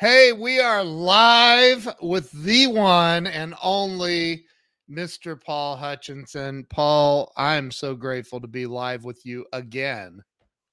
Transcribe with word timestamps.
Hey, 0.00 0.32
we 0.32 0.60
are 0.60 0.82
live 0.82 1.86
with 2.00 2.32
the 2.32 2.68
one 2.68 3.26
and 3.26 3.54
only 3.62 4.46
Mr. 4.90 5.38
Paul 5.38 5.76
Hutchinson. 5.76 6.64
Paul, 6.70 7.30
I'm 7.36 7.70
so 7.70 7.94
grateful 7.94 8.40
to 8.40 8.46
be 8.46 8.64
live 8.64 9.04
with 9.04 9.26
you 9.26 9.44
again. 9.52 10.24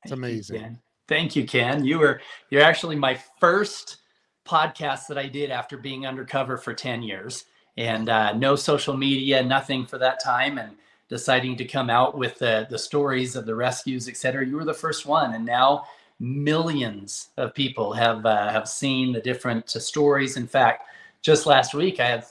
It's 0.06 0.12
Thank 0.12 0.20
amazing. 0.20 0.62
You, 0.62 0.78
Thank 1.10 1.36
you, 1.36 1.46
Ken. 1.46 1.84
You 1.84 2.00
were 2.00 2.22
you're 2.52 2.62
actually 2.62 2.96
my 2.96 3.20
first 3.38 3.98
podcast 4.48 5.08
that 5.08 5.18
I 5.18 5.28
did 5.28 5.52
after 5.52 5.76
being 5.76 6.08
undercover 6.08 6.56
for 6.56 6.74
10 6.74 7.02
years 7.02 7.44
and 7.76 8.08
uh, 8.08 8.32
no 8.32 8.56
social 8.56 8.96
media, 8.96 9.44
nothing 9.44 9.86
for 9.86 9.98
that 9.98 10.24
time. 10.24 10.58
And 10.58 10.78
deciding 11.10 11.56
to 11.58 11.66
come 11.66 11.90
out 11.90 12.18
with 12.18 12.38
the, 12.40 12.68
the 12.70 12.80
stories 12.80 13.36
of 13.36 13.46
the 13.46 13.56
rescues, 13.56 14.08
et 14.08 14.18
cetera. 14.18 14.46
You 14.46 14.56
were 14.56 14.66
the 14.66 14.74
first 14.74 15.06
one. 15.06 15.34
And 15.34 15.46
now 15.46 15.86
millions 16.20 17.30
of 17.38 17.54
people 17.54 17.94
have 17.94 18.26
uh, 18.26 18.50
have 18.50 18.68
seen 18.68 19.14
the 19.14 19.22
different 19.22 19.76
uh, 19.76 19.80
stories. 19.80 20.38
In 20.38 20.48
fact, 20.48 20.88
just 21.22 21.46
last 21.46 21.74
week 21.74 22.00
I 22.00 22.08
had 22.08 22.26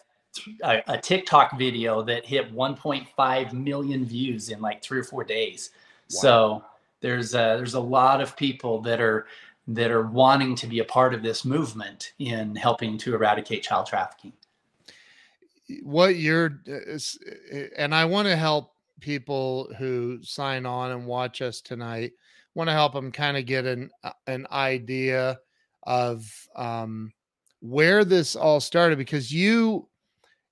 a, 0.62 0.82
a, 0.88 0.98
TikTok 0.98 1.58
video 1.58 2.02
that 2.02 2.24
hit 2.24 2.54
1.5 2.54 3.52
million 3.52 4.04
views 4.04 4.50
in 4.50 4.60
like 4.60 4.82
three 4.82 4.98
or 4.98 5.04
four 5.04 5.24
days. 5.24 5.70
Wow. 6.10 6.20
So 6.20 6.64
there's 7.00 7.34
a, 7.34 7.56
there's 7.56 7.74
a 7.74 7.80
lot 7.80 8.20
of 8.20 8.36
people 8.36 8.80
that 8.82 9.00
are 9.00 9.26
that 9.68 9.90
are 9.90 10.06
wanting 10.06 10.54
to 10.54 10.66
be 10.66 10.78
a 10.78 10.84
part 10.84 11.12
of 11.12 11.22
this 11.22 11.44
movement 11.44 12.12
in 12.18 12.54
helping 12.54 12.96
to 12.98 13.14
eradicate 13.14 13.64
child 13.64 13.86
trafficking. 13.86 14.32
What 15.82 16.16
you're 16.16 16.60
uh, 16.68 16.98
and 17.76 17.94
I 17.94 18.04
want 18.04 18.28
to 18.28 18.36
help 18.36 18.72
people 19.00 19.68
who 19.78 20.20
sign 20.22 20.66
on 20.66 20.92
and 20.92 21.06
watch 21.06 21.42
us 21.42 21.60
tonight 21.60 22.12
want 22.56 22.68
to 22.68 22.72
help 22.74 22.94
them 22.94 23.12
kind 23.12 23.36
of 23.36 23.44
get 23.44 23.66
an 23.66 23.90
uh, 24.02 24.12
an 24.26 24.46
idea 24.50 25.38
of 25.82 26.26
um, 26.56 27.12
where 27.60 28.04
this 28.04 28.34
all 28.34 28.60
started 28.60 28.96
because 28.96 29.30
you 29.30 29.86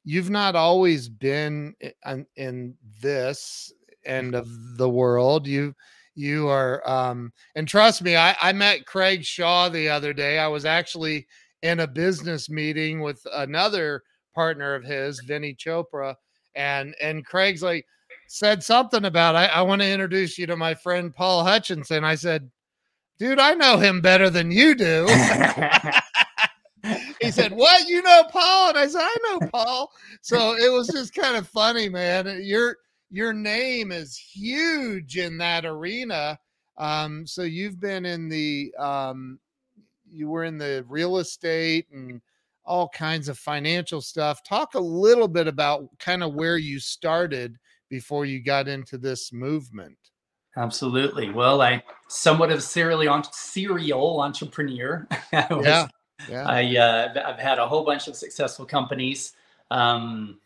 you've 0.04 0.30
not 0.30 0.54
always 0.54 1.08
been 1.08 1.74
in, 2.04 2.26
in 2.36 2.74
this 3.00 3.72
end 4.04 4.34
of 4.34 4.46
the 4.76 4.88
world. 4.88 5.46
You 5.46 5.74
you 6.14 6.46
are 6.46 6.88
um 6.88 7.32
and 7.56 7.66
trust 7.66 8.00
me 8.02 8.14
I, 8.16 8.36
I 8.40 8.52
met 8.52 8.86
craig 8.86 9.24
shaw 9.24 9.68
the 9.70 9.88
other 9.88 10.12
day. 10.12 10.38
I 10.38 10.46
was 10.46 10.66
actually 10.66 11.26
in 11.62 11.80
a 11.80 11.86
business 11.86 12.50
meeting 12.50 13.00
with 13.00 13.20
another 13.32 14.02
partner 14.34 14.74
of 14.74 14.84
his 14.84 15.20
vinny 15.20 15.54
chopra 15.54 16.14
and 16.54 16.94
and 17.00 17.24
craig's 17.24 17.62
like 17.62 17.86
said 18.28 18.62
something 18.62 19.04
about 19.04 19.36
I, 19.36 19.46
I 19.46 19.62
want 19.62 19.82
to 19.82 19.90
introduce 19.90 20.38
you 20.38 20.46
to 20.46 20.56
my 20.56 20.74
friend 20.74 21.14
Paul 21.14 21.44
Hutchinson. 21.44 22.04
I 22.04 22.14
said, 22.14 22.50
dude, 23.18 23.38
I 23.38 23.54
know 23.54 23.78
him 23.78 24.00
better 24.00 24.30
than 24.30 24.50
you 24.50 24.74
do. 24.74 25.06
he 27.20 27.30
said, 27.30 27.52
What? 27.52 27.88
You 27.88 28.02
know 28.02 28.24
Paul? 28.30 28.70
And 28.70 28.78
I 28.78 28.86
said, 28.86 29.02
I 29.02 29.16
know 29.22 29.48
Paul. 29.48 29.90
So 30.22 30.56
it 30.56 30.72
was 30.72 30.88
just 30.88 31.14
kind 31.14 31.36
of 31.36 31.48
funny, 31.48 31.88
man. 31.88 32.40
Your 32.42 32.78
your 33.10 33.32
name 33.32 33.92
is 33.92 34.16
huge 34.16 35.18
in 35.18 35.38
that 35.38 35.64
arena. 35.64 36.38
Um, 36.76 37.26
so 37.26 37.42
you've 37.42 37.80
been 37.80 38.04
in 38.04 38.28
the 38.28 38.74
um 38.78 39.38
you 40.10 40.28
were 40.28 40.44
in 40.44 40.58
the 40.58 40.84
real 40.88 41.18
estate 41.18 41.86
and 41.92 42.20
all 42.64 42.88
kinds 42.88 43.28
of 43.28 43.38
financial 43.38 44.00
stuff. 44.00 44.42
Talk 44.42 44.74
a 44.74 44.80
little 44.80 45.28
bit 45.28 45.46
about 45.46 45.86
kind 45.98 46.22
of 46.22 46.34
where 46.34 46.56
you 46.56 46.80
started 46.80 47.58
before 47.88 48.24
you 48.24 48.42
got 48.42 48.68
into 48.68 48.98
this 48.98 49.32
movement? 49.32 49.98
Absolutely. 50.56 51.30
Well, 51.30 51.60
I 51.62 51.82
somewhat 52.08 52.50
of 52.50 52.58
a 52.58 52.62
serial 52.62 53.22
serial 53.32 54.20
entrepreneur. 54.20 55.06
was, 55.32 55.64
yeah, 55.64 55.88
yeah. 56.28 56.48
I 56.48 56.76
uh, 56.76 57.22
I've 57.26 57.38
had 57.40 57.58
a 57.58 57.66
whole 57.66 57.84
bunch 57.84 58.06
of 58.06 58.14
successful 58.14 58.64
companies. 58.64 59.32
Um, 59.70 60.38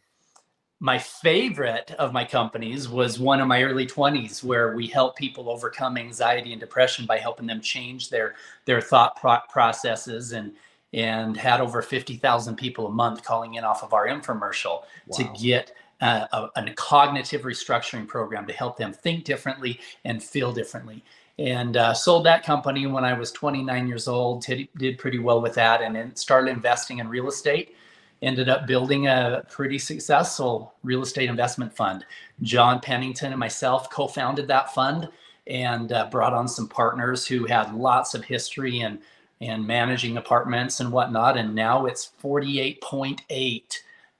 my 0.81 0.99
favorite 0.99 1.91
of 1.99 2.13
my 2.13 2.25
companies 2.25 2.89
was 2.89 3.19
one 3.19 3.41
of 3.41 3.49
my 3.49 3.63
early 3.65 3.87
20s 3.87 4.45
where 4.45 4.77
we 4.77 4.87
help 4.87 5.17
people 5.17 5.51
overcome 5.51 5.99
anxiety 5.99 6.53
and 6.53 6.61
depression 6.61 7.05
by 7.05 7.19
helping 7.19 7.47
them 7.47 7.61
change 7.61 8.11
their 8.11 8.37
their 8.65 8.81
thought 8.81 9.17
pro- 9.17 9.41
processes 9.51 10.33
and 10.33 10.53
and 10.95 11.37
had 11.37 11.61
over 11.61 11.83
50,000 11.83 12.57
people 12.57 12.87
a 12.87 12.91
month 12.91 13.23
calling 13.23 13.55
in 13.55 13.65
off 13.65 13.83
of 13.83 13.93
our 13.93 14.07
infomercial 14.07 14.85
wow. 15.07 15.17
to 15.17 15.25
get 15.39 15.75
uh, 16.01 16.27
a, 16.33 16.61
a, 16.61 16.75
cognitive 16.75 17.43
restructuring 17.43 18.07
program 18.07 18.47
to 18.47 18.53
help 18.53 18.77
them 18.77 18.93
think 18.93 19.25
differently 19.25 19.81
and 20.05 20.23
feel 20.23 20.53
differently. 20.53 21.05
And 21.39 21.77
uh, 21.77 21.95
sold 21.95 22.27
that 22.27 22.45
company 22.45 22.87
when 22.87 23.05
I 23.05 23.13
was 23.13 23.31
29 23.33 23.87
years 23.87 24.09
old. 24.09 24.43
Did, 24.43 24.69
did 24.77 24.99
pretty 24.99 25.19
well 25.19 25.41
with 25.41 25.55
that, 25.55 25.83
and 25.83 25.95
then 25.95 26.15
started 26.17 26.51
investing 26.51 26.99
in 26.99 27.09
real 27.09 27.29
estate. 27.29 27.75
Ended 28.23 28.49
up 28.49 28.67
building 28.67 29.07
a 29.07 29.45
pretty 29.49 29.79
successful 29.79 30.75
real 30.83 31.03
estate 31.03 31.29
investment 31.29 31.75
fund. 31.75 32.05
John 32.43 32.81
Pennington 32.81 33.31
and 33.31 33.39
myself 33.39 33.89
co-founded 33.91 34.49
that 34.49 34.75
fund 34.75 35.09
and 35.47 35.93
uh, 35.93 36.09
brought 36.11 36.35
on 36.35 36.49
some 36.49 36.69
partners 36.69 37.27
who 37.27 37.47
had 37.47 37.75
lots 37.75 38.15
of 38.15 38.25
history 38.25 38.81
and 38.81 38.99
and 39.41 39.65
managing 39.65 40.17
apartments 40.17 40.81
and 40.81 40.91
whatnot. 40.91 41.37
And 41.37 41.55
now 41.55 41.87
it's 41.87 42.11
48.8 42.21 43.79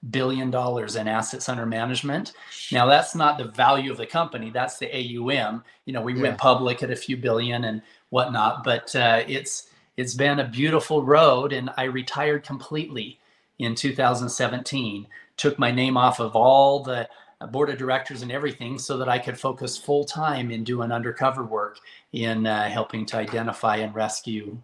billion 0.09 0.49
dollars 0.49 0.95
in 0.95 1.07
assets 1.07 1.49
under 1.49 1.65
management. 1.65 2.33
Now 2.71 2.85
that's 2.85 3.15
not 3.15 3.37
the 3.37 3.45
value 3.45 3.91
of 3.91 3.97
the 3.97 4.05
company; 4.05 4.49
that's 4.49 4.77
the 4.77 4.87
AUM. 4.87 5.63
You 5.85 5.93
know, 5.93 6.01
we 6.01 6.15
yeah. 6.15 6.21
went 6.21 6.37
public 6.37 6.83
at 6.83 6.91
a 6.91 6.95
few 6.95 7.17
billion 7.17 7.65
and 7.65 7.81
whatnot, 8.09 8.63
but 8.63 8.95
uh, 8.95 9.23
it's 9.27 9.67
it's 9.97 10.13
been 10.13 10.39
a 10.39 10.47
beautiful 10.47 11.03
road. 11.03 11.51
And 11.51 11.69
I 11.77 11.83
retired 11.83 12.43
completely 12.43 13.19
in 13.59 13.75
2017. 13.75 15.07
Took 15.37 15.59
my 15.59 15.71
name 15.71 15.97
off 15.97 16.19
of 16.19 16.35
all 16.35 16.83
the 16.83 17.07
board 17.51 17.69
of 17.69 17.77
directors 17.77 18.21
and 18.21 18.31
everything 18.31 18.77
so 18.77 18.97
that 18.97 19.07
I 19.07 19.17
could 19.17 19.39
focus 19.39 19.77
full 19.77 20.03
time 20.03 20.51
in 20.51 20.63
doing 20.63 20.91
undercover 20.91 21.43
work 21.43 21.79
in 22.11 22.45
uh, 22.45 22.69
helping 22.69 23.05
to 23.07 23.17
identify 23.17 23.77
and 23.77 23.95
rescue 23.95 24.57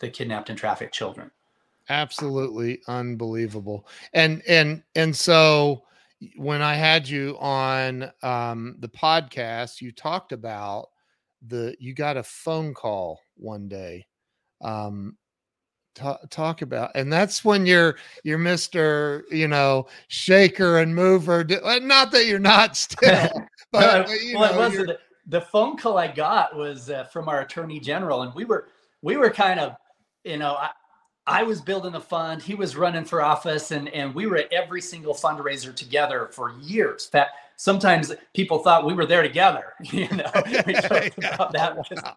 the 0.00 0.08
kidnapped 0.08 0.50
and 0.50 0.58
trafficked 0.58 0.94
children 0.94 1.30
absolutely 1.88 2.80
unbelievable. 2.88 3.86
And 4.12 4.42
and 4.46 4.82
and 4.94 5.14
so 5.14 5.84
when 6.36 6.62
i 6.62 6.74
had 6.74 7.08
you 7.08 7.36
on 7.38 8.10
um 8.22 8.76
the 8.80 8.88
podcast 8.88 9.80
you 9.80 9.92
talked 9.92 10.32
about 10.32 10.88
the 11.46 11.76
you 11.78 11.94
got 11.94 12.16
a 12.16 12.22
phone 12.22 12.74
call 12.74 13.20
one 13.36 13.68
day 13.68 14.04
um 14.60 15.16
talk, 15.94 16.20
talk 16.30 16.62
about 16.62 16.90
and 16.94 17.12
that's 17.12 17.44
when 17.44 17.66
you're 17.66 17.96
you're 18.24 18.38
mr 18.38 19.22
you 19.30 19.46
know 19.46 19.86
shaker 20.08 20.78
and 20.78 20.94
mover 20.94 21.44
not 21.44 22.10
that 22.10 22.26
you're 22.26 22.38
not 22.38 22.76
still 22.76 23.28
but 23.72 24.08
you 24.22 24.36
well, 24.36 24.70
know, 24.70 24.70
the, 24.70 24.98
the, 25.26 25.40
phone 25.40 25.76
call 25.76 25.98
i 25.98 26.08
got 26.08 26.56
was 26.56 26.90
uh, 26.90 27.04
from 27.04 27.28
our 27.28 27.42
attorney 27.42 27.78
general 27.78 28.22
and 28.22 28.34
we 28.34 28.44
were 28.44 28.68
we 29.02 29.16
were 29.16 29.30
kind 29.30 29.60
of 29.60 29.76
you 30.24 30.36
know 30.36 30.54
I, 30.54 30.70
I 31.28 31.42
was 31.42 31.60
building 31.60 31.92
the 31.92 32.00
fund, 32.00 32.42
he 32.42 32.54
was 32.54 32.74
running 32.74 33.04
for 33.04 33.20
office, 33.20 33.70
and, 33.70 33.88
and 33.90 34.14
we 34.14 34.26
were 34.26 34.38
at 34.38 34.52
every 34.52 34.80
single 34.80 35.12
fundraiser 35.12 35.74
together 35.74 36.30
for 36.32 36.54
years. 36.58 37.10
That 37.10 37.28
sometimes 37.56 38.14
people 38.34 38.60
thought 38.60 38.86
we 38.86 38.94
were 38.94 39.04
there 39.04 39.22
together. 39.22 39.74
You 39.92 40.08
know, 40.08 40.30
we 40.66 40.72
talked 40.72 41.18
about 41.18 41.52
that. 41.52 42.16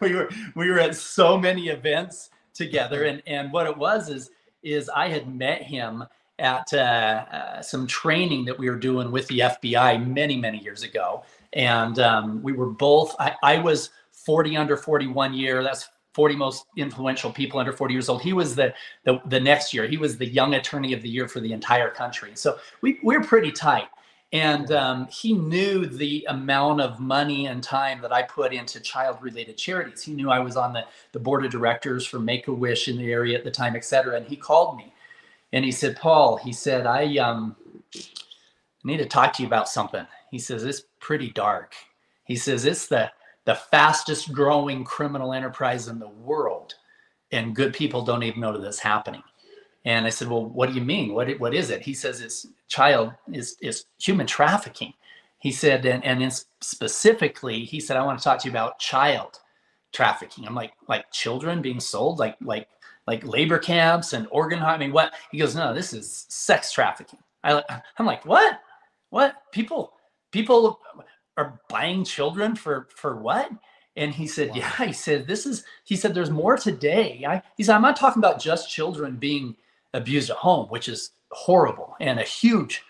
We 0.00 0.14
were 0.14 0.28
we 0.54 0.68
were 0.70 0.78
at 0.78 0.94
so 0.94 1.38
many 1.38 1.68
events 1.68 2.30
together, 2.52 3.04
and 3.04 3.22
and 3.26 3.50
what 3.50 3.66
it 3.66 3.76
was 3.76 4.10
is 4.10 4.30
is 4.62 4.90
I 4.90 5.08
had 5.08 5.34
met 5.34 5.62
him 5.62 6.04
at 6.38 6.72
uh, 6.72 6.76
uh, 6.76 7.62
some 7.62 7.86
training 7.86 8.44
that 8.46 8.58
we 8.58 8.68
were 8.68 8.76
doing 8.76 9.10
with 9.10 9.26
the 9.28 9.40
FBI 9.40 10.06
many 10.06 10.36
many 10.36 10.58
years 10.58 10.82
ago, 10.82 11.24
and 11.54 11.98
um, 11.98 12.42
we 12.42 12.52
were 12.52 12.70
both. 12.70 13.14
I, 13.18 13.36
I 13.42 13.58
was 13.58 13.90
40 14.12 14.56
under 14.56 14.76
41 14.76 15.32
year. 15.32 15.62
That's 15.62 15.88
40 16.12 16.36
most 16.36 16.66
influential 16.76 17.32
people 17.32 17.60
under 17.60 17.72
40 17.72 17.94
years 17.94 18.08
old. 18.08 18.22
He 18.22 18.32
was 18.32 18.54
the, 18.54 18.74
the, 19.04 19.20
the 19.26 19.40
next 19.40 19.72
year. 19.72 19.86
He 19.86 19.96
was 19.96 20.18
the 20.18 20.26
young 20.26 20.54
attorney 20.54 20.92
of 20.92 21.02
the 21.02 21.08
year 21.08 21.28
for 21.28 21.40
the 21.40 21.52
entire 21.52 21.90
country. 21.90 22.32
So 22.34 22.58
we 22.82 22.98
we're 23.02 23.22
pretty 23.22 23.52
tight. 23.52 23.88
And 24.32 24.70
um, 24.70 25.08
he 25.08 25.32
knew 25.32 25.86
the 25.86 26.24
amount 26.28 26.80
of 26.80 27.00
money 27.00 27.46
and 27.46 27.62
time 27.62 28.00
that 28.02 28.12
I 28.12 28.22
put 28.22 28.52
into 28.52 28.78
child-related 28.78 29.56
charities. 29.56 30.02
He 30.02 30.12
knew 30.12 30.30
I 30.30 30.38
was 30.38 30.56
on 30.56 30.72
the, 30.72 30.84
the 31.10 31.18
board 31.18 31.44
of 31.44 31.50
directors 31.50 32.06
for 32.06 32.20
Make-A-Wish 32.20 32.86
in 32.86 32.96
the 32.96 33.10
area 33.10 33.36
at 33.36 33.42
the 33.42 33.50
time, 33.50 33.74
et 33.74 33.84
cetera. 33.84 34.16
And 34.16 34.26
he 34.26 34.36
called 34.36 34.76
me 34.76 34.92
and 35.52 35.64
he 35.64 35.72
said, 35.72 35.96
Paul, 35.96 36.36
he 36.36 36.52
said, 36.52 36.86
I 36.86 37.16
um, 37.16 37.56
need 38.84 38.98
to 38.98 39.06
talk 39.06 39.32
to 39.34 39.42
you 39.42 39.48
about 39.48 39.68
something. 39.68 40.06
He 40.30 40.38
says, 40.38 40.64
it's 40.64 40.82
pretty 41.00 41.30
dark. 41.30 41.74
He 42.24 42.36
says, 42.36 42.64
it's 42.64 42.86
the 42.86 43.10
the 43.44 43.54
fastest 43.54 44.32
growing 44.32 44.84
criminal 44.84 45.32
enterprise 45.32 45.88
in 45.88 45.98
the 45.98 46.08
world 46.08 46.74
and 47.32 47.54
good 47.54 47.72
people 47.72 48.02
don't 48.02 48.22
even 48.22 48.40
know 48.40 48.56
that 48.56 48.66
it's 48.66 48.78
happening 48.78 49.22
and 49.84 50.06
i 50.06 50.10
said 50.10 50.28
well 50.28 50.44
what 50.44 50.68
do 50.68 50.74
you 50.74 50.84
mean 50.84 51.12
what, 51.14 51.28
what 51.38 51.54
is 51.54 51.70
it 51.70 51.82
he 51.82 51.94
says 51.94 52.20
it's 52.20 52.46
child 52.68 53.12
is, 53.32 53.56
is 53.60 53.86
human 53.98 54.26
trafficking 54.26 54.92
he 55.38 55.50
said 55.50 55.84
and, 55.86 56.04
and 56.04 56.44
specifically 56.60 57.64
he 57.64 57.80
said 57.80 57.96
i 57.96 58.04
want 58.04 58.18
to 58.18 58.24
talk 58.24 58.38
to 58.38 58.46
you 58.46 58.52
about 58.52 58.78
child 58.78 59.40
trafficking 59.92 60.46
i'm 60.46 60.54
like 60.54 60.72
like 60.88 61.10
children 61.10 61.62
being 61.62 61.80
sold 61.80 62.18
like 62.18 62.36
like 62.42 62.68
like 63.10 63.26
labor 63.26 63.58
camps 63.58 64.12
and 64.12 64.28
organ. 64.30 64.60
I 64.60 64.78
mean, 64.78 64.92
what? 64.92 65.14
He 65.32 65.38
goes, 65.38 65.56
no, 65.56 65.74
this 65.74 65.92
is 65.92 66.26
sex 66.28 66.72
trafficking. 66.72 67.18
I, 67.42 67.62
I'm 67.98 68.06
like, 68.06 68.24
what? 68.24 68.60
What? 69.10 69.34
People, 69.50 69.94
people 70.30 70.78
are 71.36 71.60
buying 71.68 72.04
children 72.04 72.54
for 72.54 72.88
for 72.94 73.16
what? 73.16 73.50
And 73.96 74.14
he 74.14 74.26
said, 74.26 74.50
wow. 74.50 74.56
yeah. 74.56 74.86
He 74.86 74.92
said, 74.92 75.26
this 75.26 75.46
is. 75.46 75.64
He 75.84 75.96
said, 75.96 76.14
there's 76.14 76.30
more 76.30 76.56
today. 76.56 77.24
I, 77.26 77.42
he 77.56 77.62
said, 77.62 77.74
I'm 77.74 77.82
not 77.82 77.96
talking 77.96 78.20
about 78.20 78.40
just 78.40 78.70
children 78.70 79.16
being 79.16 79.56
abused 79.94 80.30
at 80.30 80.36
home, 80.36 80.68
which 80.68 80.88
is 80.88 81.10
horrible 81.30 81.96
and 82.00 82.18
a 82.18 82.24
huge 82.24 82.82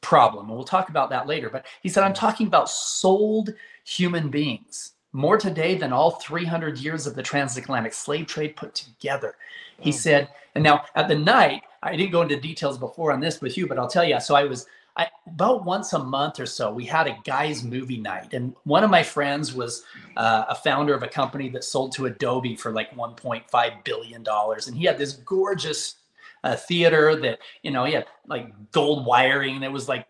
problem. 0.00 0.46
And 0.46 0.56
we'll 0.56 0.64
talk 0.64 0.88
about 0.88 1.10
that 1.10 1.26
later. 1.26 1.50
But 1.50 1.66
he 1.82 1.88
said, 1.88 2.04
I'm 2.04 2.14
talking 2.14 2.46
about 2.46 2.70
sold 2.70 3.54
human 3.84 4.30
beings 4.30 4.94
more 5.12 5.38
today 5.38 5.74
than 5.74 5.92
all 5.92 6.12
300 6.12 6.78
years 6.78 7.06
of 7.06 7.14
the 7.14 7.22
transatlantic 7.22 7.92
slave 7.92 8.26
trade 8.26 8.56
put 8.56 8.74
together. 8.74 9.36
He 9.80 9.90
mm. 9.90 9.94
said, 9.94 10.28
and 10.54 10.62
now 10.62 10.84
at 10.94 11.08
the 11.08 11.18
night, 11.18 11.62
I 11.82 11.96
didn't 11.96 12.12
go 12.12 12.22
into 12.22 12.38
details 12.38 12.78
before 12.78 13.12
on 13.12 13.20
this 13.20 13.40
with 13.40 13.56
you, 13.56 13.66
but 13.66 13.78
I'll 13.78 13.88
tell 13.88 14.04
you. 14.04 14.20
So 14.20 14.34
I 14.34 14.44
was 14.44 14.66
I, 14.98 15.06
about 15.28 15.64
once 15.64 15.92
a 15.92 15.98
month 15.98 16.40
or 16.40 16.46
so, 16.46 16.72
we 16.72 16.84
had 16.84 17.06
a 17.06 17.16
guys' 17.24 17.62
movie 17.62 17.98
night, 17.98 18.34
and 18.34 18.54
one 18.64 18.82
of 18.82 18.90
my 18.90 19.02
friends 19.04 19.54
was 19.54 19.84
uh, 20.16 20.46
a 20.48 20.54
founder 20.56 20.92
of 20.92 21.04
a 21.04 21.08
company 21.08 21.48
that 21.50 21.62
sold 21.62 21.92
to 21.92 22.06
Adobe 22.06 22.56
for 22.56 22.72
like 22.72 22.94
1.5 22.96 23.84
billion 23.84 24.22
dollars, 24.24 24.66
and 24.66 24.76
he 24.76 24.84
had 24.84 24.98
this 24.98 25.12
gorgeous 25.12 25.96
uh, 26.42 26.56
theater 26.56 27.16
that 27.16 27.38
you 27.62 27.70
know 27.70 27.84
he 27.84 27.92
had 27.92 28.06
like 28.26 28.52
gold 28.72 29.06
wiring. 29.06 29.60
that 29.60 29.72
was 29.72 29.88
like 29.88 30.06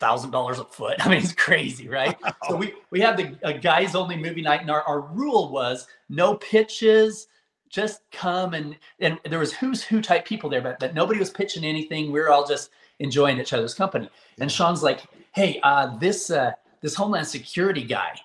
thousand 0.00 0.30
dollars 0.30 0.58
a 0.58 0.64
foot. 0.64 0.96
I 1.04 1.08
mean, 1.10 1.18
it's 1.18 1.32
crazy, 1.32 1.88
right? 1.88 2.16
so 2.48 2.56
we 2.56 2.74
we 2.90 3.00
had 3.00 3.16
the 3.16 3.52
guys 3.54 3.94
only 3.94 4.16
movie 4.16 4.42
night, 4.42 4.62
and 4.62 4.70
our, 4.70 4.82
our 4.82 5.00
rule 5.00 5.50
was 5.50 5.86
no 6.08 6.36
pitches. 6.36 7.28
Just 7.68 8.02
come 8.12 8.54
and 8.54 8.76
and 9.00 9.18
there 9.28 9.40
was 9.40 9.52
who's 9.52 9.82
who 9.82 10.00
type 10.00 10.24
people 10.24 10.48
there, 10.48 10.62
but, 10.62 10.78
but 10.78 10.94
nobody 10.94 11.18
was 11.18 11.30
pitching 11.30 11.64
anything. 11.64 12.12
We 12.12 12.20
were 12.20 12.30
all 12.30 12.46
just 12.46 12.70
enjoying 12.98 13.40
each 13.40 13.52
other's 13.52 13.74
company. 13.74 14.08
And 14.38 14.50
Sean's 14.50 14.82
like, 14.82 15.02
"Hey, 15.32 15.60
uh, 15.62 15.96
this 15.98 16.30
uh, 16.30 16.52
this 16.80 16.94
Homeland 16.94 17.26
Security 17.26 17.84
guy 17.84 18.18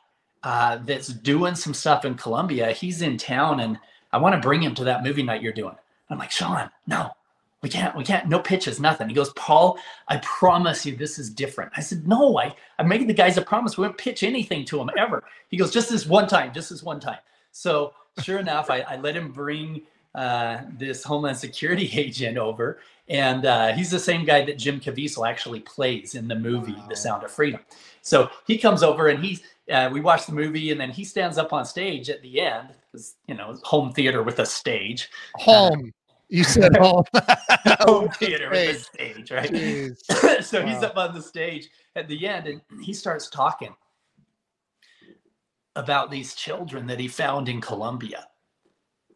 uh, 0.44 0.78
that's 0.86 1.08
doing 1.08 1.56
some 1.56 1.74
stuff 1.74 2.06
in 2.06 2.16
Colombia, 2.16 2.72
he's 2.72 3.02
in 3.02 3.18
town, 3.18 3.60
and 3.60 3.80
I 4.12 4.18
want 4.18 4.36
to 4.36 4.42
bring 4.42 4.62
him 4.62 4.76
to 4.76 4.84
that 4.86 5.04
movie 5.04 5.24
night 5.24 5.42
you're 5.42 5.54
doing." 5.54 5.76
I'm 6.10 6.18
like, 6.18 6.32
"Sean, 6.32 6.70
no, 6.88 7.12
we 7.62 7.70
can't, 7.70 7.96
we 7.96 8.04
can't, 8.04 8.30
no 8.30 8.40
pitches, 8.40 8.80
nothing. 8.80 9.10
He 9.10 9.16
goes, 9.16 9.34
Paul, 9.34 9.78
I 10.08 10.18
promise 10.18 10.86
you 10.86 10.96
this 10.96 11.20
is 11.20 11.30
different. 11.30 11.72
I 11.76 11.82
said, 11.82 12.08
No, 12.08 12.38
I, 12.38 12.56
I 12.78 12.84
made 12.84 13.06
the 13.08 13.14
guys 13.14 13.38
a 13.38 13.42
promise. 13.42 13.78
We 13.78 13.86
won't 13.86 13.98
pitch 13.98 14.24
anything 14.24 14.64
to 14.66 14.80
him 14.80 14.90
ever. 14.98 15.24
He 15.50 15.58
goes, 15.58 15.72
Just 15.72 15.90
this 15.90 16.06
one 16.06 16.28
time, 16.28 16.54
just 16.54 16.70
this 16.70 16.84
one 16.84 17.00
time. 17.00 17.20
So 17.52 17.94
sure 18.22 18.40
enough, 18.40 18.70
I, 18.70 18.82
I 18.82 18.96
let 18.98 19.16
him 19.16 19.32
bring 19.32 19.82
uh, 20.16 20.60
this 20.78 21.04
Homeland 21.04 21.38
Security 21.38 21.90
agent 22.00 22.38
over. 22.38 22.80
And 23.10 23.46
uh, 23.46 23.74
he's 23.74 23.90
the 23.90 24.00
same 24.00 24.24
guy 24.24 24.46
that 24.46 24.58
Jim 24.58 24.80
Caviezel 24.80 25.28
actually 25.28 25.62
plays 25.62 26.14
in 26.14 26.28
the 26.28 26.36
movie 26.36 26.74
wow. 26.74 26.86
The 26.90 26.96
Sound 26.96 27.24
of 27.24 27.32
Freedom. 27.32 27.60
So 28.02 28.30
he 28.46 28.58
comes 28.58 28.84
over 28.84 29.08
and 29.08 29.24
he's, 29.24 29.42
uh, 29.72 29.90
we 29.92 30.00
watch 30.00 30.28
the 30.28 30.34
movie 30.34 30.72
and 30.72 30.80
then 30.80 30.92
he 30.92 31.04
stands 31.04 31.38
up 31.38 31.52
on 31.52 31.66
stage 31.66 32.10
at 32.10 32.22
the 32.22 32.40
end 32.40 32.70
because, 32.92 33.16
you 33.28 33.36
know, 33.36 33.58
home 33.64 33.92
theater 33.94 34.22
with 34.22 34.40
a 34.40 34.46
stage. 34.46 35.10
Home. 35.36 35.92
You 36.30 36.44
said 36.44 36.78
home. 36.80 37.04
home 37.80 38.10
theater 38.10 38.50
with 38.52 38.76
a 38.76 38.80
stage, 38.80 39.32
right? 39.32 39.96
so 40.44 40.62
wow. 40.62 40.68
he's 40.68 40.84
up 40.84 40.98
on 40.98 41.16
the 41.16 41.22
stage 41.22 41.70
at 41.96 42.08
the 42.08 42.28
end 42.28 42.48
and 42.48 42.62
he 42.82 42.94
starts 42.94 43.28
talking 43.28 43.76
about 45.76 46.12
these 46.12 46.36
children 46.36 46.86
that 46.88 47.00
he 47.00 47.08
found 47.08 47.50
in 47.50 47.60
Colombia. 47.60 48.28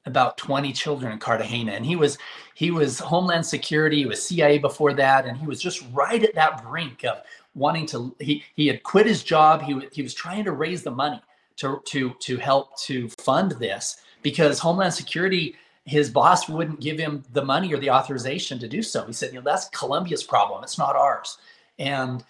About 0.06 0.38
20 0.38 0.74
children 0.74 1.14
in 1.14 1.20
Cartagena. 1.20 1.72
And 1.72 1.86
he 1.86 1.96
was 1.96 2.18
he 2.56 2.72
was 2.72 3.00
Homeland 3.00 3.46
Security, 3.46 4.00
he 4.00 4.06
was 4.06 4.26
CIA 4.26 4.58
before 4.58 4.94
that, 4.94 5.26
and 5.26 5.38
he 5.38 5.48
was 5.48 5.62
just 5.62 5.86
right 5.94 6.22
at 6.22 6.36
that 6.36 6.64
brink 6.64 7.06
of 7.06 7.22
wanting 7.56 7.86
to 7.88 8.16
he 8.20 8.44
he 8.56 8.68
had 8.68 8.84
quit 8.84 9.06
his 9.06 9.24
job. 9.24 9.62
He, 9.62 9.80
he 9.92 10.02
was 10.02 10.14
trying 10.14 10.44
to 10.44 10.52
raise 10.52 10.84
the 10.84 10.92
money 10.92 11.22
to 11.58 11.82
to 11.86 12.14
to 12.20 12.38
help 12.38 12.78
to 12.82 13.08
fund 13.10 13.54
this 13.54 13.98
because 14.22 14.60
Homeland 14.60 14.94
Security 14.94 15.56
his 15.86 16.10
boss 16.10 16.48
wouldn't 16.48 16.80
give 16.80 16.98
him 16.98 17.24
the 17.34 17.44
money 17.44 17.74
or 17.74 17.78
the 17.78 17.90
authorization 17.90 18.58
to 18.60 18.68
do 18.68 18.82
so. 18.82 19.06
He 19.06 19.14
said, 19.14 19.34
you 19.34 19.40
know, 19.40 19.44
that's 19.44 19.68
Colombia's 19.70 20.24
problem. 20.24 20.64
It's 20.64 20.78
not 20.78 20.96
ours. 20.96 21.38
And 21.78 22.24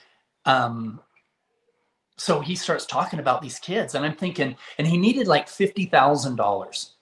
um, 0.45 0.99
so 2.17 2.39
he 2.39 2.55
starts 2.55 2.85
talking 2.85 3.19
about 3.19 3.41
these 3.41 3.59
kids, 3.59 3.95
and 3.95 4.05
I'm 4.05 4.15
thinking, 4.15 4.55
and 4.77 4.87
he 4.87 4.97
needed 4.97 5.27
like 5.27 5.47
fifty 5.47 5.85
thousand 5.85 6.35
dollars 6.35 6.92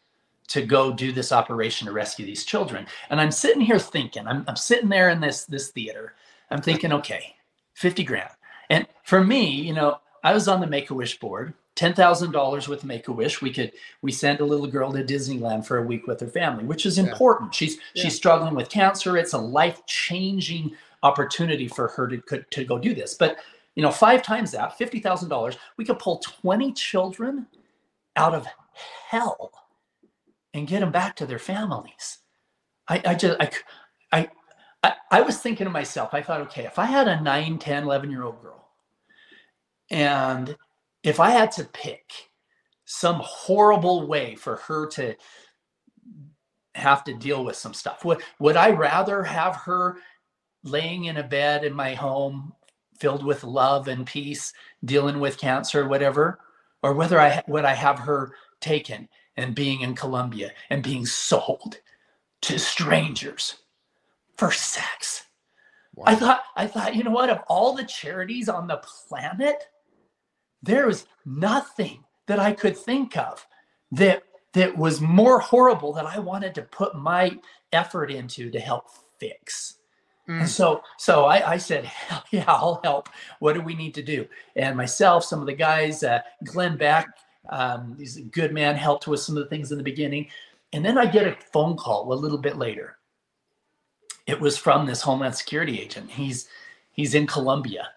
to 0.52 0.62
go 0.62 0.92
do 0.92 1.14
this 1.14 1.32
operation 1.32 1.88
to 1.88 1.94
rescue 1.94 2.26
these 2.26 2.44
children. 2.44 2.86
And 3.10 3.22
I'm 3.22 3.32
sitting 3.32 3.62
here 3.62 3.80
thinking, 3.80 4.28
I'm, 4.28 4.44
I'm 4.50 4.58
sitting 4.58 4.90
there 4.90 5.10
in 5.10 5.22
this 5.22 5.46
this 5.46 5.70
theater. 5.70 6.16
I'm 6.50 6.62
thinking, 6.62 6.92
okay, 6.92 7.36
fifty 7.74 8.04
grand. 8.04 8.32
And 8.70 8.86
for 9.04 9.24
me, 9.24 9.50
you 9.50 9.74
know, 9.74 10.00
I 10.26 10.34
was 10.34 10.50
on 10.50 10.60
the 10.60 10.68
Make 10.68 10.90
a 10.90 10.94
Wish 10.94 11.20
board 11.20 11.54
ten 11.76 11.94
thousand 11.94 12.32
dollars 12.32 12.68
with 12.68 12.84
Make 12.84 13.08
a 13.08 13.14
Wish. 13.14 13.42
We 13.42 13.54
could 13.54 13.72
we 14.02 14.12
send 14.12 14.42
a 14.42 14.46
little 14.46 14.68
girl 14.68 14.92
to 14.92 15.06
Disneyland 15.06 15.66
for 15.66 15.78
a 15.78 15.84
week 15.84 16.06
with 16.06 16.20
her 16.20 16.28
family, 16.28 16.66
which 16.66 16.86
is 16.86 16.98
important. 16.98 17.54
Yeah. 17.54 17.58
She's 17.58 17.78
yeah. 17.94 18.04
she's 18.04 18.16
struggling 18.16 18.54
with 18.54 18.70
cancer. 18.70 19.16
It's 19.16 19.34
a 19.34 19.38
life 19.38 19.86
changing 19.86 20.76
opportunity 21.02 21.70
for 21.70 21.88
her 21.88 22.10
to 22.10 22.44
to 22.50 22.66
go 22.66 22.78
do 22.78 22.94
this. 22.94 23.14
But 23.14 23.38
you 23.76 23.84
know, 23.84 23.92
five 23.92 24.22
times 24.22 24.52
that, 24.52 24.78
fifty 24.78 25.00
thousand 25.00 25.30
dollars, 25.30 25.58
we 25.78 25.86
could 25.86 25.98
pull 25.98 26.18
twenty 26.18 26.74
children 26.74 27.48
out 28.18 28.36
of 28.36 28.46
hell 29.08 29.61
and 30.54 30.68
get 30.68 30.82
them 30.82 30.92
back 30.92 31.16
to 31.18 31.26
their 31.26 31.40
families. 31.40 32.20
I, 32.88 33.02
I 33.06 33.16
just 33.16 33.40
I, 33.40 33.52
I 34.12 34.30
I 34.84 34.94
I 35.12 35.22
was 35.22 35.38
thinking 35.40 35.66
to 35.66 35.72
myself, 35.72 36.14
I 36.14 36.22
thought, 36.22 36.42
okay, 36.42 36.66
if 36.66 36.80
I 36.80 36.86
had 36.86 37.08
a 37.08 37.22
9, 37.22 37.58
10, 37.60 37.84
11 37.84 38.12
year 38.12 38.24
old 38.24 38.42
girl 38.42 38.70
and 39.92 40.56
if 41.04 41.20
I 41.20 41.32
had 41.32 41.52
to 41.54 41.66
pick 41.66 42.12
some 42.86 43.22
horrible 43.24 44.08
way 44.08 44.36
for 44.36 44.58
her 44.58 44.88
to 44.88 45.16
have 46.76 47.04
to 47.04 47.14
deal 47.14 47.44
with 47.44 47.56
some 47.56 47.74
stuff, 47.74 48.06
would 48.06 48.22
would 48.40 48.56
I 48.56 48.72
rather 48.72 49.24
have 49.24 49.56
her 49.58 49.98
laying 50.64 51.06
in 51.06 51.18
a 51.18 51.24
bed 51.24 51.64
in 51.64 51.74
my 51.74 51.94
home 51.94 52.54
filled 53.00 53.26
with 53.26 53.44
love 53.44 53.88
and 53.88 54.06
peace, 54.06 54.54
dealing 54.86 55.20
with 55.20 55.40
cancer, 55.40 55.82
or 55.82 55.88
whatever, 55.88 56.40
or 56.84 56.94
whether 56.94 57.20
I 57.20 57.44
would 57.48 57.66
I 57.66 57.74
have 57.74 58.00
her 58.00 58.34
taken 58.62 59.10
and 59.38 59.56
being 59.56 59.82
in 59.82 59.96
Colombia 59.96 60.52
and 60.70 60.84
being 60.84 61.06
sold 61.06 61.80
to 62.42 62.60
strangers 62.60 63.58
for 64.38 64.52
sex. 64.52 65.26
Wow. 65.96 66.06
I 66.08 66.16
thought 66.16 66.44
I 66.56 66.68
thought, 66.68 66.96
you 66.96 67.04
know 67.04 67.12
what, 67.12 67.30
of 67.30 67.40
all 67.48 67.76
the 67.76 67.84
charities 67.84 68.50
on 68.50 68.68
the 68.68 68.78
planet, 68.78 69.66
there 70.64 70.88
was 70.88 71.06
nothing 71.26 72.04
that 72.28 72.40
I 72.40 72.54
could 72.54 72.78
think 72.78 73.18
of 73.18 73.46
that 73.92 74.24
that 74.54 74.78
was 74.78 75.02
more 75.02 75.40
horrible 75.40 75.94
that 75.94 76.06
I 76.06 76.20
wanted 76.20 76.56
to 76.56 76.64
put 76.64 76.96
my 76.96 77.38
effort 77.72 78.12
into 78.12 78.50
to 78.52 78.60
help 78.60 78.86
fix. 79.20 79.76
Mm. 80.28 80.42
And 80.42 80.50
so, 80.50 80.82
so 80.98 81.26
I, 81.26 81.52
I, 81.54 81.58
said, 81.58 81.86
Hell 81.86 82.24
yeah, 82.32 82.46
I'll 82.48 82.82
help. 82.84 83.10
What 83.40 83.54
do 83.54 83.62
we 83.62 83.76
need 83.76 83.94
to 83.96 84.04
do? 84.04 84.28
And 84.56 84.76
myself, 84.76 85.24
some 85.24 85.40
of 85.40 85.46
the 85.46 85.54
guys, 85.54 86.04
uh, 86.04 86.22
Glenn 86.44 86.78
Beck, 86.78 87.08
um, 87.52 87.96
he's 88.00 88.18
a 88.18 88.22
good 88.22 88.54
man, 88.54 88.76
helped 88.76 89.08
with 89.08 89.20
some 89.20 89.38
of 89.38 89.44
the 89.44 89.50
things 89.50 89.72
in 89.72 89.78
the 89.78 89.84
beginning. 89.84 90.28
And 90.74 90.84
then 90.84 90.98
I 90.98 91.06
get 91.06 91.28
a 91.28 91.38
phone 91.52 91.78
call 91.78 92.12
a 92.12 92.16
little 92.16 92.38
bit 92.38 92.58
later. 92.58 92.98
It 94.26 94.40
was 94.40 94.58
from 94.58 94.86
this 94.86 95.02
Homeland 95.02 95.36
Security 95.36 95.80
agent. 95.80 96.10
He's 96.10 96.48
he's 96.92 97.14
in 97.14 97.28
Colombia 97.28 97.90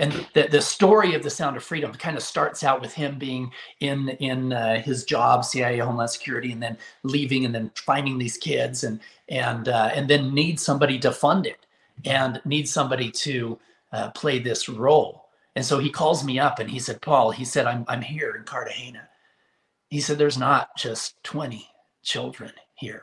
and 0.00 0.26
the, 0.32 0.48
the 0.50 0.62
story 0.62 1.14
of 1.14 1.22
the 1.22 1.30
sound 1.30 1.58
of 1.58 1.62
freedom 1.62 1.92
kind 1.92 2.16
of 2.16 2.22
starts 2.22 2.64
out 2.64 2.80
with 2.80 2.94
him 2.94 3.18
being 3.18 3.52
in 3.80 4.08
in 4.18 4.52
uh, 4.52 4.80
his 4.80 5.04
job 5.04 5.44
cia 5.44 5.78
homeland 5.78 6.10
security 6.10 6.52
and 6.52 6.62
then 6.62 6.76
leaving 7.02 7.44
and 7.44 7.54
then 7.54 7.70
finding 7.76 8.18
these 8.18 8.38
kids 8.38 8.82
and 8.82 8.98
and 9.28 9.68
uh, 9.68 9.90
and 9.94 10.08
then 10.08 10.34
needs 10.34 10.62
somebody 10.62 10.98
to 10.98 11.12
fund 11.12 11.46
it 11.46 11.66
and 12.04 12.40
needs 12.44 12.72
somebody 12.72 13.10
to 13.10 13.58
uh, 13.92 14.10
play 14.10 14.38
this 14.38 14.68
role 14.68 15.28
and 15.60 15.66
so 15.66 15.78
he 15.78 15.90
calls 15.90 16.24
me 16.24 16.38
up 16.38 16.58
and 16.58 16.70
he 16.70 16.78
said 16.78 17.02
paul 17.02 17.30
he 17.30 17.44
said 17.44 17.66
i'm, 17.66 17.84
I'm 17.86 18.00
here 18.00 18.34
in 18.34 18.44
cartagena. 18.44 19.06
He 19.90 20.00
said 20.00 20.16
there's 20.16 20.38
not 20.38 20.74
just 20.74 21.22
20 21.24 21.68
children 22.02 22.52
here. 22.76 23.02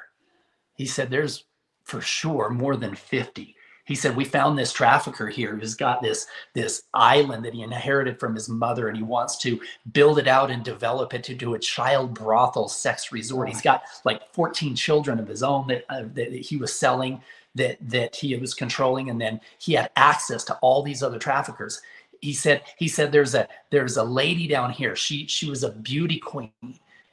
He 0.73 0.87
said 0.87 1.11
there's 1.11 1.45
for 1.83 2.01
sure 2.01 2.49
more 2.49 2.75
than 2.75 2.95
50 2.95 3.55
he 3.85 3.93
said 3.93 4.15
we 4.15 4.25
found 4.25 4.57
this 4.57 4.73
trafficker 4.73 5.27
here 5.27 5.55
who's 5.55 5.75
got 5.75 6.01
this 6.01 6.25
this 6.55 6.81
island 6.95 7.45
that 7.45 7.53
he 7.53 7.61
inherited 7.61 8.19
from 8.19 8.33
his 8.33 8.49
mother 8.49 8.87
and 8.87 8.97
he 8.97 9.03
wants 9.03 9.37
to 9.37 9.61
build 9.93 10.17
it 10.17 10.27
out 10.27 10.49
and 10.49 10.63
develop 10.63 11.13
it 11.13 11.23
to 11.25 11.35
do 11.35 11.53
a 11.53 11.59
child 11.59 12.15
brothel 12.15 12.67
sex 12.67 13.13
resort. 13.13 13.47
He's 13.47 13.61
got 13.61 13.83
like 14.03 14.33
14 14.33 14.75
children 14.75 15.19
of 15.19 15.27
his 15.27 15.43
own 15.43 15.67
that, 15.67 15.85
uh, 15.89 16.03
that 16.15 16.33
he 16.33 16.57
was 16.57 16.73
selling 16.73 17.21
that 17.55 17.77
that 17.81 18.15
he 18.15 18.35
was 18.35 18.53
controlling. 18.53 19.09
And 19.09 19.21
then 19.21 19.39
he 19.57 19.73
had 19.73 19.89
access 19.95 20.43
to 20.45 20.55
all 20.55 20.83
these 20.83 21.01
other 21.01 21.19
traffickers 21.19 21.81
he 22.27 22.33
said 22.33 22.63
he 22.77 22.87
said 22.87 23.11
there's 23.11 23.35
a 23.35 23.47
there's 23.69 23.97
a 23.97 24.03
lady 24.03 24.47
down 24.47 24.71
here. 24.71 24.95
She 24.95 25.27
she 25.27 25.49
was 25.49 25.63
a 25.63 25.71
beauty 25.71 26.19
queen 26.19 26.51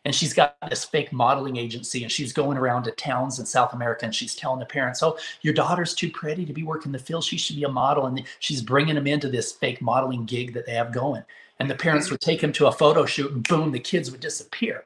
and 0.04 0.14
she's 0.14 0.34
got 0.34 0.56
this 0.68 0.84
fake 0.84 1.12
modeling 1.12 1.56
agency 1.56 2.02
and 2.02 2.12
she's 2.12 2.32
going 2.32 2.58
around 2.58 2.82
to 2.84 2.90
towns 2.90 3.38
in 3.38 3.46
south 3.46 3.72
america 3.72 4.04
and 4.04 4.14
she's 4.14 4.34
telling 4.34 4.60
the 4.60 4.66
parents 4.66 5.02
oh 5.02 5.16
your 5.40 5.54
daughter's 5.54 5.94
too 5.94 6.10
pretty 6.10 6.44
to 6.44 6.52
be 6.52 6.62
working 6.62 6.92
the 6.92 6.98
field. 6.98 7.24
She 7.24 7.36
should 7.36 7.56
be 7.56 7.64
a 7.64 7.68
model. 7.68 8.06
And 8.06 8.24
she's 8.38 8.62
bringing 8.62 8.94
them 8.94 9.06
into 9.06 9.28
this 9.28 9.52
fake 9.52 9.80
modeling 9.80 10.24
gig 10.24 10.54
that 10.54 10.66
they 10.66 10.72
have 10.72 10.92
going. 10.92 11.22
And 11.58 11.70
the 11.70 11.74
parents 11.74 12.10
would 12.10 12.20
take 12.20 12.40
them 12.40 12.52
to 12.54 12.66
a 12.66 12.72
photo 12.72 13.06
shoot 13.06 13.30
and 13.30 13.46
boom 13.46 13.70
the 13.70 13.78
kids 13.78 14.10
would 14.10 14.20
disappear. 14.20 14.84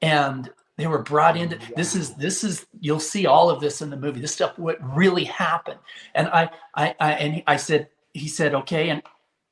And 0.00 0.50
they 0.76 0.86
were 0.86 1.02
brought 1.02 1.36
into 1.36 1.58
this 1.76 1.94
is 1.94 2.14
this 2.14 2.44
is 2.44 2.66
you'll 2.80 3.00
see 3.00 3.26
all 3.26 3.50
of 3.50 3.60
this 3.60 3.82
in 3.82 3.90
the 3.90 3.96
movie. 3.96 4.20
This 4.20 4.32
stuff 4.32 4.58
what 4.58 4.78
really 4.96 5.24
happened. 5.24 5.80
And 6.14 6.28
i 6.28 6.48
i, 6.74 6.94
I 7.00 7.12
and 7.12 7.42
i 7.46 7.56
said 7.56 7.88
he 8.14 8.28
said 8.28 8.54
okay. 8.54 8.90
And 8.90 9.02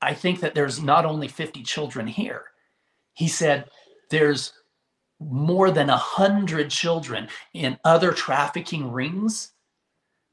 i 0.06 0.14
think 0.14 0.40
that 0.40 0.54
there's 0.54 0.80
not 0.80 1.04
only 1.04 1.28
50 1.28 1.62
children 1.62 2.06
here. 2.06 2.44
He 3.12 3.28
said 3.28 3.68
there's 4.10 4.52
more 5.18 5.70
than 5.70 5.90
a 5.90 5.96
hundred 5.96 6.70
children 6.70 7.28
in 7.54 7.78
other 7.84 8.12
trafficking 8.12 8.92
rings 8.92 9.52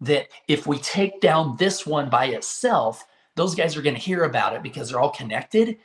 that 0.02 0.28
if 0.48 0.68
we 0.68 0.78
take 0.78 1.22
down 1.22 1.56
this 1.58 1.88
one 1.88 2.10
by 2.10 2.26
itself 2.26 3.06
those 3.36 3.56
guys 3.56 3.76
are 3.76 3.82
going 3.82 3.96
to 3.96 4.02
hear 4.02 4.26
about 4.26 4.54
it 4.54 4.62
because 4.62 4.90
they're 4.90 5.00
all 5.00 5.10
connected 5.10 5.78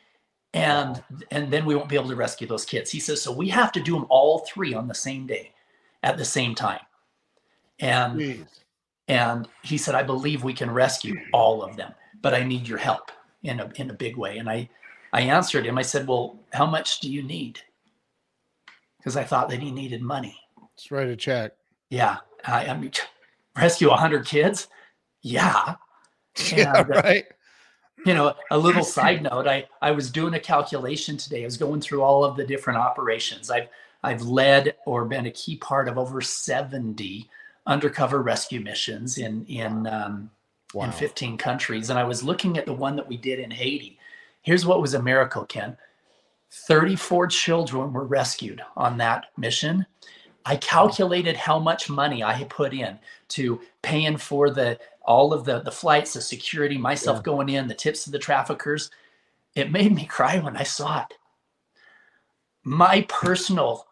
and 0.53 1.03
and 1.31 1.51
then 1.51 1.65
we 1.65 1.75
won't 1.75 1.89
be 1.89 1.95
able 1.95 2.09
to 2.09 2.17
rescue 2.17 2.47
those 2.47 2.65
kids. 2.65 2.91
He 2.91 3.01
says 3.01 3.23
so 3.23 3.33
we 3.33 3.49
have 3.49 3.73
to 3.73 3.81
do 3.81 3.95
them 3.95 4.07
all 4.11 4.41
three 4.41 4.75
on 4.75 4.89
the 4.89 4.95
same 4.95 5.27
day 5.27 5.53
at 6.03 6.19
the 6.19 6.25
same 6.25 6.55
time. 6.55 6.81
And 7.79 8.21
Jeez. 8.21 8.47
and 9.07 9.49
he 9.63 9.79
said 9.79 9.95
i 9.95 10.03
believe 10.03 10.43
we 10.43 10.53
can 10.53 10.71
rescue 10.71 11.17
all 11.33 11.63
of 11.63 11.77
them 11.77 11.95
but 12.21 12.35
i 12.35 12.43
need 12.43 12.67
your 12.67 12.79
help 12.79 13.13
in 13.49 13.61
a 13.61 13.71
in 13.77 13.91
a 13.91 13.95
big 13.95 14.17
way. 14.17 14.39
And 14.39 14.49
i 14.49 14.69
i 15.13 15.23
answered 15.23 15.67
him. 15.67 15.79
I 15.79 15.83
said 15.83 16.07
well 16.07 16.39
how 16.53 16.67
much 16.67 17.01
do 17.01 17.11
you 17.11 17.23
need? 17.23 17.61
Because 18.99 19.17
i 19.17 19.25
thought 19.25 19.49
that 19.49 19.61
he 19.61 19.71
needed 19.71 20.03
money. 20.03 20.39
Let's 20.61 20.91
write 20.91 21.09
a 21.09 21.17
check. 21.17 21.53
Yeah. 21.91 22.19
I, 22.45 22.67
I 22.67 22.77
mean 22.77 22.93
rescue 23.57 23.89
100 23.89 24.27
kids? 24.27 24.69
Yeah. 25.23 25.77
Yeah, 26.57 26.73
and, 26.83 26.93
uh, 26.93 27.03
right. 27.03 27.25
you 28.07 28.15
know 28.15 28.33
a 28.53 28.57
little 28.57 28.85
side 28.97 29.25
note 29.25 29.49
i 29.49 29.67
i 29.83 29.91
was 29.91 30.09
doing 30.09 30.35
a 30.35 30.39
calculation 30.39 31.17
today. 31.17 31.43
I 31.43 31.47
was 31.47 31.57
going 31.57 31.81
through 31.81 32.01
all 32.01 32.23
of 32.23 32.37
the 32.37 32.47
different 32.47 32.79
operations. 32.79 33.51
I've 33.51 33.67
i've 34.05 34.23
led 34.23 34.77
or 34.87 35.05
been 35.05 35.27
a 35.27 35.33
key 35.33 35.57
part 35.57 35.89
of 35.89 35.99
over 35.99 36.21
70 36.21 37.29
undercover 37.67 38.23
rescue 38.23 38.61
missions 38.61 39.19
in 39.19 39.45
in 39.47 39.87
um, 39.89 40.31
wow. 40.75 40.85
in 40.85 40.93
15 40.93 41.37
countries 41.39 41.91
and 41.91 41.99
i 41.99 42.05
was 42.05 42.23
looking 42.23 42.59
at 42.59 42.67
the 42.67 42.73
one 42.73 42.97
that 42.97 43.09
we 43.09 43.17
did 43.17 43.39
in 43.39 43.51
haiti 43.51 43.99
here's 44.43 44.67
what 44.67 44.81
was 44.81 44.95
a 44.95 45.03
miracle 45.03 45.45
ken 45.45 45.77
34 46.51 47.27
children 47.27 47.93
were 47.93 48.05
rescued 48.05 48.63
on 48.77 48.97
that 48.97 49.27
mission 49.37 49.87
I 50.49 50.57
calculated 50.57 51.37
how 51.37 51.59
much 51.59 51.91
money 51.91 52.23
I 52.23 52.33
had 52.33 52.49
put 52.49 52.73
in 52.73 52.99
to 53.29 53.61
paying 53.83 54.17
for 54.17 54.49
the 54.49 54.79
all 55.03 55.35
of 55.35 55.45
the 55.45 55.61
the 55.61 55.71
flights, 55.71 56.15
the 56.15 56.23
security, 56.23 56.79
myself 56.79 57.19
yeah. 57.19 57.23
going 57.23 57.51
in, 57.51 57.69
the 57.69 57.75
tips 57.75 58.05
to 58.05 58.11
the 58.11 58.19
traffickers. 58.19 58.91
It 59.55 59.71
made 59.71 59.95
me 59.95 60.07
cry 60.07 60.39
when 60.39 60.57
I 60.57 60.63
saw 60.63 61.03
it. 61.03 61.15
My 62.65 63.03
personal 63.11 63.87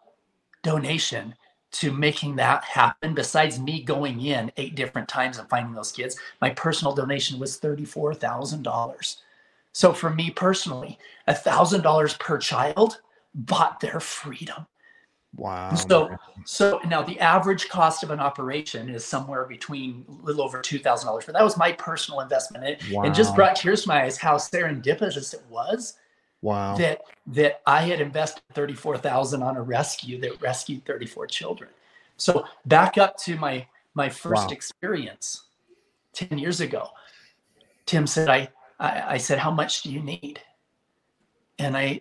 donation 0.63 1.35
to 1.73 1.93
making 1.93 2.37
that 2.37 2.65
happen, 2.65 3.15
besides 3.15 3.59
me 3.59 3.83
going 3.83 4.21
in 4.21 4.51
eight 4.57 4.75
different 4.75 5.09
times 5.09 5.39
and 5.39 5.49
finding 5.49 5.75
those 5.75 5.93
kids, 5.93 6.17
my 6.41 6.51
personal 6.51 6.95
donation 6.95 7.39
was 7.39 7.61
$34,000. 7.61 9.17
So 9.73 9.93
for 9.93 10.11
me 10.11 10.31
personally, 10.31 10.99
$1,000 11.29 12.19
per 12.19 12.39
child 12.39 13.01
bought 13.35 13.81
their 13.81 14.01
freedom. 14.01 14.67
Wow. 15.37 15.75
So 15.75 16.17
so 16.45 16.81
now 16.87 17.03
the 17.03 17.21
average 17.21 17.69
cost 17.69 18.03
of 18.03 18.11
an 18.11 18.21
operation 18.21 18.89
is 18.89 19.05
somewhere 19.05 19.45
between 19.45 20.05
a 20.09 20.25
little 20.25 20.43
over 20.43 20.63
two 20.63 20.79
thousand 20.79 21.09
dollars. 21.09 21.27
But 21.27 21.35
that 21.35 21.45
was 21.45 21.59
my 21.59 21.73
personal 21.73 22.21
investment. 22.21 22.65
It, 22.65 22.83
wow. 22.91 23.03
and 23.03 23.15
just 23.15 23.35
brought 23.35 23.57
tears 23.57 23.83
to 23.83 23.89
my 23.89 24.05
eyes 24.05 24.17
how 24.17 24.37
serendipitous 24.37 25.35
it 25.35 25.43
was. 25.51 25.99
Wow. 26.43 26.77
That 26.77 27.03
that 27.29 27.61
I 27.67 27.83
had 27.83 28.01
invested 28.01 28.43
thirty 28.53 28.75
four 28.75 28.97
thousand 28.99 29.43
on 29.43 29.57
a 29.57 29.63
rescue 29.63 30.21
that 30.21 30.41
rescued 30.41 30.85
thirty 30.85 31.07
four 31.07 31.27
children. 31.27 31.71
So 32.17 32.45
back 32.67 32.99
up 32.99 33.17
to 33.19 33.37
my 33.37 33.67
my 33.95 34.09
first 34.09 34.47
wow. 34.47 34.53
experience 34.53 35.45
ten 36.13 36.39
years 36.39 36.61
ago. 36.61 36.91
Tim 37.87 38.07
said, 38.07 38.29
I, 38.29 38.49
I 38.79 39.15
I 39.15 39.17
said, 39.17 39.39
how 39.39 39.51
much 39.51 39.83
do 39.83 39.91
you 39.91 40.01
need? 40.01 40.41
And 41.59 41.77
I 41.77 42.01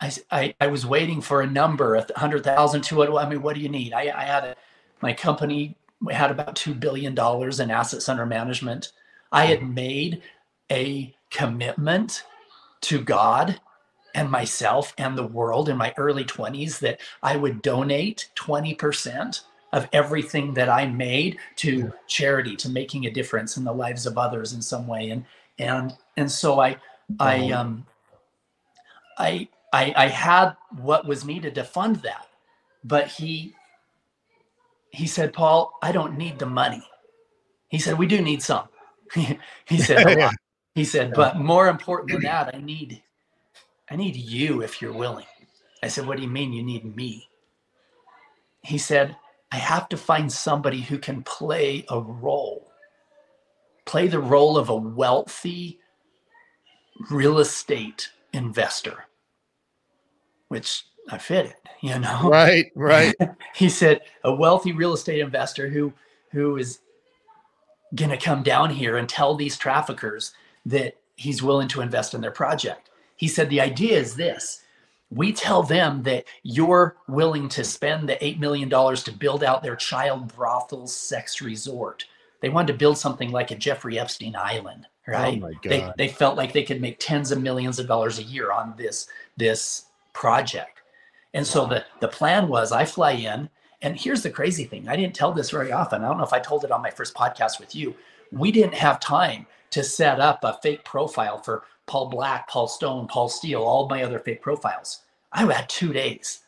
I, 0.00 0.12
I, 0.30 0.54
I 0.60 0.66
was 0.66 0.84
waiting 0.84 1.20
for 1.22 1.40
a 1.40 1.46
number, 1.46 1.94
a 1.94 2.06
hundred 2.18 2.44
thousand, 2.44 2.82
two 2.82 2.98
hundred. 2.98 3.16
I 3.16 3.28
mean, 3.28 3.42
what 3.42 3.54
do 3.54 3.60
you 3.60 3.68
need? 3.70 3.92
I, 3.92 4.12
I 4.14 4.24
had 4.24 4.44
a, 4.44 4.56
my 5.00 5.12
company 5.14 5.76
had 6.10 6.30
about 6.30 6.56
two 6.56 6.74
billion 6.74 7.14
dollars 7.14 7.60
in 7.60 7.70
assets 7.70 8.08
under 8.08 8.26
management. 8.26 8.92
I 9.32 9.46
had 9.46 9.60
mm-hmm. 9.60 9.74
made 9.74 10.22
a 10.70 11.14
commitment 11.30 12.24
to 12.84 13.00
God 13.00 13.60
and 14.14 14.30
myself 14.30 14.94
and 14.98 15.18
the 15.18 15.26
world 15.26 15.68
in 15.68 15.76
my 15.76 15.92
early 15.96 16.24
20s 16.24 16.78
that 16.80 17.00
I 17.22 17.36
would 17.36 17.62
donate 17.62 18.30
20% 18.36 19.40
of 19.72 19.88
everything 19.92 20.54
that 20.54 20.68
I 20.68 20.86
made 20.86 21.38
to 21.56 21.92
charity, 22.06 22.54
to 22.56 22.68
making 22.68 23.06
a 23.06 23.10
difference 23.10 23.56
in 23.56 23.64
the 23.64 23.72
lives 23.72 24.06
of 24.06 24.16
others 24.16 24.52
in 24.52 24.62
some 24.62 24.86
way. 24.86 25.10
And 25.10 25.24
and 25.58 25.92
and 26.16 26.30
so 26.30 26.60
I 26.60 26.76
I 27.18 27.50
um 27.50 27.84
I 29.18 29.48
I, 29.72 29.92
I 29.96 30.06
had 30.06 30.54
what 30.80 31.06
was 31.06 31.24
needed 31.24 31.56
to 31.56 31.64
fund 31.64 31.96
that. 31.96 32.28
But 32.84 33.08
he 33.08 33.54
he 34.90 35.08
said, 35.08 35.32
Paul, 35.32 35.76
I 35.82 35.90
don't 35.90 36.16
need 36.16 36.38
the 36.38 36.46
money. 36.46 36.82
He 37.68 37.80
said, 37.80 37.98
we 37.98 38.06
do 38.06 38.22
need 38.22 38.42
some. 38.42 38.68
he 39.64 39.78
said. 39.78 40.30
he 40.74 40.84
said, 40.84 41.12
but 41.14 41.36
more 41.36 41.68
important 41.68 42.10
than 42.10 42.22
that, 42.30 42.54
I 42.54 42.58
need 42.58 43.02
I 43.90 43.96
need 43.96 44.16
you 44.16 44.62
if 44.62 44.80
you're 44.80 44.92
willing. 44.92 45.26
I 45.82 45.88
said, 45.88 46.06
what 46.06 46.16
do 46.16 46.22
you 46.22 46.30
mean 46.30 46.52
you 46.52 46.62
need 46.62 46.96
me? 46.96 47.28
He 48.62 48.78
said, 48.78 49.16
I 49.52 49.56
have 49.56 49.88
to 49.90 49.96
find 49.96 50.32
somebody 50.32 50.80
who 50.80 50.98
can 50.98 51.22
play 51.22 51.84
a 51.90 52.00
role, 52.00 52.72
play 53.84 54.08
the 54.08 54.20
role 54.20 54.56
of 54.56 54.70
a 54.70 54.76
wealthy 54.76 55.78
real 57.10 57.38
estate 57.38 58.10
investor 58.32 59.04
which 60.54 60.84
I 61.10 61.18
fit 61.18 61.46
it, 61.46 61.56
you 61.80 61.98
know. 61.98 62.28
Right, 62.30 62.70
right. 62.76 63.14
he 63.54 63.68
said 63.68 64.02
a 64.22 64.32
wealthy 64.32 64.72
real 64.72 64.94
estate 64.94 65.20
investor 65.20 65.68
who 65.68 65.92
who 66.30 66.56
is 66.56 66.78
going 67.94 68.10
to 68.10 68.16
come 68.16 68.42
down 68.44 68.70
here 68.70 68.96
and 68.96 69.08
tell 69.08 69.34
these 69.34 69.58
traffickers 69.58 70.32
that 70.66 70.96
he's 71.16 71.42
willing 71.42 71.68
to 71.68 71.80
invest 71.80 72.14
in 72.14 72.20
their 72.20 72.30
project. 72.30 72.90
He 73.16 73.28
said 73.28 73.48
the 73.48 73.60
idea 73.60 73.98
is 73.98 74.16
this. 74.16 74.62
We 75.10 75.32
tell 75.32 75.62
them 75.62 76.02
that 76.04 76.24
you're 76.42 76.96
willing 77.06 77.48
to 77.50 77.62
spend 77.62 78.08
the 78.08 78.16
$8 78.16 78.38
million 78.38 78.68
to 78.68 79.12
build 79.12 79.44
out 79.44 79.62
their 79.62 79.76
child 79.76 80.34
brothel 80.34 80.86
sex 80.86 81.40
resort. 81.40 82.06
They 82.40 82.48
wanted 82.48 82.72
to 82.72 82.78
build 82.78 82.98
something 82.98 83.30
like 83.30 83.50
a 83.50 83.56
Jeffrey 83.56 83.98
Epstein 83.98 84.34
Island, 84.34 84.86
oh 85.08 85.12
right? 85.12 85.42
Oh 85.42 85.50
they, 85.62 85.92
they 85.96 86.08
felt 86.08 86.36
like 86.36 86.52
they 86.52 86.64
could 86.64 86.80
make 86.80 86.96
tens 86.98 87.30
of 87.30 87.40
millions 87.40 87.78
of 87.78 87.86
dollars 87.86 88.18
a 88.18 88.24
year 88.24 88.50
on 88.50 88.74
this, 88.76 89.06
this 89.36 89.84
project. 90.12 90.80
And 91.34 91.46
so 91.46 91.66
the 91.66 91.84
the 92.00 92.08
plan 92.08 92.48
was 92.48 92.72
I 92.72 92.84
fly 92.84 93.10
in, 93.10 93.50
and 93.82 93.98
here's 93.98 94.22
the 94.22 94.30
crazy 94.30 94.64
thing. 94.64 94.88
I 94.88 94.96
didn't 94.96 95.14
tell 95.14 95.32
this 95.32 95.50
very 95.50 95.72
often. 95.72 96.02
I 96.02 96.08
don't 96.08 96.16
know 96.16 96.24
if 96.24 96.32
I 96.32 96.38
told 96.38 96.64
it 96.64 96.70
on 96.70 96.80
my 96.80 96.90
first 96.90 97.12
podcast 97.14 97.58
with 97.60 97.74
you. 97.74 97.94
We 98.30 98.52
didn't 98.52 98.74
have 98.74 99.00
time 99.00 99.46
to 99.74 99.82
set 99.82 100.20
up 100.20 100.44
a 100.44 100.56
fake 100.62 100.84
profile 100.84 101.42
for 101.42 101.64
Paul 101.86 102.06
Black, 102.06 102.48
Paul 102.48 102.68
Stone, 102.68 103.08
Paul 103.08 103.28
Steele, 103.28 103.62
all 103.62 103.88
my 103.88 104.04
other 104.04 104.20
fake 104.20 104.40
profiles. 104.40 105.00
I 105.32 105.52
had 105.52 105.68
two 105.68 105.92
days. 105.92 106.42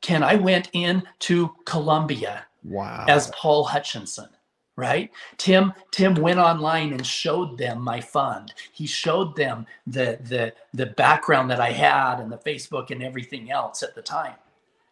Ken, 0.00 0.22
I 0.22 0.36
went 0.36 0.70
in 0.72 1.02
to 1.20 1.52
Colombia 1.64 2.46
wow. 2.62 3.06
as 3.08 3.32
Paul 3.34 3.64
Hutchinson 3.64 4.28
right 4.76 5.12
tim 5.36 5.72
tim 5.92 6.16
went 6.16 6.40
online 6.40 6.92
and 6.92 7.06
showed 7.06 7.56
them 7.56 7.80
my 7.80 8.00
fund 8.00 8.52
he 8.72 8.88
showed 8.88 9.36
them 9.36 9.64
the 9.86 10.18
the 10.22 10.52
the 10.72 10.86
background 10.86 11.48
that 11.48 11.60
i 11.60 11.70
had 11.70 12.18
and 12.18 12.32
the 12.32 12.38
facebook 12.38 12.90
and 12.90 13.00
everything 13.00 13.52
else 13.52 13.84
at 13.84 13.94
the 13.94 14.02
time 14.02 14.34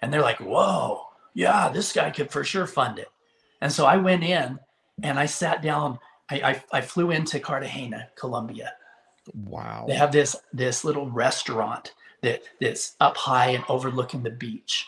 and 0.01 0.13
they're 0.13 0.23
like 0.23 0.39
whoa 0.39 1.03
yeah 1.35 1.69
this 1.69 1.93
guy 1.93 2.13
could 2.13 2.31
for 2.31 2.45
sure 2.45 2.65
fund 2.65 2.97
it 3.01 3.11
and 3.61 3.73
so 3.73 3.85
i 3.85 3.97
went 3.97 4.23
in 4.23 4.57
and 5.03 5.19
i 5.19 5.27
sat 5.27 5.63
down 5.63 5.99
i 6.33 6.51
i, 6.51 6.79
I 6.79 6.81
flew 6.81 7.11
into 7.11 7.39
cartagena 7.41 8.09
colombia 8.17 8.73
wow 9.35 9.85
they 9.87 9.95
have 9.95 10.13
this 10.13 10.37
this 10.53 10.85
little 10.85 11.09
restaurant 11.11 11.95
that 12.23 12.43
that's 12.61 12.97
up 13.01 13.17
high 13.17 13.51
and 13.51 13.65
overlooking 13.69 14.23
the 14.23 14.31
beach 14.31 14.87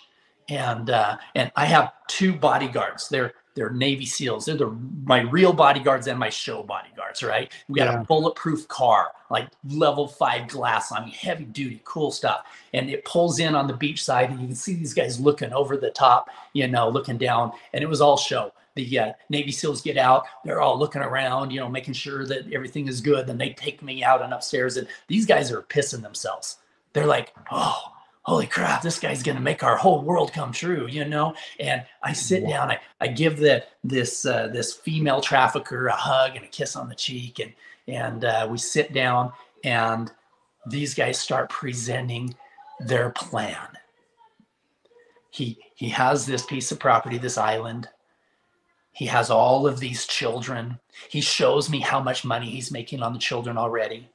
and 0.48 0.90
uh 0.90 1.16
and 1.34 1.50
i 1.56 1.64
have 1.64 1.92
two 2.08 2.32
bodyguards 2.32 3.08
they're 3.08 3.34
they're 3.54 3.70
Navy 3.70 4.04
SEALs. 4.04 4.46
They're 4.46 4.56
the, 4.56 4.76
my 5.04 5.20
real 5.20 5.52
bodyguards 5.52 6.06
and 6.08 6.18
my 6.18 6.28
show 6.28 6.62
bodyguards, 6.62 7.22
right? 7.22 7.52
We 7.68 7.78
got 7.78 7.92
yeah. 7.92 8.00
a 8.00 8.04
bulletproof 8.04 8.66
car, 8.68 9.12
like 9.30 9.48
level 9.68 10.08
five 10.08 10.48
glass 10.48 10.90
on 10.90 11.08
heavy 11.08 11.44
duty, 11.44 11.80
cool 11.84 12.10
stuff. 12.10 12.44
And 12.72 12.90
it 12.90 13.04
pulls 13.04 13.38
in 13.38 13.54
on 13.54 13.68
the 13.68 13.76
beach 13.76 14.02
side, 14.02 14.30
and 14.30 14.40
you 14.40 14.46
can 14.48 14.56
see 14.56 14.74
these 14.74 14.92
guys 14.92 15.20
looking 15.20 15.52
over 15.52 15.76
the 15.76 15.90
top, 15.90 16.28
you 16.52 16.66
know, 16.66 16.88
looking 16.88 17.16
down. 17.16 17.52
And 17.72 17.82
it 17.82 17.86
was 17.86 18.00
all 18.00 18.16
show. 18.16 18.52
The 18.74 18.98
uh, 18.98 19.12
Navy 19.28 19.52
SEALs 19.52 19.82
get 19.82 19.96
out, 19.96 20.26
they're 20.44 20.60
all 20.60 20.78
looking 20.78 21.02
around, 21.02 21.50
you 21.50 21.60
know, 21.60 21.68
making 21.68 21.94
sure 21.94 22.26
that 22.26 22.52
everything 22.52 22.88
is 22.88 23.00
good. 23.00 23.26
Then 23.26 23.38
they 23.38 23.50
take 23.50 23.82
me 23.82 24.02
out 24.02 24.22
and 24.22 24.32
upstairs, 24.32 24.76
and 24.76 24.88
these 25.06 25.26
guys 25.26 25.52
are 25.52 25.62
pissing 25.62 26.02
themselves. 26.02 26.56
They're 26.92 27.06
like, 27.06 27.32
oh, 27.50 27.92
holy 28.24 28.46
crap, 28.46 28.82
this 28.82 28.98
guy's 28.98 29.22
going 29.22 29.36
to 29.36 29.42
make 29.42 29.62
our 29.62 29.76
whole 29.76 30.02
world 30.02 30.32
come 30.32 30.50
true, 30.50 30.86
you 30.88 31.04
know? 31.04 31.34
And 31.60 31.84
I 32.02 32.12
sit 32.14 32.42
wow. 32.42 32.50
down, 32.50 32.70
I, 32.70 32.80
I 33.00 33.08
give 33.08 33.36
the, 33.36 33.64
this, 33.84 34.24
uh, 34.24 34.48
this 34.48 34.74
female 34.74 35.20
trafficker 35.20 35.86
a 35.86 35.96
hug 35.96 36.34
and 36.34 36.44
a 36.44 36.48
kiss 36.48 36.74
on 36.74 36.88
the 36.88 36.94
cheek. 36.94 37.38
And, 37.38 37.52
and 37.86 38.24
uh, 38.24 38.48
we 38.50 38.58
sit 38.58 38.92
down 38.92 39.32
and 39.62 40.10
these 40.66 40.94
guys 40.94 41.18
start 41.18 41.50
presenting 41.50 42.34
their 42.80 43.10
plan. 43.10 43.68
He, 45.30 45.58
he 45.74 45.90
has 45.90 46.24
this 46.24 46.46
piece 46.46 46.72
of 46.72 46.78
property, 46.78 47.18
this 47.18 47.36
island. 47.36 47.88
He 48.94 49.06
has 49.06 49.28
all 49.28 49.66
of 49.66 49.80
these 49.80 50.06
children. 50.06 50.78
He 51.10 51.20
shows 51.20 51.68
me 51.68 51.80
how 51.80 52.00
much 52.00 52.24
money 52.24 52.48
he's 52.48 52.70
making 52.70 53.02
on 53.02 53.12
the 53.12 53.18
children 53.18 53.58
already 53.58 54.08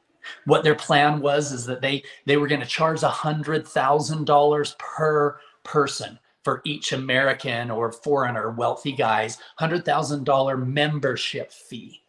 what 0.45 0.63
their 0.63 0.75
plan 0.75 1.21
was 1.21 1.51
is 1.51 1.65
that 1.65 1.81
they 1.81 2.03
they 2.25 2.38
were 2.38 2.48
going 2.48 2.62
to 2.62 2.67
charge 2.67 3.03
a 3.03 3.09
hundred 3.09 3.67
thousand 3.67 4.25
dollars 4.25 4.75
per 4.79 5.39
person 5.63 6.19
for 6.43 6.62
each 6.63 6.93
American 6.93 7.69
or 7.69 7.91
foreigner 7.91 8.51
wealthy 8.51 8.91
guys, 8.91 9.38
hundred 9.57 9.86
thousand 9.86 10.24
dollar 10.24 10.57
membership 10.57 11.51
fee 11.51 12.01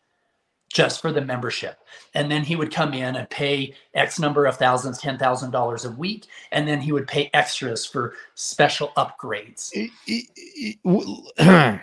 just 0.72 1.00
for 1.02 1.10
the 1.12 1.20
membership. 1.20 1.78
And 2.14 2.30
then 2.30 2.44
he 2.44 2.54
would 2.54 2.72
come 2.72 2.94
in 2.94 3.16
and 3.16 3.28
pay 3.28 3.74
X 3.94 4.20
number 4.20 4.46
of 4.46 4.56
thousands, 4.56 4.98
ten 4.98 5.18
thousand 5.18 5.50
dollars 5.50 5.84
a 5.84 5.90
week, 5.90 6.26
and 6.52 6.66
then 6.66 6.80
he 6.80 6.92
would 6.92 7.08
pay 7.08 7.30
extras 7.34 7.84
for 7.84 8.14
special 8.34 8.92
upgrades. 8.96 9.70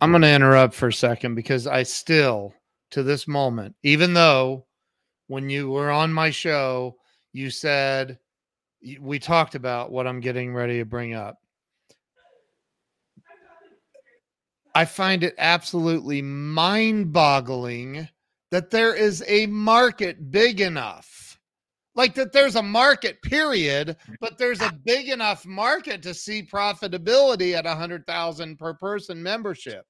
I'm 0.00 0.10
going 0.10 0.22
to 0.22 0.34
interrupt 0.34 0.74
for 0.74 0.88
a 0.88 0.92
second 0.92 1.34
because 1.34 1.66
I 1.66 1.82
still, 1.82 2.54
to 2.90 3.02
this 3.02 3.28
moment, 3.28 3.74
even 3.82 4.14
though 4.14 4.66
when 5.28 5.48
you 5.50 5.70
were 5.70 5.90
on 5.90 6.12
my 6.12 6.30
show, 6.30 6.96
you 7.32 7.50
said 7.50 8.18
we 9.00 9.18
talked 9.18 9.54
about 9.54 9.90
what 9.90 10.06
I'm 10.06 10.20
getting 10.20 10.54
ready 10.54 10.78
to 10.78 10.84
bring 10.84 11.14
up. 11.14 11.38
I 14.74 14.84
find 14.84 15.22
it 15.22 15.34
absolutely 15.38 16.22
mind 16.22 17.12
boggling 17.12 18.08
that 18.50 18.70
there 18.70 18.94
is 18.94 19.22
a 19.26 19.46
market 19.46 20.30
big 20.30 20.60
enough. 20.60 21.21
Like 21.94 22.14
that 22.14 22.32
there's 22.32 22.56
a 22.56 22.62
market 22.62 23.20
period, 23.22 23.88
mm-hmm. 23.88 24.14
but 24.20 24.38
there's 24.38 24.62
a 24.62 24.72
big 24.84 25.08
enough 25.08 25.44
market 25.44 26.02
to 26.02 26.14
see 26.14 26.42
profitability 26.42 27.54
at 27.54 27.66
a 27.66 27.74
hundred 27.74 28.06
thousand 28.06 28.58
per 28.58 28.74
person 28.74 29.22
membership. 29.22 29.84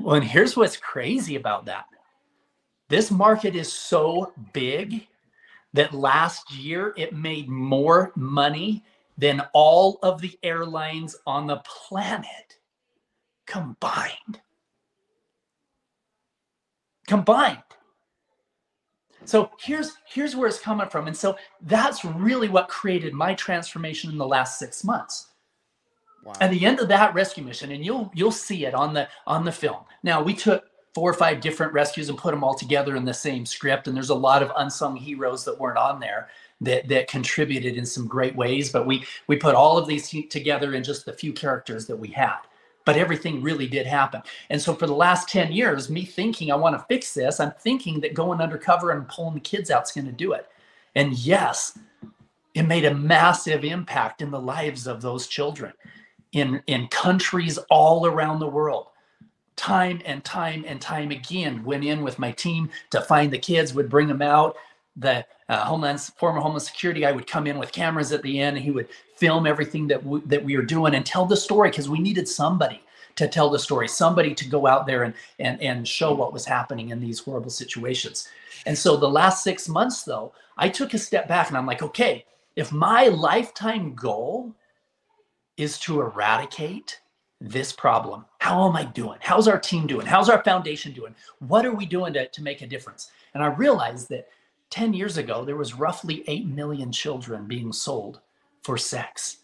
Well, 0.00 0.16
and 0.16 0.24
here's 0.24 0.56
what's 0.56 0.76
crazy 0.76 1.36
about 1.36 1.66
that. 1.66 1.86
This 2.88 3.10
market 3.10 3.56
is 3.56 3.72
so 3.72 4.32
big 4.52 5.06
that 5.72 5.94
last 5.94 6.52
year 6.52 6.94
it 6.96 7.14
made 7.14 7.48
more 7.48 8.12
money 8.14 8.84
than 9.18 9.42
all 9.52 9.98
of 10.02 10.20
the 10.20 10.38
airlines 10.42 11.16
on 11.26 11.46
the 11.46 11.62
planet 11.64 12.58
combined. 13.46 14.40
Combined. 17.06 17.62
So 19.26 19.50
here's 19.60 19.94
here's 20.06 20.34
where 20.36 20.48
it's 20.48 20.58
coming 20.58 20.88
from. 20.88 21.06
And 21.06 21.16
so 21.16 21.36
that's 21.62 22.04
really 22.04 22.48
what 22.48 22.68
created 22.68 23.12
my 23.12 23.34
transformation 23.34 24.10
in 24.10 24.18
the 24.18 24.26
last 24.26 24.58
6 24.58 24.84
months. 24.84 25.28
Wow. 26.24 26.34
At 26.40 26.50
the 26.50 26.64
end 26.64 26.80
of 26.80 26.88
that 26.88 27.14
rescue 27.14 27.44
mission 27.44 27.72
and 27.72 27.84
you'll 27.84 28.10
you'll 28.14 28.32
see 28.32 28.66
it 28.66 28.74
on 28.74 28.94
the 28.94 29.08
on 29.26 29.44
the 29.44 29.52
film. 29.52 29.84
Now 30.02 30.22
we 30.22 30.34
took 30.34 30.64
four 30.94 31.10
or 31.10 31.14
five 31.14 31.40
different 31.40 31.72
rescues 31.72 32.08
and 32.08 32.16
put 32.16 32.30
them 32.30 32.42
all 32.42 32.54
together 32.54 32.96
in 32.96 33.04
the 33.04 33.12
same 33.12 33.44
script. 33.44 33.86
And 33.86 33.94
there's 33.94 34.10
a 34.10 34.14
lot 34.14 34.42
of 34.42 34.50
unsung 34.56 34.96
heroes 34.96 35.44
that 35.44 35.60
weren't 35.60 35.76
on 35.76 36.00
there 36.00 36.28
that 36.62 36.88
that 36.88 37.08
contributed 37.08 37.76
in 37.76 37.84
some 37.84 38.06
great 38.06 38.34
ways. 38.34 38.72
But 38.72 38.86
we 38.86 39.04
we 39.26 39.36
put 39.36 39.54
all 39.54 39.76
of 39.78 39.86
these 39.86 40.08
together 40.30 40.74
in 40.74 40.82
just 40.82 41.04
the 41.04 41.12
few 41.12 41.32
characters 41.32 41.86
that 41.86 41.96
we 41.96 42.08
had. 42.08 42.38
But 42.86 42.96
everything 42.96 43.42
really 43.42 43.66
did 43.66 43.86
happen. 43.86 44.22
And 44.48 44.60
so 44.60 44.72
for 44.72 44.86
the 44.86 44.94
last 44.94 45.28
10 45.28 45.52
years, 45.52 45.90
me 45.90 46.06
thinking 46.06 46.50
I 46.50 46.56
want 46.56 46.78
to 46.78 46.86
fix 46.88 47.12
this, 47.12 47.38
I'm 47.38 47.52
thinking 47.60 48.00
that 48.00 48.14
going 48.14 48.40
undercover 48.40 48.92
and 48.92 49.06
pulling 49.08 49.34
the 49.34 49.40
kids 49.40 49.70
out 49.70 49.84
is 49.84 49.92
going 49.92 50.06
to 50.06 50.12
do 50.12 50.32
it. 50.32 50.46
And 50.94 51.12
yes, 51.12 51.78
it 52.54 52.62
made 52.62 52.86
a 52.86 52.94
massive 52.94 53.64
impact 53.64 54.22
in 54.22 54.30
the 54.30 54.40
lives 54.40 54.86
of 54.86 55.02
those 55.02 55.26
children 55.26 55.74
in, 56.32 56.62
in 56.66 56.88
countries 56.88 57.58
all 57.70 58.06
around 58.06 58.38
the 58.38 58.48
world 58.48 58.86
time 59.56 60.00
and 60.04 60.22
time 60.22 60.64
and 60.66 60.80
time 60.80 61.10
again 61.10 61.64
went 61.64 61.82
in 61.82 62.02
with 62.02 62.18
my 62.18 62.30
team 62.30 62.68
to 62.90 63.00
find 63.00 63.32
the 63.32 63.38
kids 63.38 63.74
would 63.74 63.88
bring 63.88 64.06
them 64.06 64.22
out 64.22 64.54
the 64.96 65.24
uh, 65.48 65.64
homeland 65.64 66.00
former 66.00 66.40
homeland 66.40 66.62
security 66.62 67.00
guy 67.00 67.12
would 67.12 67.26
come 67.26 67.46
in 67.46 67.58
with 67.58 67.72
cameras 67.72 68.12
at 68.12 68.22
the 68.22 68.40
end 68.40 68.56
and 68.56 68.64
he 68.64 68.70
would 68.70 68.88
film 69.14 69.46
everything 69.46 69.86
that 69.86 70.02
w- 70.02 70.22
that 70.26 70.42
we 70.42 70.56
were 70.56 70.62
doing 70.62 70.94
and 70.94 71.06
tell 71.06 71.26
the 71.26 71.36
story 71.36 71.70
because 71.70 71.88
we 71.88 71.98
needed 71.98 72.28
somebody 72.28 72.80
to 73.14 73.26
tell 73.28 73.48
the 73.48 73.58
story 73.58 73.88
somebody 73.88 74.34
to 74.34 74.48
go 74.48 74.66
out 74.66 74.86
there 74.86 75.04
and 75.04 75.14
and 75.38 75.60
and 75.62 75.86
show 75.86 76.12
what 76.12 76.32
was 76.32 76.44
happening 76.44 76.90
in 76.90 77.00
these 77.00 77.20
horrible 77.20 77.50
situations 77.50 78.28
and 78.66 78.76
so 78.76 78.96
the 78.96 79.08
last 79.08 79.44
six 79.44 79.68
months 79.68 80.02
though 80.02 80.32
i 80.56 80.68
took 80.68 80.94
a 80.94 80.98
step 80.98 81.28
back 81.28 81.48
and 81.48 81.56
i'm 81.56 81.66
like 81.66 81.82
okay 81.82 82.24
if 82.56 82.72
my 82.72 83.08
lifetime 83.08 83.94
goal 83.94 84.54
is 85.56 85.78
to 85.80 86.00
eradicate 86.00 87.00
this 87.40 87.72
problem? 87.72 88.24
How 88.38 88.68
am 88.68 88.76
I 88.76 88.84
doing? 88.84 89.18
How's 89.20 89.48
our 89.48 89.58
team 89.58 89.86
doing? 89.86 90.06
How's 90.06 90.28
our 90.28 90.42
foundation 90.42 90.92
doing? 90.92 91.14
What 91.40 91.66
are 91.66 91.74
we 91.74 91.86
doing 91.86 92.12
to, 92.14 92.28
to 92.28 92.42
make 92.42 92.62
a 92.62 92.66
difference? 92.66 93.10
And 93.34 93.42
I 93.42 93.48
realized 93.48 94.08
that 94.10 94.28
10 94.70 94.94
years 94.94 95.16
ago, 95.16 95.44
there 95.44 95.56
was 95.56 95.74
roughly 95.74 96.24
8 96.26 96.46
million 96.46 96.92
children 96.92 97.46
being 97.46 97.72
sold 97.72 98.20
for 98.62 98.76
sex, 98.76 99.38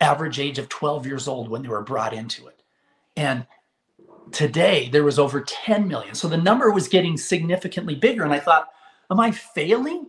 average 0.00 0.40
age 0.40 0.58
of 0.58 0.68
12 0.68 1.06
years 1.06 1.28
old 1.28 1.48
when 1.48 1.62
they 1.62 1.68
were 1.68 1.82
brought 1.82 2.12
into 2.12 2.46
it. 2.48 2.62
And 3.16 3.46
today, 4.32 4.88
there 4.90 5.04
was 5.04 5.18
over 5.18 5.40
10 5.40 5.86
million. 5.86 6.14
So 6.14 6.28
the 6.28 6.36
number 6.36 6.70
was 6.70 6.88
getting 6.88 7.16
significantly 7.16 7.94
bigger. 7.94 8.24
And 8.24 8.32
I 8.32 8.40
thought, 8.40 8.68
am 9.10 9.20
I 9.20 9.30
failing? 9.30 10.06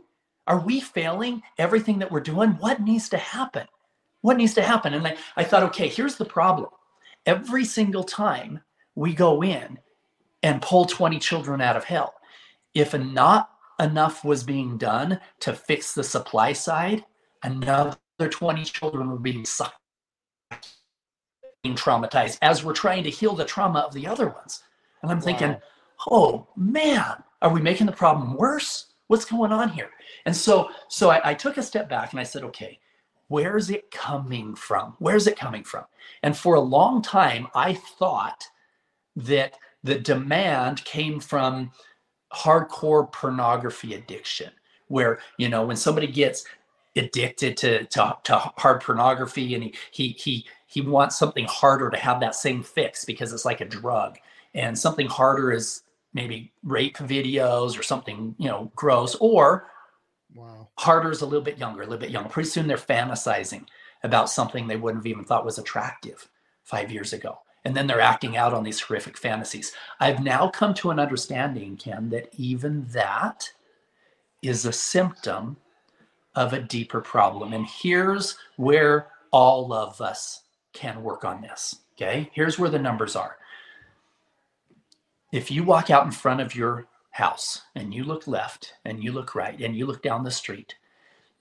Are 0.47 0.59
we 0.59 0.79
failing 0.79 1.43
everything 1.57 1.99
that 1.99 2.11
we're 2.11 2.19
doing? 2.21 2.51
What 2.51 2.81
needs 2.81 3.09
to 3.09 3.17
happen? 3.17 3.67
What 4.21 4.37
needs 4.37 4.53
to 4.55 4.61
happen? 4.61 4.93
And 4.93 5.05
I, 5.05 5.15
I 5.35 5.43
thought, 5.43 5.63
okay, 5.63 5.87
here's 5.87 6.15
the 6.15 6.25
problem 6.25 6.69
every 7.25 7.65
single 7.65 8.03
time 8.03 8.61
we 8.95 9.13
go 9.13 9.43
in 9.43 9.77
and 10.43 10.61
pull 10.61 10.85
20 10.85 11.19
children 11.19 11.61
out 11.61 11.75
of 11.75 11.83
hell, 11.83 12.13
if 12.73 12.93
not 12.93 13.49
enough 13.79 14.23
was 14.23 14.43
being 14.43 14.77
done 14.77 15.19
to 15.41 15.53
fix 15.53 15.93
the 15.93 16.03
supply 16.03 16.53
side, 16.53 17.05
another 17.43 17.97
20 18.19 18.63
children 18.65 19.09
were 19.09 19.19
being 19.19 19.45
sucked, 19.45 19.77
being 21.63 21.75
traumatized 21.75 22.37
as 22.41 22.63
we're 22.63 22.73
trying 22.73 23.03
to 23.03 23.09
heal 23.09 23.35
the 23.35 23.45
trauma 23.45 23.79
of 23.79 23.93
the 23.93 24.07
other 24.07 24.29
ones. 24.29 24.63
And 25.01 25.11
I'm 25.11 25.19
wow. 25.19 25.23
thinking, 25.23 25.57
oh 26.09 26.47
man, 26.55 27.23
are 27.41 27.51
we 27.51 27.61
making 27.61 27.85
the 27.85 27.91
problem 27.91 28.35
worse? 28.35 28.87
What's 29.07 29.25
going 29.25 29.51
on 29.51 29.69
here? 29.69 29.89
And 30.25 30.35
so, 30.35 30.69
so 30.89 31.09
I, 31.09 31.31
I 31.31 31.33
took 31.33 31.57
a 31.57 31.63
step 31.63 31.87
back 31.87 32.11
and 32.11 32.19
I 32.19 32.23
said, 32.23 32.43
okay, 32.43 32.79
where's 33.27 33.69
it 33.69 33.91
coming 33.91 34.55
from? 34.55 34.95
Where's 34.99 35.27
it 35.27 35.37
coming 35.37 35.63
from? 35.63 35.85
And 36.23 36.35
for 36.35 36.55
a 36.55 36.61
long 36.61 37.01
time, 37.01 37.47
I 37.53 37.73
thought 37.73 38.45
that 39.15 39.57
the 39.83 39.97
demand 39.97 40.83
came 40.85 41.19
from 41.19 41.71
hardcore 42.37 43.11
pornography 43.11 43.93
addiction, 43.93 44.51
where, 44.87 45.19
you 45.37 45.49
know, 45.49 45.65
when 45.65 45.77
somebody 45.77 46.07
gets 46.07 46.45
addicted 46.95 47.57
to, 47.57 47.85
to, 47.85 48.17
to 48.23 48.35
hard 48.57 48.81
pornography 48.81 49.53
and 49.55 49.63
he, 49.63 49.73
he, 49.91 50.09
he, 50.09 50.45
he 50.67 50.81
wants 50.81 51.17
something 51.17 51.45
harder 51.45 51.89
to 51.89 51.97
have 51.97 52.19
that 52.19 52.35
same 52.35 52.63
fix 52.63 53.05
because 53.05 53.33
it's 53.33 53.45
like 53.45 53.61
a 53.61 53.65
drug. 53.65 54.17
And 54.53 54.77
something 54.77 55.07
harder 55.07 55.51
is 55.51 55.83
maybe 56.13 56.51
rape 56.63 56.97
videos 56.97 57.77
or 57.77 57.83
something, 57.83 58.35
you 58.37 58.47
know, 58.47 58.71
gross, 58.75 59.15
or 59.19 59.67
Wow. 60.35 60.69
Harder 60.77 61.11
is 61.11 61.21
a 61.21 61.25
little 61.25 61.43
bit 61.43 61.57
younger, 61.57 61.81
a 61.81 61.85
little 61.85 61.99
bit 61.99 62.11
younger. 62.11 62.29
Pretty 62.29 62.49
soon 62.49 62.67
they're 62.67 62.77
fantasizing 62.77 63.65
about 64.03 64.29
something 64.29 64.67
they 64.67 64.75
wouldn't 64.75 65.03
have 65.03 65.07
even 65.07 65.25
thought 65.25 65.45
was 65.45 65.57
attractive 65.57 66.29
five 66.63 66.91
years 66.91 67.13
ago. 67.13 67.39
And 67.67 67.75
then 67.75 67.85
they're 67.85 67.99
acting 67.99 68.37
out 68.37 68.53
on 68.53 68.63
these 68.63 68.79
horrific 68.79 69.17
fantasies. 69.17 69.73
I've 69.99 70.23
now 70.23 70.47
come 70.47 70.73
to 70.75 70.89
an 70.89 70.99
understanding, 70.99 71.75
Ken, 71.75 72.09
that 72.11 72.29
even 72.37 72.85
that 72.91 73.51
is 74.41 74.65
a 74.65 74.71
symptom 74.71 75.57
of 76.33 76.53
a 76.53 76.61
deeper 76.61 77.01
problem. 77.01 77.51
And 77.51 77.67
here's 77.67 78.37
where 78.55 79.07
all 79.31 79.73
of 79.73 79.99
us 79.99 80.43
can 80.71 81.03
work 81.03 81.25
on 81.25 81.41
this. 81.41 81.75
Okay, 81.97 82.31
here's 82.31 82.57
where 82.57 82.69
the 82.69 82.79
numbers 82.79 83.17
are. 83.17 83.35
If 85.33 85.51
you 85.51 85.65
walk 85.65 85.89
out 85.89 86.05
in 86.05 86.11
front 86.13 86.39
of 86.39 86.55
your 86.55 86.87
house 87.09 87.63
and 87.75 87.93
you 87.93 88.05
look 88.05 88.27
left 88.27 88.75
and 88.85 89.03
you 89.03 89.11
look 89.11 89.35
right 89.35 89.59
and 89.59 89.75
you 89.75 89.85
look 89.85 90.01
down 90.01 90.23
the 90.23 90.31
street, 90.31 90.75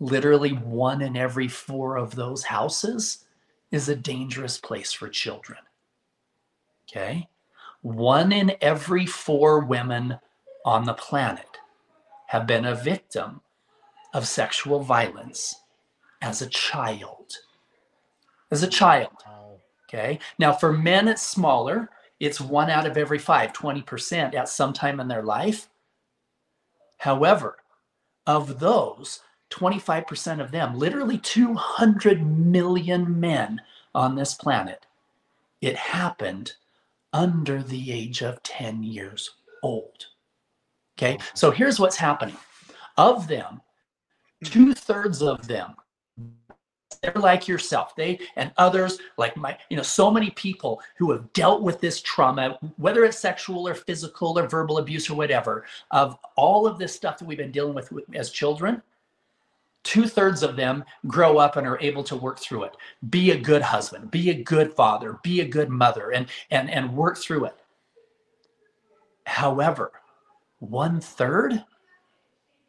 literally 0.00 0.50
one 0.50 1.02
in 1.02 1.16
every 1.16 1.46
four 1.46 1.96
of 1.96 2.16
those 2.16 2.42
houses 2.42 3.26
is 3.70 3.88
a 3.88 3.94
dangerous 3.94 4.58
place 4.58 4.92
for 4.92 5.08
children. 5.08 5.58
Okay, 6.88 7.29
one 7.83 8.33
in 8.33 8.57
every 8.61 9.07
four 9.07 9.61
women 9.61 10.18
on 10.64 10.85
the 10.85 10.94
planet 10.94 11.59
have 12.27 12.46
been 12.46 12.64
a 12.64 12.75
victim 12.75 13.40
of 14.12 14.27
sexual 14.27 14.81
violence 14.81 15.57
as 16.22 16.42
a 16.42 16.49
child. 16.49 17.33
As 18.51 18.62
a 18.62 18.68
child. 18.68 19.12
Okay. 19.88 20.18
Now, 20.38 20.53
for 20.53 20.72
men, 20.72 21.07
it's 21.07 21.22
smaller. 21.22 21.90
It's 22.18 22.40
one 22.40 22.70
out 22.70 22.87
of 22.87 22.96
every 22.96 23.18
five, 23.18 23.53
20% 23.53 24.35
at 24.35 24.49
some 24.49 24.72
time 24.72 25.01
in 25.01 25.09
their 25.09 25.22
life. 25.22 25.68
However, 26.99 27.59
of 28.27 28.59
those, 28.59 29.20
25% 29.51 30.40
of 30.40 30.51
them, 30.51 30.79
literally 30.79 31.18
200 31.18 32.27
million 32.27 33.20
men 33.20 33.61
on 33.94 34.16
this 34.16 34.35
planet, 34.35 34.87
it 35.61 35.77
happened 35.77 36.55
under 37.16 37.62
the 37.62 37.92
age 37.92 38.22
of 38.22 38.42
10 38.42 38.83
years 38.83 39.31
old. 39.62 40.07
Okay. 40.98 41.16
Oh. 41.18 41.24
So 41.35 41.50
here's 41.50 41.81
what's 41.81 41.96
happening 41.96 42.37
of 42.98 43.26
them, 43.26 43.61
mm. 44.44 44.50
two 44.50 44.74
thirds 44.74 45.22
of 45.22 45.48
them 45.48 45.74
they're 47.02 47.22
like 47.22 47.48
yourself 47.48 47.94
they 47.94 48.18
and 48.37 48.52
others 48.57 48.98
like 49.18 49.37
my 49.37 49.57
you 49.68 49.76
know 49.76 49.83
so 49.83 50.11
many 50.11 50.31
people 50.31 50.81
who 50.96 51.11
have 51.12 51.31
dealt 51.33 51.62
with 51.62 51.81
this 51.81 52.00
trauma 52.00 52.59
whether 52.76 53.05
it's 53.05 53.18
sexual 53.18 53.68
or 53.68 53.74
physical 53.74 54.38
or 54.38 54.48
verbal 54.48 54.79
abuse 54.79 55.11
or 55.11 55.14
whatever 55.14 55.64
of 55.90 56.18
all 56.37 56.66
of 56.66 56.79
this 56.79 56.94
stuff 56.94 57.18
that 57.18 57.26
we've 57.26 57.38
been 57.38 57.52
dealing 57.52 57.74
with 57.74 57.92
as 58.14 58.31
children 58.31 58.83
two-thirds 59.87 60.42
of 60.42 60.57
them 60.57 60.85
grow 61.07 61.38
up 61.38 61.57
and 61.57 61.66
are 61.66 61.79
able 61.81 62.03
to 62.03 62.16
work 62.16 62.38
through 62.38 62.64
it 62.64 62.77
be 63.09 63.31
a 63.31 63.38
good 63.38 63.62
husband 63.62 64.11
be 64.11 64.31
a 64.31 64.42
good 64.42 64.72
father 64.75 65.18
be 65.22 65.40
a 65.40 65.49
good 65.49 65.70
mother 65.70 66.11
and 66.12 66.27
and 66.51 66.68
and 66.70 66.94
work 66.96 67.16
through 67.16 67.44
it 67.44 67.55
however 69.25 69.92
one 70.59 71.01
third 71.01 71.64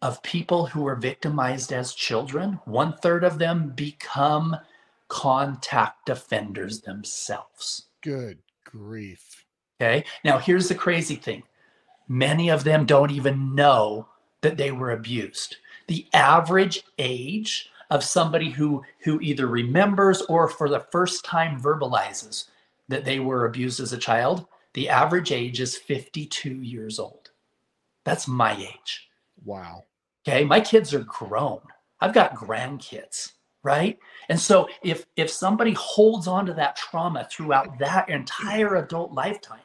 of 0.02 0.22
people 0.22 0.66
who 0.68 0.84
were 0.84 0.96
victimized 0.96 1.74
as 1.74 1.94
children, 1.94 2.60
one 2.66 2.94
third 2.98 3.24
of 3.24 3.40
them 3.40 3.72
become 3.76 4.56
contact 5.08 6.10
offenders 6.10 6.82
themselves. 6.82 7.88
Good 8.04 8.40
grief. 8.64 9.46
Okay. 9.80 10.04
Now, 10.24 10.38
here's 10.38 10.70
the 10.70 10.76
crazy 10.76 11.16
thing 11.16 11.44
many 12.08 12.50
of 12.50 12.64
them 12.64 12.86
don't 12.86 13.12
even 13.12 13.56
know 13.56 14.08
that 14.42 14.58
they 14.58 14.72
were 14.72 14.92
abused. 14.92 15.58
The 15.88 16.08
average 16.13 16.84
age 16.97 17.69
of 17.89 18.04
somebody 18.04 18.50
who, 18.50 18.84
who 19.04 19.19
either 19.21 19.47
remembers 19.47 20.21
or 20.23 20.47
for 20.47 20.69
the 20.69 20.86
first 20.91 21.23
time 21.23 21.60
verbalizes 21.62 22.45
that 22.89 23.06
they 23.06 23.19
were 23.19 23.45
abused 23.45 23.80
as 23.80 23.93
a 23.93 23.97
child, 23.97 24.45
the 24.73 24.89
average 24.89 25.32
age 25.32 25.60
is 25.60 25.78
52 25.78 26.62
years 26.62 27.00
old. 27.00 27.32
That's 28.06 28.28
my 28.28 28.56
age. 28.56 29.10
Wow. 29.43 29.86
Okay. 30.28 30.43
My 30.43 30.60
kids 30.60 30.93
are 30.93 31.04
grown. 31.04 31.62
I've 32.00 32.13
got 32.13 32.36
grandkids, 32.36 33.34
right? 33.63 33.97
And 34.30 34.39
so 34.39 34.69
if 34.84 35.06
if 35.15 35.30
somebody 35.30 35.73
holds 35.73 36.28
on 36.28 36.45
to 36.45 36.54
that 36.54 36.76
trauma 36.76 37.28
throughout 37.32 37.80
that 37.80 38.10
entire 38.10 38.76
adult 38.76 39.13
lifetime, 39.13 39.60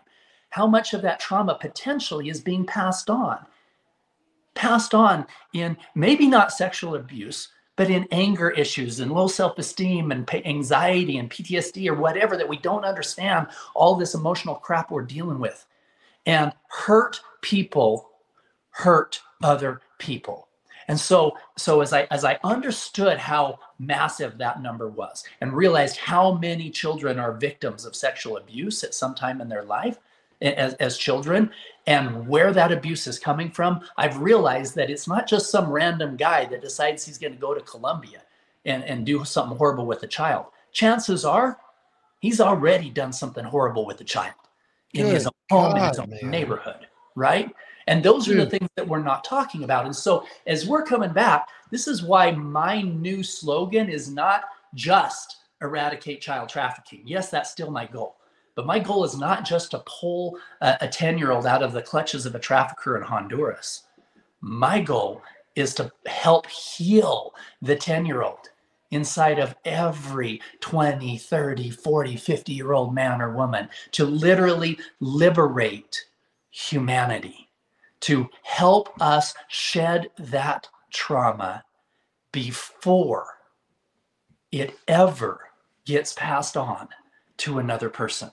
how 0.51 0.67
much 0.67 0.95
of 0.95 1.03
that 1.03 1.21
trauma 1.21 1.59
potentially 1.61 2.29
is 2.29 2.41
being 2.41 2.65
passed 2.65 3.11
on? 3.11 3.45
Passed 4.55 4.95
on 4.95 5.27
in 5.53 5.77
maybe 5.95 6.27
not 6.27 6.53
sexual 6.53 6.95
abuse, 6.95 7.49
but 7.77 7.91
in 7.91 8.07
anger 8.11 8.51
issues 8.51 9.01
and 9.01 9.13
low 9.13 9.27
self-esteem 9.27 10.13
and 10.13 10.29
anxiety 10.47 11.19
and 11.19 11.31
PTSD 11.31 11.89
or 11.89 11.95
whatever 11.95 12.37
that 12.37 12.49
we 12.49 12.59
don't 12.59 12.85
understand 12.85 13.47
all 13.75 13.95
this 13.95 14.15
emotional 14.15 14.55
crap 14.55 14.91
we're 14.91 15.03
dealing 15.03 15.39
with. 15.39 15.67
And 16.27 16.53
hurt 16.69 17.21
people 17.41 18.11
hurt 18.71 19.21
other 19.43 19.81
people. 19.99 20.49
And 20.89 20.99
so, 20.99 21.37
so 21.57 21.81
as 21.81 21.93
I 21.93 22.07
as 22.11 22.25
I 22.25 22.39
understood 22.43 23.19
how 23.19 23.59
massive 23.79 24.37
that 24.39 24.61
number 24.61 24.89
was 24.89 25.25
and 25.41 25.53
realized 25.53 25.97
how 25.97 26.35
many 26.35 26.71
children 26.71 27.19
are 27.19 27.33
victims 27.33 27.85
of 27.85 27.97
sexual 27.97 28.37
abuse 28.37 28.83
at 28.83 28.95
some 28.95 29.15
time 29.15 29.41
in 29.41 29.49
their 29.49 29.63
life 29.63 29.99
as, 30.43 30.75
as 30.75 30.99
children 30.99 31.51
and 31.87 32.27
where 32.29 32.53
that 32.53 32.73
abuse 32.73 33.07
is 33.07 33.19
coming 33.19 33.51
from, 33.51 33.81
I've 33.97 34.19
realized 34.19 34.75
that 34.77 34.91
it's 34.91 35.09
not 35.09 35.27
just 35.27 35.51
some 35.51 35.71
random 35.71 36.17
guy 36.17 36.45
that 36.47 36.61
decides 36.61 37.05
he's 37.05 37.19
going 37.19 37.33
to 37.33 37.39
go 37.39 37.55
to 37.55 37.61
Colombia 37.61 38.23
and, 38.65 38.85
and 38.85 39.07
do 39.07 39.25
something 39.25 39.57
horrible 39.57 39.87
with 39.87 40.03
a 40.03 40.07
child. 40.07 40.47
Chances 40.73 41.25
are 41.25 41.59
he's 42.21 42.41
already 42.41 42.91
done 42.91 43.13
something 43.13 43.45
horrible 43.45 43.85
with 43.85 44.01
a 44.01 44.05
child 44.05 44.35
in 44.95 45.07
Good 45.07 45.15
his 45.15 45.27
own 45.27 45.33
home, 45.51 45.77
in 45.77 45.89
his 45.89 45.99
own 45.99 46.11
man. 46.11 46.31
neighborhood, 46.31 46.87
right? 47.17 47.53
And 47.89 48.03
those 48.03 48.29
are 48.29 48.37
the 48.37 48.47
things 48.47 48.69
that 48.77 48.87
we're 48.87 49.03
not 49.03 49.25
talking 49.25 49.65
about. 49.65 49.87
And 49.87 49.97
so 49.97 50.25
as 50.47 50.67
we're 50.67 50.85
coming 50.85 51.13
back, 51.13 51.49
this 51.71 51.89
is 51.89 52.03
why 52.03 52.31
my 52.31 52.83
new 52.83 53.25
slogan 53.25 53.89
is 53.89 54.09
not 54.09 54.45
just 54.75 55.39
eradicate 55.61 56.21
child 56.21 56.49
trafficking. 56.49 57.03
Yes, 57.05 57.29
that's 57.29 57.51
still 57.51 57.71
my 57.71 57.87
goal. 57.87 58.17
But 58.55 58.67
my 58.67 58.79
goal 58.79 59.05
is 59.05 59.17
not 59.17 59.45
just 59.45 59.71
to 59.71 59.83
pull 59.87 60.39
a 60.61 60.87
10 60.89 61.19
year 61.19 61.31
old 61.31 61.47
out 61.47 61.63
of 61.63 61.73
the 61.73 61.83
clutches 61.83 62.27
of 62.27 62.35
a 62.35 62.41
trafficker 62.41 62.97
in 62.97 63.03
Honduras. 63.03 63.85
My 64.41 64.81
goal 64.81 65.23
is 65.57 65.75
to 65.75 65.91
help 66.07 66.47
heal 66.49 67.35
the 67.63 67.77
10 67.77 68.05
year 68.05 68.23
old 68.23 68.51
inside 68.91 69.39
of 69.39 69.55
every 69.65 70.41
20, 70.61 71.17
30, 71.17 71.71
40, 71.71 72.17
50 72.17 72.53
year 72.53 72.73
old 72.73 72.95
man 72.95 73.23
or 73.23 73.35
woman 73.35 73.69
to 73.93 74.05
literally 74.05 74.79
liberate 75.01 76.05
humanity 76.51 77.49
to 78.01 78.29
help 78.43 78.91
us 79.01 79.33
shed 79.49 80.11
that 80.19 80.69
trauma 80.91 81.65
before 82.33 83.27
it 84.51 84.75
ever 84.89 85.41
gets 85.87 86.13
passed 86.13 86.57
on 86.57 86.89
to 87.39 87.59
another 87.59 87.89
person. 87.89 88.31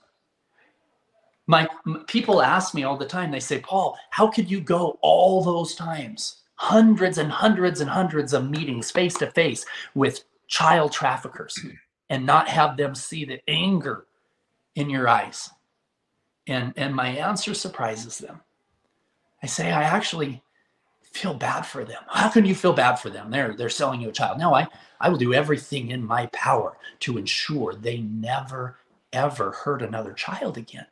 My 1.50 1.68
people 2.06 2.42
ask 2.42 2.74
me 2.74 2.84
all 2.84 2.96
the 2.96 3.04
time, 3.04 3.32
they 3.32 3.40
say, 3.40 3.58
Paul, 3.58 3.98
how 4.10 4.28
could 4.28 4.48
you 4.48 4.60
go 4.60 5.00
all 5.02 5.42
those 5.42 5.74
times? 5.74 6.42
Hundreds 6.54 7.18
and 7.18 7.28
hundreds 7.28 7.80
and 7.80 7.90
hundreds 7.90 8.32
of 8.32 8.48
meetings 8.48 8.92
face 8.92 9.14
to 9.14 9.32
face 9.32 9.66
with 9.96 10.22
child 10.46 10.92
traffickers 10.92 11.58
and 12.08 12.24
not 12.24 12.48
have 12.48 12.76
them 12.76 12.94
see 12.94 13.24
the 13.24 13.40
anger 13.48 14.06
in 14.76 14.88
your 14.88 15.08
eyes. 15.08 15.50
And, 16.46 16.72
and 16.76 16.94
my 16.94 17.08
answer 17.08 17.52
surprises 17.52 18.18
them. 18.18 18.42
I 19.42 19.48
say, 19.48 19.72
I 19.72 19.82
actually 19.82 20.44
feel 21.02 21.34
bad 21.34 21.62
for 21.62 21.84
them. 21.84 22.02
How 22.08 22.28
can 22.28 22.44
you 22.44 22.54
feel 22.54 22.74
bad 22.74 22.96
for 22.96 23.10
them? 23.10 23.28
They're 23.28 23.56
they're 23.56 23.68
selling 23.70 24.00
you 24.00 24.10
a 24.10 24.12
child. 24.12 24.38
No, 24.38 24.54
I 24.54 24.68
I 25.00 25.08
will 25.08 25.18
do 25.18 25.34
everything 25.34 25.90
in 25.90 26.04
my 26.04 26.26
power 26.26 26.76
to 27.00 27.18
ensure 27.18 27.74
they 27.74 27.98
never 27.98 28.76
ever 29.12 29.50
hurt 29.50 29.82
another 29.82 30.12
child 30.12 30.56
again. 30.56 30.86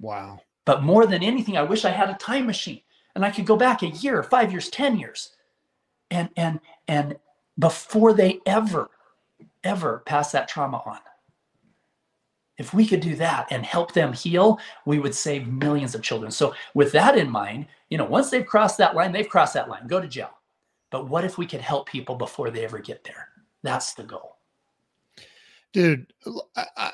Wow. 0.00 0.40
But 0.64 0.82
more 0.82 1.06
than 1.06 1.22
anything, 1.22 1.56
I 1.56 1.62
wish 1.62 1.84
I 1.84 1.90
had 1.90 2.10
a 2.10 2.14
time 2.14 2.46
machine 2.46 2.80
and 3.14 3.24
I 3.24 3.30
could 3.30 3.46
go 3.46 3.56
back 3.56 3.82
a 3.82 3.88
year, 3.88 4.22
5 4.22 4.52
years, 4.52 4.68
10 4.70 4.98
years. 4.98 5.30
And 6.10 6.28
and 6.36 6.58
and 6.88 7.16
before 7.58 8.12
they 8.12 8.40
ever 8.46 8.90
ever 9.64 10.02
pass 10.06 10.32
that 10.32 10.48
trauma 10.48 10.82
on. 10.86 10.98
If 12.58 12.74
we 12.74 12.86
could 12.86 13.00
do 13.00 13.16
that 13.16 13.46
and 13.50 13.64
help 13.64 13.94
them 13.94 14.12
heal, 14.12 14.58
we 14.84 14.98
would 14.98 15.14
save 15.14 15.48
millions 15.48 15.94
of 15.94 16.02
children. 16.02 16.30
So, 16.30 16.54
with 16.74 16.92
that 16.92 17.16
in 17.16 17.30
mind, 17.30 17.66
you 17.88 17.96
know, 17.96 18.04
once 18.04 18.30
they've 18.30 18.44
crossed 18.44 18.76
that 18.78 18.94
line, 18.94 19.12
they've 19.12 19.28
crossed 19.28 19.54
that 19.54 19.68
line, 19.68 19.86
go 19.86 20.00
to 20.00 20.06
jail. 20.06 20.30
But 20.90 21.08
what 21.08 21.24
if 21.24 21.38
we 21.38 21.46
could 21.46 21.60
help 21.60 21.88
people 21.88 22.16
before 22.16 22.50
they 22.50 22.64
ever 22.64 22.78
get 22.78 23.02
there? 23.04 23.28
That's 23.62 23.94
the 23.94 24.02
goal. 24.02 24.36
Dude, 25.72 26.12
I, 26.56 26.66
I, 26.76 26.90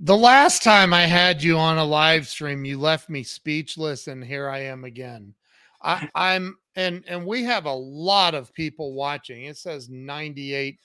the 0.00 0.16
last 0.16 0.62
time 0.62 0.92
I 0.92 1.02
had 1.02 1.42
you 1.42 1.56
on 1.56 1.78
a 1.78 1.84
live 1.84 2.26
stream, 2.26 2.64
you 2.64 2.78
left 2.78 3.08
me 3.08 3.22
speechless, 3.22 4.08
and 4.08 4.24
here 4.24 4.48
I 4.48 4.60
am 4.60 4.84
again. 4.84 5.34
I, 5.82 6.08
I'm 6.14 6.56
and 6.76 7.04
and 7.06 7.24
we 7.24 7.44
have 7.44 7.66
a 7.66 7.72
lot 7.72 8.34
of 8.34 8.52
people 8.54 8.94
watching. 8.94 9.44
It 9.44 9.56
says 9.56 9.88
98 9.88 10.78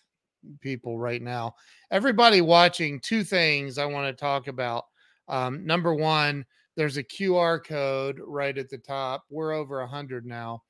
people 0.62 1.00
right 1.00 1.22
now. 1.22 1.56
Everybody 1.92 2.42
watching, 2.42 3.00
two 3.00 3.24
things 3.24 3.78
I 3.78 3.86
want 3.86 4.08
to 4.08 4.20
talk 4.20 4.48
about. 4.48 4.86
Um, 5.28 5.66
number 5.66 5.94
one, 5.94 6.46
there's 6.76 6.98
a 6.98 7.04
QR 7.04 7.64
code 7.64 8.20
right 8.26 8.58
at 8.58 8.70
the 8.70 8.78
top. 8.78 9.24
We're 9.30 9.54
over 9.54 9.80
100 9.80 10.26
now. 10.26 10.64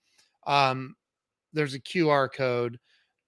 Um, 0.46 0.96
there's 1.54 1.74
a 1.74 1.80
QR 1.80 2.32
code. 2.32 2.80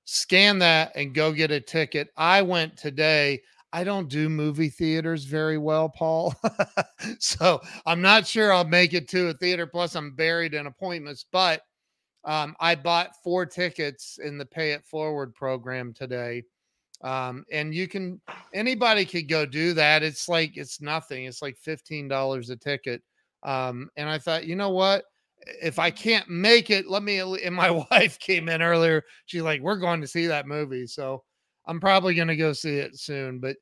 Scan 0.05 0.59
that 0.59 0.91
and 0.95 1.15
go 1.15 1.31
get 1.31 1.51
a 1.51 1.59
ticket. 1.59 2.09
I 2.15 2.41
went 2.41 2.77
today. 2.77 3.41
I 3.75 3.83
don't 3.83 4.07
do 4.07 4.29
movie 4.29 4.69
theaters 4.69 5.25
very 5.25 5.57
well, 5.57 5.89
Paul. 5.89 6.33
so 7.19 7.59
I'm 7.85 8.01
not 8.01 8.25
sure 8.25 8.53
I'll 8.53 8.63
make 8.63 8.93
it 8.93 9.09
to 9.09 9.27
a 9.27 9.33
theater. 9.33 9.67
Plus, 9.67 9.95
I'm 9.95 10.15
buried 10.15 10.53
in 10.53 10.65
appointments. 10.65 11.25
But 11.29 11.61
um, 12.23 12.55
I 12.61 12.75
bought 12.75 13.17
four 13.21 13.45
tickets 13.45 14.17
in 14.23 14.37
the 14.37 14.45
Pay 14.45 14.71
It 14.71 14.85
Forward 14.85 15.35
program 15.35 15.93
today. 15.93 16.43
Um, 17.03 17.43
and 17.51 17.75
you 17.75 17.89
can, 17.89 18.21
anybody 18.53 19.03
could 19.03 19.27
go 19.27 19.45
do 19.45 19.73
that. 19.73 20.03
It's 20.03 20.29
like, 20.29 20.55
it's 20.55 20.79
nothing. 20.79 21.25
It's 21.25 21.41
like 21.41 21.57
$15 21.67 22.49
a 22.49 22.55
ticket. 22.55 23.03
Um, 23.43 23.89
and 23.97 24.07
I 24.07 24.19
thought, 24.19 24.45
you 24.45 24.55
know 24.55 24.69
what? 24.69 25.03
If 25.61 25.79
I 25.79 25.91
can't 25.91 26.29
make 26.29 26.69
it, 26.69 26.87
let 26.87 27.03
me. 27.03 27.19
And 27.43 27.53
my 27.53 27.71
wife 27.91 28.19
came 28.19 28.47
in 28.47 28.61
earlier. 28.61 29.03
She's 29.25 29.41
like, 29.41 29.59
we're 29.59 29.75
going 29.75 29.99
to 29.99 30.07
see 30.07 30.27
that 30.27 30.47
movie. 30.47 30.87
So 30.87 31.23
I'm 31.67 31.81
probably 31.81 32.13
going 32.13 32.29
to 32.29 32.37
go 32.37 32.53
see 32.53 32.77
it 32.77 32.97
soon. 32.97 33.39
But 33.39 33.57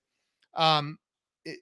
um, 0.56 0.98
it, 1.46 1.60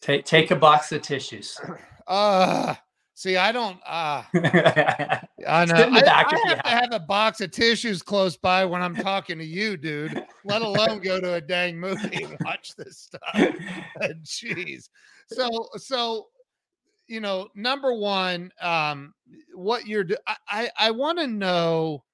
take 0.00 0.24
take 0.24 0.50
a 0.50 0.56
box 0.56 0.92
of 0.92 1.02
tissues. 1.02 1.60
Uh 2.06 2.74
see, 3.20 3.36
I 3.36 3.52
don't. 3.52 3.78
Uh, 3.86 4.22
I 4.34 5.64
know. 5.66 5.74
I, 5.74 6.24
I 6.26 6.48
have 6.48 6.62
to 6.62 6.68
have 6.68 6.92
a 6.92 7.00
box 7.00 7.42
of 7.42 7.50
tissues 7.50 8.02
close 8.02 8.36
by 8.36 8.64
when 8.64 8.80
I'm 8.82 8.94
talking 9.02 9.38
to 9.38 9.44
you, 9.44 9.76
dude. 9.76 10.24
Let 10.44 10.62
alone 10.62 11.00
go 11.00 11.20
to 11.20 11.34
a 11.34 11.40
dang 11.40 11.78
movie 11.78 12.24
and 12.24 12.36
watch 12.44 12.74
this 12.76 12.98
stuff. 12.98 13.20
Jeez. 14.24 14.88
So 15.26 15.68
so 15.76 16.28
you 17.08 17.20
know, 17.20 17.48
number 17.54 17.92
one, 17.92 18.52
um, 18.60 19.12
what 19.54 19.86
you're. 19.86 20.04
Do- 20.04 20.16
I 20.26 20.36
I, 20.48 20.70
I 20.78 20.90
want 20.92 21.18
to 21.18 21.26
know 21.26 22.04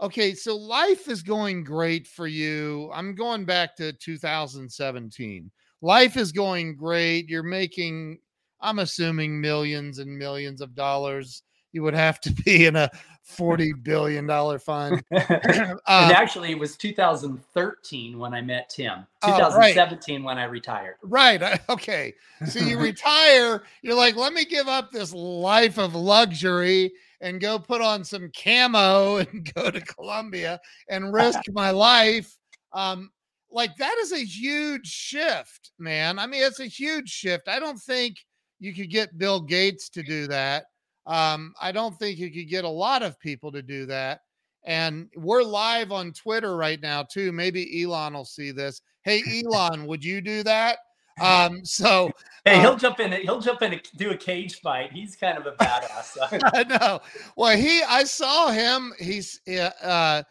Okay, 0.00 0.32
so 0.32 0.56
life 0.56 1.08
is 1.08 1.22
going 1.22 1.64
great 1.64 2.06
for 2.06 2.28
you. 2.28 2.88
I'm 2.94 3.16
going 3.16 3.44
back 3.44 3.74
to 3.76 3.92
2017. 3.92 5.50
Life 5.80 6.16
is 6.16 6.30
going 6.30 6.76
great. 6.76 7.28
You're 7.28 7.42
making, 7.42 8.18
I'm 8.60 8.78
assuming, 8.78 9.40
millions 9.40 9.98
and 9.98 10.16
millions 10.16 10.60
of 10.60 10.76
dollars. 10.76 11.42
You 11.72 11.82
would 11.82 11.94
have 11.94 12.20
to 12.20 12.32
be 12.44 12.66
in 12.66 12.76
a 12.76 12.88
$40 13.28 13.72
billion 13.82 14.58
fund. 14.60 15.02
and 15.10 15.72
um, 15.72 15.80
actually, 15.86 16.52
it 16.52 16.58
was 16.60 16.76
2013 16.76 18.18
when 18.20 18.34
I 18.34 18.40
met 18.40 18.70
Tim, 18.70 19.04
2017 19.24 19.34
oh, 19.34 20.18
right. 20.18 20.24
when 20.24 20.38
I 20.38 20.44
retired. 20.44 20.94
Right. 21.02 21.60
Okay. 21.68 22.14
So 22.46 22.60
you 22.60 22.78
retire, 22.78 23.64
you're 23.82 23.96
like, 23.96 24.14
let 24.14 24.32
me 24.32 24.44
give 24.44 24.68
up 24.68 24.92
this 24.92 25.12
life 25.12 25.76
of 25.76 25.96
luxury 25.96 26.92
and 27.20 27.40
go 27.40 27.58
put 27.58 27.80
on 27.80 28.04
some 28.04 28.30
camo 28.36 29.16
and 29.18 29.52
go 29.54 29.70
to 29.70 29.80
Colombia 29.80 30.60
and 30.88 31.12
risk 31.12 31.40
my 31.52 31.70
life. 31.70 32.36
Um, 32.72 33.10
like 33.50 33.76
that 33.76 33.96
is 34.00 34.12
a 34.12 34.24
huge 34.24 34.86
shift, 34.86 35.72
man. 35.78 36.18
I 36.18 36.26
mean, 36.26 36.42
it's 36.42 36.60
a 36.60 36.66
huge 36.66 37.08
shift. 37.08 37.48
I 37.48 37.58
don't 37.58 37.78
think 37.78 38.16
you 38.60 38.74
could 38.74 38.90
get 38.90 39.16
Bill 39.18 39.40
Gates 39.40 39.88
to 39.90 40.02
do 40.02 40.26
that. 40.26 40.66
Um, 41.06 41.54
I 41.60 41.72
don't 41.72 41.98
think 41.98 42.18
you 42.18 42.30
could 42.30 42.50
get 42.50 42.64
a 42.64 42.68
lot 42.68 43.02
of 43.02 43.18
people 43.18 43.50
to 43.52 43.62
do 43.62 43.86
that. 43.86 44.20
And 44.64 45.08
we're 45.16 45.42
live 45.42 45.92
on 45.92 46.12
Twitter 46.12 46.56
right 46.56 46.80
now, 46.80 47.02
too. 47.02 47.32
Maybe 47.32 47.82
Elon 47.82 48.12
will 48.12 48.26
see 48.26 48.50
this. 48.50 48.82
Hey, 49.02 49.22
Elon, 49.44 49.86
would 49.86 50.04
you 50.04 50.20
do 50.20 50.42
that? 50.42 50.78
Um, 51.20 51.64
so 51.64 52.10
hey, 52.44 52.60
he'll 52.60 52.72
um, 52.72 52.78
jump 52.78 53.00
in. 53.00 53.12
He'll 53.12 53.40
jump 53.40 53.62
in 53.62 53.72
and 53.72 53.82
do 53.96 54.10
a 54.10 54.16
cage 54.16 54.60
fight. 54.60 54.92
He's 54.92 55.16
kind 55.16 55.38
of 55.38 55.46
a 55.46 55.52
badass. 55.52 56.16
I 56.54 56.64
know. 56.64 57.00
Well, 57.36 57.56
he, 57.56 57.82
I 57.82 58.04
saw 58.04 58.50
him. 58.50 58.92
He's 58.98 59.40
uh, 59.48 60.22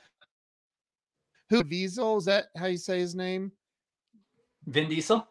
who 1.50 1.63
Diesel? 1.63 2.17
Is 2.17 2.26
that 2.26 2.45
how 2.58 2.65
you 2.67 2.78
say 2.78 3.00
his 3.00 3.15
name? 3.15 3.52
Vin 4.65 4.89
Diesel. 4.89 5.28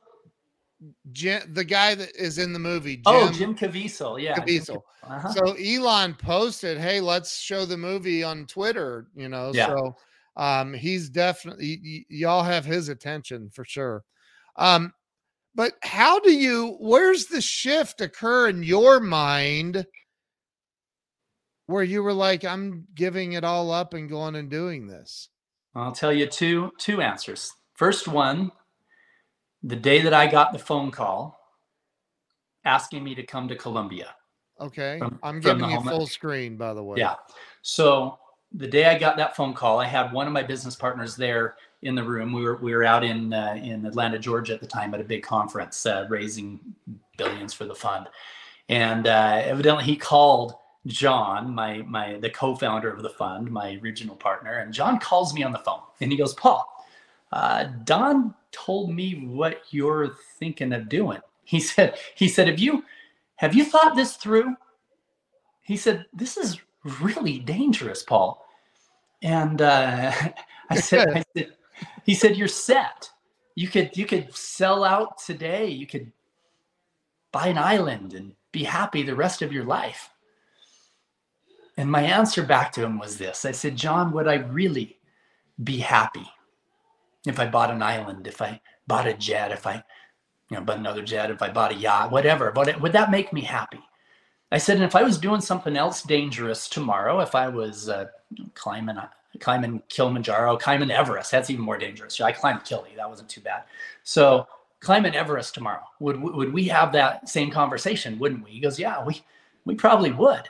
Jim, 1.13 1.43
the 1.55 1.65
guy 1.65 1.95
that 1.95 2.15
is 2.15 2.39
in 2.39 2.53
the 2.53 2.59
movie. 2.59 3.01
Oh, 3.07 3.29
Jim, 3.33 3.55
oh, 3.55 3.55
Jim 3.55 3.73
Caviezel. 3.73 4.21
Yeah. 4.23 4.35
Caviezel. 4.35 4.83
Uh-huh. 5.03 5.33
So 5.33 5.55
Elon 5.55 6.15
posted, 6.15 6.79
"Hey, 6.79 7.01
let's 7.01 7.39
show 7.39 7.65
the 7.65 7.77
movie 7.77 8.23
on 8.23 8.47
Twitter." 8.47 9.07
You 9.15 9.29
know, 9.29 9.53
yeah. 9.55 9.69
so 9.69 9.97
um, 10.37 10.75
he's 10.75 11.09
definitely 11.09 11.81
y- 11.83 12.05
y'all 12.09 12.43
have 12.43 12.65
his 12.65 12.89
attention 12.89 13.51
for 13.51 13.65
sure. 13.65 14.05
Um, 14.57 14.93
but 15.57 15.73
how 15.83 16.21
do 16.21 16.31
you, 16.31 16.77
where's 16.79 17.27
the 17.27 17.41
shift 17.41 18.01
occur 18.01 18.49
in 18.49 18.63
your 18.63 19.01
mind 19.01 19.85
where 21.67 21.83
you 21.83 22.03
were 22.03 22.13
like, 22.13 22.45
I'm 22.45 22.87
giving 22.95 23.33
it 23.33 23.43
all 23.43 23.73
up 23.73 23.95
and 23.95 24.09
going 24.09 24.37
and 24.37 24.49
doing 24.49 24.87
this? 24.87 25.31
I'll 25.75 25.93
tell 25.93 26.13
you 26.13 26.27
two 26.27 26.73
two 26.79 27.03
answers. 27.03 27.53
First 27.75 28.07
one, 28.07 28.53
the 29.63 29.77
day 29.77 30.01
that 30.03 30.15
I 30.15 30.27
got 30.27 30.53
the 30.53 30.59
phone 30.59 30.91
call 30.91 31.39
asking 32.65 33.03
me 33.03 33.15
to 33.15 33.23
come 33.23 33.49
to 33.49 33.57
Colombia. 33.57 34.15
Okay. 34.61 34.99
From, 34.99 35.19
I'm 35.23 35.41
giving 35.41 35.69
you 35.69 35.83
full 35.83 36.07
screen, 36.07 36.57
by 36.57 36.73
the 36.73 36.83
way. 36.83 36.99
Yeah. 36.99 37.17
So 37.63 38.19
the 38.53 38.67
day 38.67 38.87
I 38.87 38.99
got 38.99 39.17
that 39.19 39.37
phone 39.37 39.53
call, 39.53 39.79
I 39.79 39.87
had 39.87 40.13
one 40.13 40.27
of 40.27 40.33
my 40.33 40.43
business 40.43 40.77
partners 40.77 41.17
there 41.17 41.57
in 41.87 41.95
the 41.95 42.03
room. 42.03 42.33
We 42.33 42.43
were 42.43 42.57
we 42.57 42.75
were 42.75 42.85
out 42.85 43.05
in 43.05 43.33
uh, 43.33 43.59
in 43.63 43.87
Atlanta, 43.87 44.19
Georgia 44.19 44.55
at 44.55 44.61
the 44.61 44.67
time 44.67 44.95
at 44.95 45.01
a 45.01 45.05
big 45.05 45.23
conference 45.23 45.87
uh, 45.87 46.07
raising 46.09 46.61
billions 47.17 47.53
for 47.55 47.65
the 47.65 47.75
fund, 47.75 48.09
and 48.69 49.07
uh, 49.07 49.43
evidently 49.45 49.85
he 49.85 49.97
called 49.97 50.55
John, 50.87 51.55
my 51.55 51.79
my 51.83 52.19
the 52.19 52.31
co-founder 52.31 52.91
of 52.91 53.03
the 53.03 53.11
fund, 53.11 53.51
my 53.51 53.79
regional 53.81 54.17
partner, 54.17 54.59
and 54.59 54.73
John 54.73 54.99
calls 54.99 55.35
me 55.35 55.43
on 55.43 55.53
the 55.53 55.59
phone 55.59 55.81
and 56.01 56.13
he 56.13 56.19
goes, 56.19 56.35
Paul, 56.35 56.67
uh, 57.33 57.65
Don 57.85 58.35
told 58.53 58.95
me 58.95 59.27
what 59.27 59.63
you're 59.71 60.17
thinking 60.39 60.73
of 60.73 60.89
doing. 60.89 61.21
He 61.45 61.61
said 61.61 61.99
he 62.15 62.29
said 62.29 62.49
have 62.49 62.59
you 62.59 62.85
have 63.37 63.55
you 63.55 63.65
thought 63.65 63.97
this 63.97 64.17
through? 64.17 64.57
He 65.63 65.77
said 65.77 66.07
this 66.13 66.37
is 66.37 66.61
really 67.01 67.39
dangerous, 67.39 68.03
Paul. 68.03 68.45
And 69.23 69.61
uh, 69.63 70.13
I 70.71 70.81
said, 70.81 71.09
I 71.09 71.25
said, 71.35 71.53
he 72.07 72.15
said, 72.15 72.37
"You're 72.37 72.49
set. 72.49 73.11
You 73.55 73.69
could 73.69 73.97
you 73.97 74.07
could 74.07 74.35
sell 74.35 74.85
out 74.85 75.19
today. 75.19 75.67
You 75.67 75.87
could 75.87 76.13
buy 77.33 77.49
an 77.49 77.59
island 77.59 78.15
and 78.15 78.33
be 78.53 78.65
happy 78.65 79.03
the 79.03 79.15
rest 79.15 79.43
of 79.43 79.53
your 79.53 79.65
life." 79.65 80.11
And 81.77 81.91
my 81.91 82.03
answer 82.03 82.43
back 82.43 82.73
to 82.73 82.85
him 82.85 82.99
was 82.99 83.19
this: 83.19 83.45
I 83.45 83.53
said, 83.53 83.77
"John, 83.77 84.13
would 84.13 84.29
I 84.29 84.37
really 84.37 84.99
be 85.63 85.79
happy 85.79 86.27
if 87.27 87.39
I 87.39 87.47
bought 87.47 87.71
an 87.71 87.83
island? 87.83 88.27
If 88.27 88.41
I 88.41 88.61
bought 88.87 89.09
a 89.09 89.15
jet? 89.15 89.53
If 89.53 89.67
I, 89.67 89.83
you 90.49 90.57
know, 90.57 90.63
bought 90.63 90.79
another 90.79 91.03
jet? 91.03 91.31
If 91.31 91.43
I 91.43 91.51
bought 91.51 91.73
a 91.73 91.77
yacht? 91.77 92.13
Whatever? 92.13 92.53
But 92.53 92.81
would 92.81 92.93
that 92.93 93.11
make 93.11 93.33
me 93.33 93.43
happy?" 93.43 93.81
I 94.53 94.59
said, 94.59 94.77
and 94.77 94.85
if 94.85 94.95
I 94.95 95.03
was 95.03 95.19
doing 95.19 95.41
something 95.41 95.77
else 95.77 96.03
dangerous 96.03 96.69
tomorrow, 96.69 97.21
if 97.21 97.35
I 97.35 97.49
was 97.49 97.89
uh, 97.89 98.07
climbing 98.55 98.97
climbing 99.41 99.83
Kilimanjaro, 99.89 100.57
climbing 100.57 100.91
Everest. 100.91 101.31
That's 101.31 101.51
even 101.51 101.65
more 101.65 101.79
dangerous. 101.79 102.21
I 102.21 102.33
climbed 102.33 102.61
Kili. 102.61 102.97
That 102.97 103.09
wasn't 103.09 103.29
too 103.29 103.41
bad. 103.41 103.65
So 104.03 104.47
climbing 104.81 105.15
Everest 105.15 105.55
tomorrow. 105.55 105.83
Would 106.01 106.21
would 106.21 106.53
we 106.53 106.65
have 106.69 106.93
that 106.93 107.29
same 107.29 107.51
conversation? 107.51 108.19
Wouldn't 108.19 108.45
we? 108.45 108.51
He 108.51 108.61
goes, 108.61 108.79
yeah, 108.79 109.05
we 109.05 109.23
we 109.65 109.75
probably 109.75 110.13
would. 110.13 110.49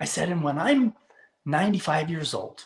I 0.00 0.04
said, 0.04 0.28
and 0.28 0.42
when 0.42 0.58
I'm 0.58 0.94
95 1.46 2.10
years 2.10 2.34
old, 2.34 2.64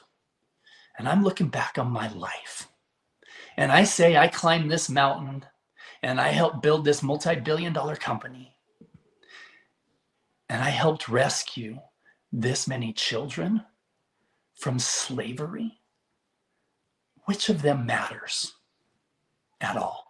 and 0.98 1.09
I'm 1.09 1.22
looking 1.22 1.48
back 1.48 1.79
on 1.79 1.90
my 1.90 2.09
life, 2.12 2.68
and 3.57 3.70
I 3.70 3.85
say 3.85 4.16
I 4.16 4.29
climbed 4.29 4.70
this 4.70 4.88
mountain, 4.88 5.44
and 6.03 6.20
I 6.20 6.29
helped 6.29 6.62
build 6.62 6.85
this 6.85 7.03
multi-billion-dollar 7.03 7.96
company, 7.96 8.55
and 10.48 10.62
I 10.62 10.70
helped 10.70 11.09
rescue 11.09 11.79
this 12.33 12.66
many 12.66 12.92
children 12.92 13.62
from 14.59 14.79
slavery, 14.79 15.79
which 17.25 17.49
of 17.49 17.62
them 17.62 17.87
matters 17.87 18.55
at 19.61 19.77
all? 19.77 20.05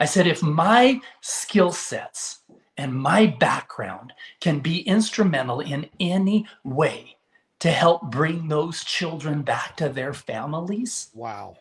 I 0.00 0.04
said, 0.04 0.26
if 0.26 0.42
my 0.42 1.00
skill 1.20 1.72
sets 1.72 2.40
and 2.76 2.92
my 2.94 3.26
background 3.26 4.12
can 4.40 4.60
be 4.60 4.80
instrumental 4.80 5.60
in 5.60 5.88
any 5.98 6.46
way 6.64 7.16
to 7.60 7.70
help 7.70 8.10
bring 8.10 8.46
those 8.46 8.84
children 8.84 9.42
back 9.42 9.76
to 9.76 9.88
their 9.88 10.14
families, 10.14 11.10
wow, 11.14 11.56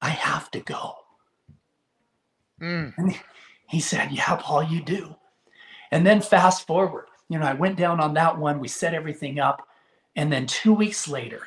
I 0.00 0.10
have 0.10 0.50
to 0.52 0.60
go. 0.60 0.94
Mm. 2.60 2.94
And 2.96 3.18
he 3.68 3.80
said, 3.80 4.10
Yeah, 4.12 4.36
Paul, 4.36 4.62
you 4.62 4.82
do. 4.82 5.16
And 5.90 6.06
then 6.06 6.20
fast 6.20 6.66
forward, 6.66 7.06
you 7.28 7.38
know, 7.38 7.46
I 7.46 7.54
went 7.54 7.76
down 7.76 8.00
on 8.00 8.14
that 8.14 8.38
one. 8.38 8.60
We 8.60 8.68
set 8.68 8.94
everything 8.94 9.40
up. 9.40 9.66
And 10.20 10.30
then 10.30 10.46
two 10.46 10.74
weeks 10.74 11.08
later, 11.08 11.46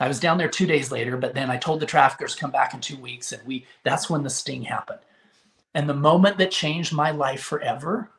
I 0.00 0.08
was 0.08 0.18
down 0.18 0.36
there 0.36 0.48
two 0.48 0.66
days 0.66 0.90
later, 0.90 1.16
but 1.16 1.32
then 1.32 1.48
I 1.48 1.58
told 1.58 1.78
the 1.78 1.86
traffickers 1.86 2.34
come 2.34 2.50
back 2.50 2.74
in 2.74 2.80
two 2.80 2.96
weeks, 2.96 3.30
and 3.30 3.40
we 3.46 3.66
that's 3.84 4.10
when 4.10 4.24
the 4.24 4.30
sting 4.30 4.64
happened. 4.64 4.98
And 5.74 5.88
the 5.88 5.94
moment 5.94 6.38
that 6.38 6.50
changed 6.50 6.92
my 6.92 7.12
life 7.12 7.40
forever 7.40 8.10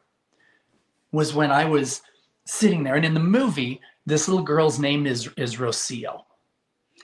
was 1.12 1.34
when 1.34 1.52
I 1.52 1.66
was 1.66 2.02
sitting 2.46 2.84
there. 2.84 2.96
And 2.96 3.04
in 3.04 3.14
the 3.14 3.20
movie, 3.20 3.82
this 4.06 4.30
little 4.30 4.46
girl's 4.46 4.80
name 4.80 5.06
is 5.06 5.28
is 5.36 5.58
Rocio. 5.58 6.24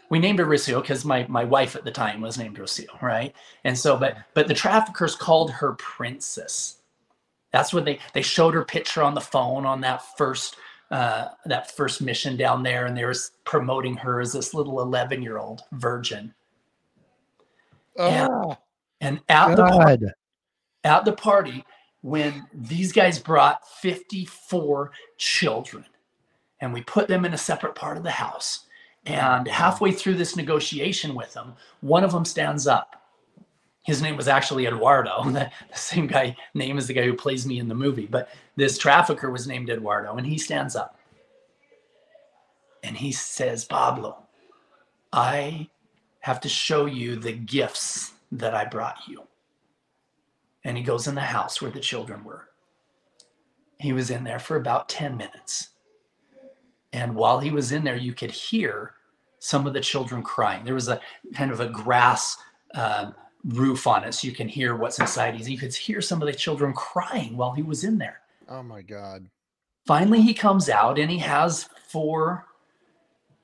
we 0.10 0.18
named 0.18 0.40
her 0.40 0.46
Rocio 0.46 0.82
because 0.82 1.04
my 1.04 1.26
my 1.28 1.44
wife 1.44 1.76
at 1.76 1.84
the 1.84 1.92
time 1.92 2.22
was 2.22 2.38
named 2.38 2.58
Rocio, 2.58 3.02
right? 3.02 3.36
And 3.66 3.78
so, 3.78 3.98
but 3.98 4.16
but 4.34 4.48
the 4.48 4.54
traffickers 4.54 5.18
called 5.18 5.52
her 5.52 5.74
Princess. 5.74 6.78
That's 7.52 7.74
when 7.74 7.84
they 7.84 8.00
they 8.14 8.22
showed 8.22 8.54
her 8.54 8.64
picture 8.64 9.04
on 9.04 9.14
the 9.14 9.20
phone 9.20 9.66
on 9.66 9.82
that 9.82 10.18
first 10.18 10.56
uh, 10.92 11.30
that 11.46 11.72
first 11.72 12.02
mission 12.02 12.38
down 12.38 12.64
there, 12.64 12.86
and 12.86 12.96
they 12.96 13.06
were 13.06 13.16
promoting 13.44 13.96
her 13.98 14.22
as 14.22 14.34
this 14.34 14.54
little 14.54 14.82
eleven 14.82 15.22
year 15.22 15.38
old 15.38 15.62
virgin. 15.72 16.34
Oh, 17.98 18.58
and, 19.02 19.18
and 19.18 19.20
at 19.30 19.56
God. 19.56 19.58
the 19.58 19.78
party, 19.78 20.06
at 20.84 21.06
the 21.06 21.14
party, 21.14 21.66
when 22.02 22.46
these 22.54 22.92
guys 22.92 23.20
brought 23.20 23.68
fifty 23.68 24.26
four 24.26 24.92
children, 25.18 25.86
and 26.62 26.74
we 26.74 26.82
put 26.82 27.08
them 27.08 27.26
in 27.26 27.34
a 27.34 27.38
separate 27.38 27.76
part 27.76 27.98
of 27.98 28.04
the 28.04 28.12
house, 28.12 28.68
and 29.06 29.48
halfway 29.48 29.92
through 29.92 30.16
this 30.16 30.36
negotiation 30.36 31.16
with 31.16 31.34
them, 31.34 31.56
one 31.82 32.04
of 32.04 32.12
them 32.12 32.26
stands 32.26 32.68
up 32.68 33.05
his 33.86 34.02
name 34.02 34.18
was 34.18 34.28
actually 34.28 34.66
Eduardo, 34.66 35.24
the, 35.26 35.50
the, 35.72 35.78
same 35.78 36.08
guy 36.08 36.36
name 36.54 36.78
as 36.78 36.88
the 36.88 36.94
guy 36.94 37.04
who 37.04 37.14
plays 37.14 37.46
me 37.46 37.60
in 37.60 37.68
the 37.68 37.76
movie. 37.76 38.08
But 38.08 38.30
this 38.56 38.78
trafficker 38.78 39.30
was 39.32 39.48
named 39.48 39.70
Eduardo, 39.70 40.16
and 40.16 40.26
he 40.26 40.38
stands 40.38 40.76
up 40.76 40.98
and 42.86 42.96
he 42.96 43.12
says, 43.12 43.66
Pablo, 43.66 44.24
I 45.12 45.70
have 46.20 46.40
to 46.42 46.50
show 46.50 46.86
you 46.86 47.16
the 47.16 47.34
gifts 47.34 48.14
that 48.32 48.54
I 48.54 48.66
brought 48.66 49.08
you. 49.08 49.24
And 50.64 50.78
he 50.78 50.84
goes 50.84 51.08
in 51.08 51.16
the 51.16 51.22
house 51.22 51.62
where 51.62 51.72
the 51.72 51.80
children 51.80 52.24
were. 52.24 52.50
He 53.80 53.92
was 53.92 54.12
in 54.12 54.24
there 54.24 54.40
for 54.40 54.56
about 54.56 54.88
10 54.88 55.18
minutes. 55.18 55.70
And 56.94 57.16
while 57.16 57.40
he 57.40 57.52
was 57.52 57.72
in 57.72 57.84
there, 57.84 57.98
you 57.98 58.14
could 58.14 58.32
hear 58.32 58.94
some 59.40 59.66
of 59.66 59.74
the 59.74 59.82
children 59.82 60.22
crying. 60.22 60.64
There 60.64 60.74
was 60.74 60.88
a 60.88 61.02
kind 61.34 61.52
of 61.52 61.60
a 61.60 61.70
grass 61.70 62.38
uh, 62.76 63.12
roof 63.48 63.88
on 63.88 64.04
it 64.04 64.14
so 64.14 64.28
you 64.28 64.34
can 64.34 64.48
hear 64.48 64.76
what's 64.76 65.00
inside. 65.00 65.40
You 65.40 65.58
could 65.58 65.74
hear 65.74 66.02
some 66.02 66.22
of 66.22 66.28
the 66.28 66.34
children 66.34 66.74
crying 66.74 67.38
while 67.38 67.52
he 67.52 67.62
was 67.62 67.84
in 67.84 67.98
there. 67.98 68.22
Oh 68.50 68.64
my 68.64 68.82
God. 68.82 69.30
Finally, 69.86 70.22
he 70.22 70.34
comes 70.34 70.70
out 70.70 70.98
and 70.98 71.12
he 71.12 71.20
has 71.20 71.70
four 71.88 72.46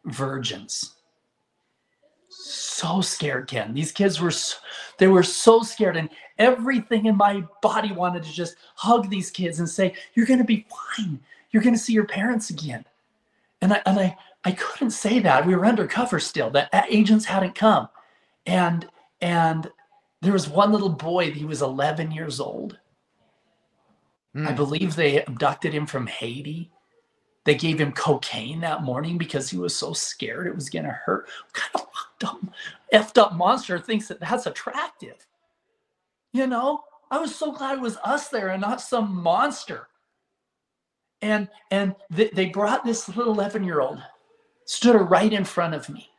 virgins. 0.06 0.96
So 2.30 3.02
scared, 3.02 3.48
Ken. 3.48 3.74
These 3.74 3.92
kids 3.92 4.20
were, 4.20 4.32
so, 4.32 4.58
they 4.98 5.08
were 5.08 5.22
so 5.22 5.62
scared, 5.64 5.98
and 5.98 6.10
everything 6.38 7.06
in 7.06 7.18
my 7.18 7.44
body 7.62 7.92
wanted 7.92 8.24
to 8.24 8.32
just 8.32 8.56
hug 8.76 9.10
these 9.10 9.30
kids 9.30 9.60
and 9.60 9.70
say, 9.70 9.94
"You're 10.16 10.26
going 10.26 10.40
to 10.40 10.46
be 10.46 10.66
fine. 10.98 11.20
You're 11.52 11.62
going 11.62 11.76
to 11.76 11.80
see 11.80 11.94
your 11.94 12.06
parents 12.06 12.50
again." 12.50 12.86
And 13.62 13.74
I 13.74 13.82
and 13.86 14.00
I 14.00 14.18
I 14.46 14.54
couldn't 14.54 14.92
say 14.92 15.20
that. 15.20 15.46
We 15.46 15.56
were 15.56 15.66
undercover 15.66 16.20
still. 16.20 16.50
The 16.50 16.70
agents 16.90 17.26
hadn't 17.26 17.54
come, 17.54 17.90
and 18.46 18.88
and 19.20 19.70
there 20.22 20.34
was 20.34 20.48
one 20.48 20.72
little 20.72 20.90
boy, 20.90 21.32
he 21.32 21.46
was 21.46 21.62
11 21.62 22.12
years 22.12 22.40
old. 22.40 22.78
Mm. 24.36 24.48
I 24.48 24.52
believe 24.54 24.96
they 24.96 25.24
abducted 25.24 25.74
him 25.74 25.86
from 25.86 26.08
Haiti. 26.08 26.72
They 27.44 27.56
gave 27.56 27.82
him 27.82 27.92
cocaine 27.92 28.62
that 28.62 28.84
morning 28.84 29.18
because 29.18 29.50
he 29.50 29.58
was 29.58 29.76
so 29.76 29.94
scared 29.94 30.46
it 30.46 30.56
was 30.56 30.70
going 30.70 30.86
to 30.86 30.92
hurt. 30.92 31.28
What 31.46 31.54
kind 31.54 31.76
of 31.76 31.92
fucked 31.92 32.24
up, 32.24 32.56
effed 32.94 33.18
up 33.18 33.34
monster 33.34 33.80
thinks 33.80 34.08
that 34.08 34.20
that's 34.20 34.46
attractive? 34.46 35.26
You 36.34 36.48
know, 36.48 36.84
I 37.10 37.18
was 37.18 37.36
so 37.36 37.52
glad 37.52 37.78
it 37.78 37.82
was 37.82 37.98
us 38.04 38.30
there 38.30 38.50
and 38.50 38.62
not 38.62 38.80
some 38.80 39.22
monster. 39.22 39.88
And 41.24 41.50
and 41.72 41.96
th- 42.16 42.32
they 42.32 42.48
brought 42.48 42.86
this 42.86 43.08
little 43.10 43.34
11 43.34 43.64
year 43.64 43.82
old, 43.82 44.02
stood 44.66 44.96
her 44.96 45.04
right 45.04 45.32
in 45.34 45.44
front 45.44 45.74
of 45.74 45.90
me. 45.90 46.10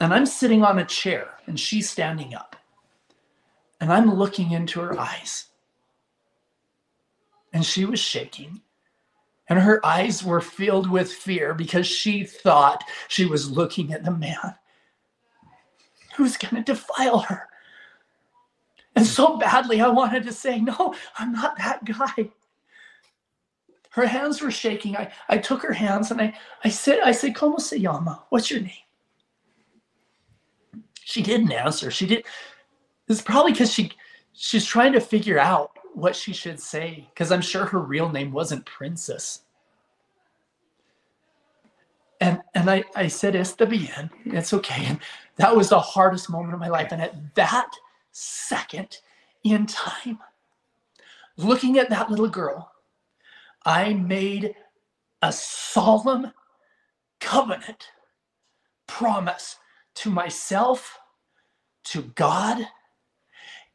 And 0.00 0.12
I'm 0.12 0.26
sitting 0.26 0.64
on 0.64 0.78
a 0.78 0.84
chair 0.84 1.34
and 1.46 1.60
she's 1.60 1.88
standing 1.88 2.34
up. 2.34 2.56
And 3.82 3.92
I'm 3.92 4.14
looking 4.14 4.52
into 4.52 4.78
her 4.78 4.96
eyes. 4.96 5.46
And 7.52 7.66
she 7.66 7.84
was 7.84 7.98
shaking. 7.98 8.60
And 9.48 9.58
her 9.58 9.84
eyes 9.84 10.22
were 10.22 10.40
filled 10.40 10.88
with 10.88 11.12
fear 11.12 11.52
because 11.52 11.84
she 11.84 12.22
thought 12.22 12.84
she 13.08 13.26
was 13.26 13.50
looking 13.50 13.92
at 13.92 14.04
the 14.04 14.12
man 14.12 14.54
who's 16.14 16.36
going 16.36 16.62
to 16.62 16.72
defile 16.72 17.18
her. 17.18 17.48
And 18.94 19.04
so 19.04 19.36
badly, 19.36 19.80
I 19.80 19.88
wanted 19.88 20.22
to 20.24 20.32
say, 20.32 20.60
No, 20.60 20.94
I'm 21.18 21.32
not 21.32 21.58
that 21.58 21.84
guy. 21.84 22.30
Her 23.90 24.06
hands 24.06 24.40
were 24.40 24.52
shaking. 24.52 24.96
I, 24.96 25.10
I 25.28 25.38
took 25.38 25.60
her 25.62 25.72
hands 25.72 26.12
and 26.12 26.20
I, 26.20 26.38
I 26.62 26.68
said, 26.68 27.00
I 27.04 27.10
said, 27.10 27.34
¿Cómo 27.34 27.60
se 27.60 27.78
llama? 27.78 28.22
What's 28.28 28.48
your 28.48 28.60
name? 28.60 28.70
She 31.02 31.20
didn't 31.20 31.50
answer. 31.50 31.90
She 31.90 32.06
did. 32.06 32.24
It's 33.12 33.20
probably 33.20 33.52
because 33.52 33.72
she 33.72 33.92
she's 34.32 34.64
trying 34.64 34.92
to 34.94 35.00
figure 35.00 35.38
out 35.38 35.78
what 35.94 36.16
she 36.16 36.32
should 36.32 36.58
say 36.58 37.06
because 37.10 37.30
I'm 37.30 37.42
sure 37.42 37.66
her 37.66 37.78
real 37.78 38.08
name 38.08 38.32
wasn't 38.32 38.64
Princess. 38.64 39.42
And 42.20 42.40
and 42.54 42.70
I, 42.70 42.84
I 42.96 43.08
said, 43.08 43.34
Está 43.34 43.68
bien, 43.68 44.10
it's 44.24 44.54
okay. 44.54 44.86
And 44.86 44.98
that 45.36 45.54
was 45.54 45.68
the 45.68 45.80
hardest 45.80 46.30
moment 46.30 46.54
of 46.54 46.60
my 46.60 46.68
life. 46.68 46.88
And 46.90 47.02
at 47.02 47.34
that 47.34 47.70
second 48.12 48.98
in 49.44 49.66
time, 49.66 50.18
looking 51.36 51.78
at 51.78 51.90
that 51.90 52.10
little 52.10 52.28
girl, 52.28 52.72
I 53.66 53.92
made 53.92 54.54
a 55.20 55.32
solemn 55.32 56.32
covenant 57.20 57.88
promise 58.86 59.56
to 59.96 60.10
myself, 60.10 60.98
to 61.84 62.02
God, 62.14 62.66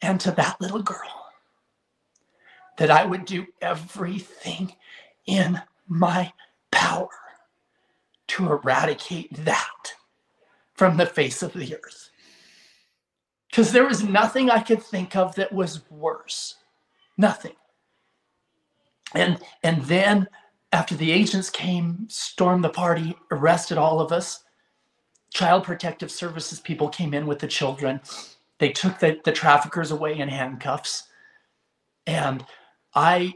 and 0.01 0.19
to 0.21 0.31
that 0.31 0.60
little 0.62 0.81
girl 0.81 1.27
that 2.77 2.91
I 2.91 3.05
would 3.05 3.25
do 3.25 3.47
everything 3.62 4.75
in 5.25 5.62
my 5.88 6.31
power 6.71 7.10
to 8.27 8.51
eradicate 8.51 9.33
that 9.45 9.93
from 10.73 10.97
the 10.97 11.05
face 11.05 11.41
of 11.41 11.53
the 11.53 11.75
earth. 11.75 12.10
Because 13.49 13.71
there 13.71 13.88
was 13.88 14.03
nothing 14.03 14.49
I 14.49 14.62
could 14.62 14.83
think 14.83 15.15
of 15.15 15.33
that 15.36 15.51
was 15.51 15.89
worse. 15.89 16.55
Nothing. 17.17 17.55
And 19.15 19.39
and 19.63 19.81
then 19.83 20.27
after 20.71 20.95
the 20.95 21.12
agents 21.12 21.49
came, 21.49 22.05
stormed 22.10 22.63
the 22.63 22.69
party, 22.69 23.17
arrested 23.31 23.77
all 23.77 23.99
of 23.99 24.12
us, 24.12 24.43
child 25.33 25.63
protective 25.63 26.12
services 26.12 26.60
people 26.60 26.89
came 26.89 27.13
in 27.13 27.25
with 27.25 27.39
the 27.39 27.47
children 27.47 28.01
they 28.59 28.69
took 28.69 28.99
the, 28.99 29.19
the 29.23 29.31
traffickers 29.31 29.91
away 29.91 30.17
in 30.17 30.29
handcuffs. 30.29 31.03
And 32.05 32.45
I 32.95 33.33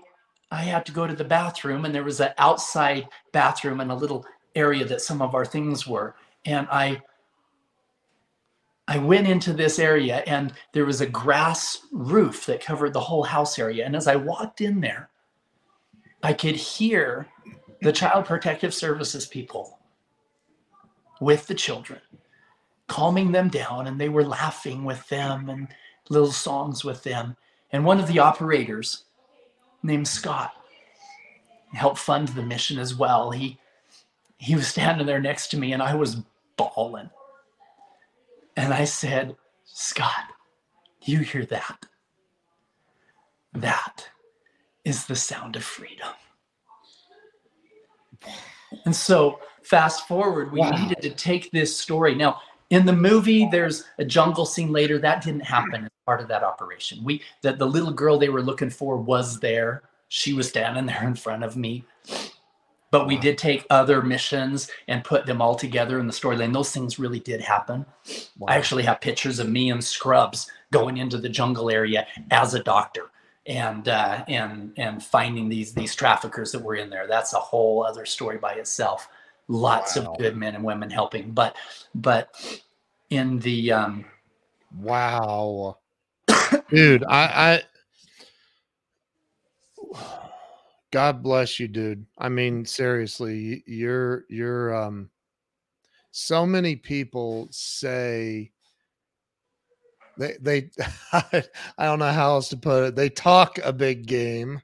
I 0.54 0.64
had 0.64 0.86
to 0.88 0.92
go 0.92 1.08
to 1.08 1.16
the 1.16 1.24
bathroom, 1.24 1.86
and 1.86 1.96
there 1.96 2.04
was 2.04 2.20
an 2.20 2.34
outside 2.38 3.08
bathroom 3.32 3.80
and 3.80 3.90
a 3.90 3.96
little 3.96 4.26
area 4.54 4.84
that 4.86 5.02
some 5.02 5.22
of 5.22 5.34
our 5.34 5.46
things 5.46 5.88
were. 5.88 6.16
And 6.46 6.68
I 6.70 7.02
I 8.88 8.98
went 8.98 9.28
into 9.28 9.54
this 9.54 9.80
area 9.80 10.18
and 10.28 10.54
there 10.74 10.86
was 10.86 11.00
a 11.00 11.06
grass 11.06 11.80
roof 11.94 12.46
that 12.48 12.62
covered 12.62 12.92
the 12.92 13.00
whole 13.00 13.24
house 13.24 13.58
area. 13.58 13.86
And 13.86 13.96
as 13.96 14.06
I 14.06 14.18
walked 14.18 14.60
in 14.60 14.82
there, 14.82 15.10
I 16.24 16.34
could 16.34 16.56
hear 16.56 17.28
the 17.82 17.94
child 17.94 18.26
protective 18.26 18.74
services 18.74 19.26
people 19.26 19.80
with 21.22 21.48
the 21.48 21.56
children 21.56 22.02
calming 22.92 23.32
them 23.32 23.48
down 23.48 23.88
and 23.88 23.98
they 23.98 24.10
were 24.10 24.26
laughing 24.26 24.84
with 24.84 25.08
them 25.08 25.48
and 25.50 25.70
little 26.10 26.32
songs 26.32 26.84
with 26.84 27.02
them. 27.04 27.38
And 27.72 27.86
one 27.86 28.02
of 28.02 28.08
the 28.08 28.20
operators 28.20 29.06
named 29.82 30.10
Scott 30.10 30.52
helped 31.72 32.00
fund 32.00 32.28
the 32.28 32.44
mission 32.44 32.78
as 32.78 32.94
well. 32.94 33.32
He 33.32 33.58
he 34.36 34.56
was 34.56 34.68
standing 34.68 35.08
there 35.08 35.22
next 35.22 35.48
to 35.52 35.58
me 35.58 35.72
and 35.72 35.82
I 35.82 35.96
was 35.96 36.18
bawling. 36.58 37.10
And 38.58 38.74
I 38.74 38.84
said, 38.84 39.38
Scott, 39.64 40.26
you 41.04 41.20
hear 41.20 41.46
that? 41.46 41.86
That 43.54 44.10
is 44.84 45.06
the 45.06 45.16
sound 45.16 45.56
of 45.56 45.64
freedom. 45.64 46.10
And 48.84 48.96
so, 48.96 49.40
fast 49.64 50.10
forward, 50.10 50.52
we 50.52 50.60
wow. 50.60 50.72
needed 50.72 51.02
to 51.04 51.12
take 51.12 51.52
this 51.52 51.76
story. 51.78 52.16
Now, 52.16 52.42
in 52.72 52.86
the 52.86 52.94
movie, 52.94 53.48
there's 53.52 53.84
a 54.00 54.06
jungle 54.06 54.46
scene 54.46 54.72
later. 54.72 54.98
That 54.98 55.24
didn't 55.24 55.46
happen 55.46 55.84
as 55.84 55.92
part 56.06 56.22
of 56.22 56.30
that 56.30 56.44
operation. 56.44 57.04
We 57.04 57.22
that 57.42 57.60
the 57.60 57.68
little 57.68 57.92
girl 57.92 58.18
they 58.18 58.30
were 58.30 58.42
looking 58.42 58.70
for 58.70 58.98
was 58.98 59.40
there. 59.40 59.84
She 60.08 60.34
was 60.34 60.50
standing 60.50 60.86
there 60.88 61.04
in 61.04 61.16
front 61.16 61.44
of 61.44 61.56
me. 61.56 61.84
But 62.90 63.08
we 63.08 63.18
did 63.18 63.38
take 63.38 63.66
other 63.70 64.02
missions 64.02 64.70
and 64.90 65.04
put 65.04 65.26
them 65.26 65.42
all 65.42 65.56
together 65.56 66.00
in 66.00 66.08
the 66.08 66.14
storyline. 66.14 66.52
Those 66.52 66.72
things 66.72 67.00
really 67.00 67.22
did 67.22 67.40
happen. 67.40 67.86
Wow. 68.38 68.48
I 68.50 68.58
actually 68.58 68.84
have 68.84 69.00
pictures 69.00 69.40
of 69.40 69.48
me 69.48 69.72
and 69.72 69.82
Scrubs 69.82 70.52
going 70.72 70.98
into 70.98 71.18
the 71.18 71.30
jungle 71.30 71.70
area 71.70 72.06
as 72.32 72.54
a 72.54 72.64
doctor 72.64 73.12
and 73.46 73.88
uh, 73.88 74.24
and 74.28 74.74
and 74.78 75.04
finding 75.04 75.50
these 75.50 75.74
these 75.74 75.96
traffickers 75.96 76.52
that 76.54 76.62
were 76.64 76.76
in 76.76 76.90
there. 76.90 77.08
That's 77.08 77.34
a 77.34 77.40
whole 77.40 77.84
other 77.84 78.06
story 78.06 78.38
by 78.38 78.54
itself. 78.54 79.10
Lots 79.48 79.98
wow. 79.98 80.04
of 80.04 80.18
good 80.18 80.36
men 80.36 80.56
and 80.56 80.64
women 80.64 80.90
helping. 80.90 81.32
But 81.32 81.56
but 81.96 82.30
in 83.10 83.40
the 83.40 83.72
um, 83.72 84.06
wow, 84.76 85.78
dude, 86.70 87.04
I, 87.04 87.62
I 89.94 89.94
God 90.92 91.24
bless 91.24 91.60
you, 91.60 91.68
dude. 91.68 92.06
I 92.18 92.30
mean, 92.30 92.66
seriously, 92.66 93.64
you're 93.66 94.26
you're 94.30 94.76
um 94.76 95.10
so 96.12 96.46
many 96.46 96.76
people 96.76 97.48
say 97.52 98.52
they 100.18 100.36
they 100.42 100.70
I 101.14 101.44
don't 101.80 102.00
know 102.00 102.12
how 102.12 102.32
else 102.32 102.50
to 102.50 102.58
put 102.58 102.84
it. 102.84 102.96
They 102.96 103.10
talk 103.10 103.58
a 103.64 103.74
big 103.74 104.06
game. 104.06 104.62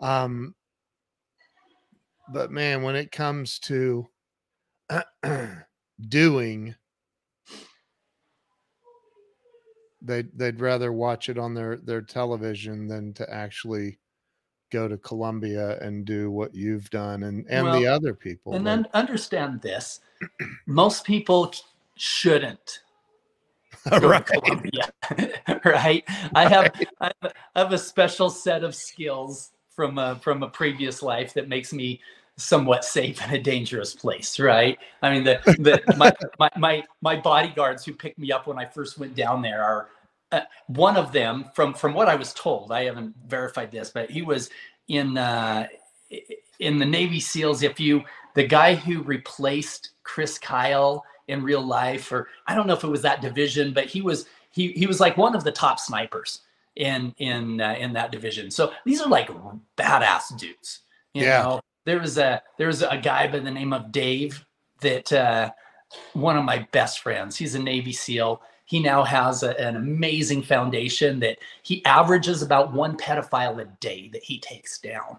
Um 0.00 0.54
but 2.32 2.50
man, 2.50 2.82
when 2.82 2.96
it 2.96 3.12
comes 3.12 3.58
to 3.60 4.08
doing 6.08 6.74
they'd 10.02 10.28
they'd 10.38 10.60
rather 10.60 10.92
watch 10.92 11.28
it 11.28 11.38
on 11.38 11.54
their 11.54 11.76
their 11.76 12.02
television 12.02 12.86
than 12.86 13.12
to 13.14 13.32
actually 13.32 13.98
go 14.70 14.88
to 14.88 14.98
Colombia 14.98 15.78
and 15.80 16.04
do 16.04 16.30
what 16.30 16.54
you've 16.54 16.90
done 16.90 17.22
and 17.24 17.46
and 17.48 17.64
well, 17.64 17.80
the 17.80 17.86
other 17.86 18.14
people. 18.14 18.54
And 18.54 18.66
then 18.66 18.86
understand 18.92 19.60
this: 19.62 20.00
most 20.66 21.04
people 21.04 21.52
shouldn't 21.96 22.80
go 23.90 24.08
right. 24.08 24.26
to 24.26 24.40
Colombia, 24.40 25.60
right? 25.64 26.04
I 26.34 26.48
have 26.48 26.72
I 27.00 27.10
have 27.56 27.72
a 27.72 27.78
special 27.78 28.30
set 28.30 28.64
of 28.64 28.74
skills 28.74 29.52
from 29.70 29.98
a, 29.98 30.16
from 30.16 30.42
a 30.42 30.48
previous 30.48 31.02
life 31.02 31.34
that 31.34 31.48
makes 31.48 31.72
me 31.72 32.00
somewhat 32.36 32.84
safe 32.84 33.24
in 33.24 33.34
a 33.34 33.40
dangerous 33.40 33.94
place, 33.94 34.40
right? 34.40 34.78
I 35.02 35.12
mean, 35.12 35.24
the, 35.24 35.40
the 35.58 35.82
my, 35.96 36.12
my, 36.38 36.50
my, 36.56 36.84
my 37.00 37.16
bodyguards 37.16 37.84
who 37.84 37.92
picked 37.92 38.18
me 38.18 38.32
up 38.32 38.46
when 38.46 38.58
I 38.58 38.64
first 38.64 38.98
went 38.98 39.14
down 39.14 39.42
there 39.42 39.62
are 39.62 39.88
uh, 40.32 40.40
one 40.66 40.96
of 40.96 41.12
them 41.12 41.46
from, 41.54 41.74
from 41.74 41.94
what 41.94 42.08
I 42.08 42.16
was 42.16 42.32
told, 42.34 42.72
I 42.72 42.84
haven't 42.84 43.14
verified 43.26 43.70
this, 43.70 43.90
but 43.90 44.10
he 44.10 44.22
was 44.22 44.50
in, 44.88 45.16
uh, 45.16 45.68
in 46.58 46.78
the 46.78 46.84
Navy 46.84 47.20
SEALs. 47.20 47.62
If 47.62 47.78
you, 47.78 48.02
the 48.34 48.46
guy 48.46 48.74
who 48.74 49.02
replaced 49.02 49.90
Chris 50.02 50.38
Kyle 50.38 51.04
in 51.28 51.42
real 51.42 51.62
life, 51.64 52.10
or 52.10 52.28
I 52.48 52.54
don't 52.56 52.66
know 52.66 52.74
if 52.74 52.82
it 52.82 52.88
was 52.88 53.02
that 53.02 53.22
division, 53.22 53.72
but 53.72 53.86
he 53.86 54.00
was, 54.00 54.26
he, 54.50 54.72
he 54.72 54.86
was 54.86 54.98
like 54.98 55.16
one 55.16 55.36
of 55.36 55.44
the 55.44 55.52
top 55.52 55.78
snipers 55.78 56.40
in, 56.74 57.14
in, 57.18 57.60
uh, 57.60 57.76
in 57.78 57.92
that 57.92 58.10
division. 58.10 58.50
So 58.50 58.72
these 58.84 59.00
are 59.00 59.08
like 59.08 59.30
badass 59.76 60.36
dudes. 60.36 60.80
yeah. 61.14 61.42
Know? 61.42 61.60
There 61.84 62.00
was 62.00 62.18
a 62.18 62.42
there 62.58 62.66
was 62.66 62.82
a 62.82 62.98
guy 62.98 63.26
by 63.26 63.38
the 63.38 63.50
name 63.50 63.72
of 63.72 63.92
Dave 63.92 64.44
that 64.80 65.12
uh, 65.12 65.50
one 66.12 66.36
of 66.36 66.44
my 66.44 66.66
best 66.72 67.00
friends. 67.00 67.36
He's 67.36 67.54
a 67.54 67.62
Navy 67.62 67.92
SEAL. 67.92 68.42
He 68.66 68.80
now 68.80 69.04
has 69.04 69.42
a, 69.42 69.58
an 69.60 69.76
amazing 69.76 70.42
foundation 70.42 71.20
that 71.20 71.38
he 71.62 71.84
averages 71.84 72.42
about 72.42 72.72
one 72.72 72.96
pedophile 72.96 73.60
a 73.60 73.66
day 73.80 74.08
that 74.12 74.22
he 74.22 74.38
takes 74.38 74.78
down, 74.78 75.18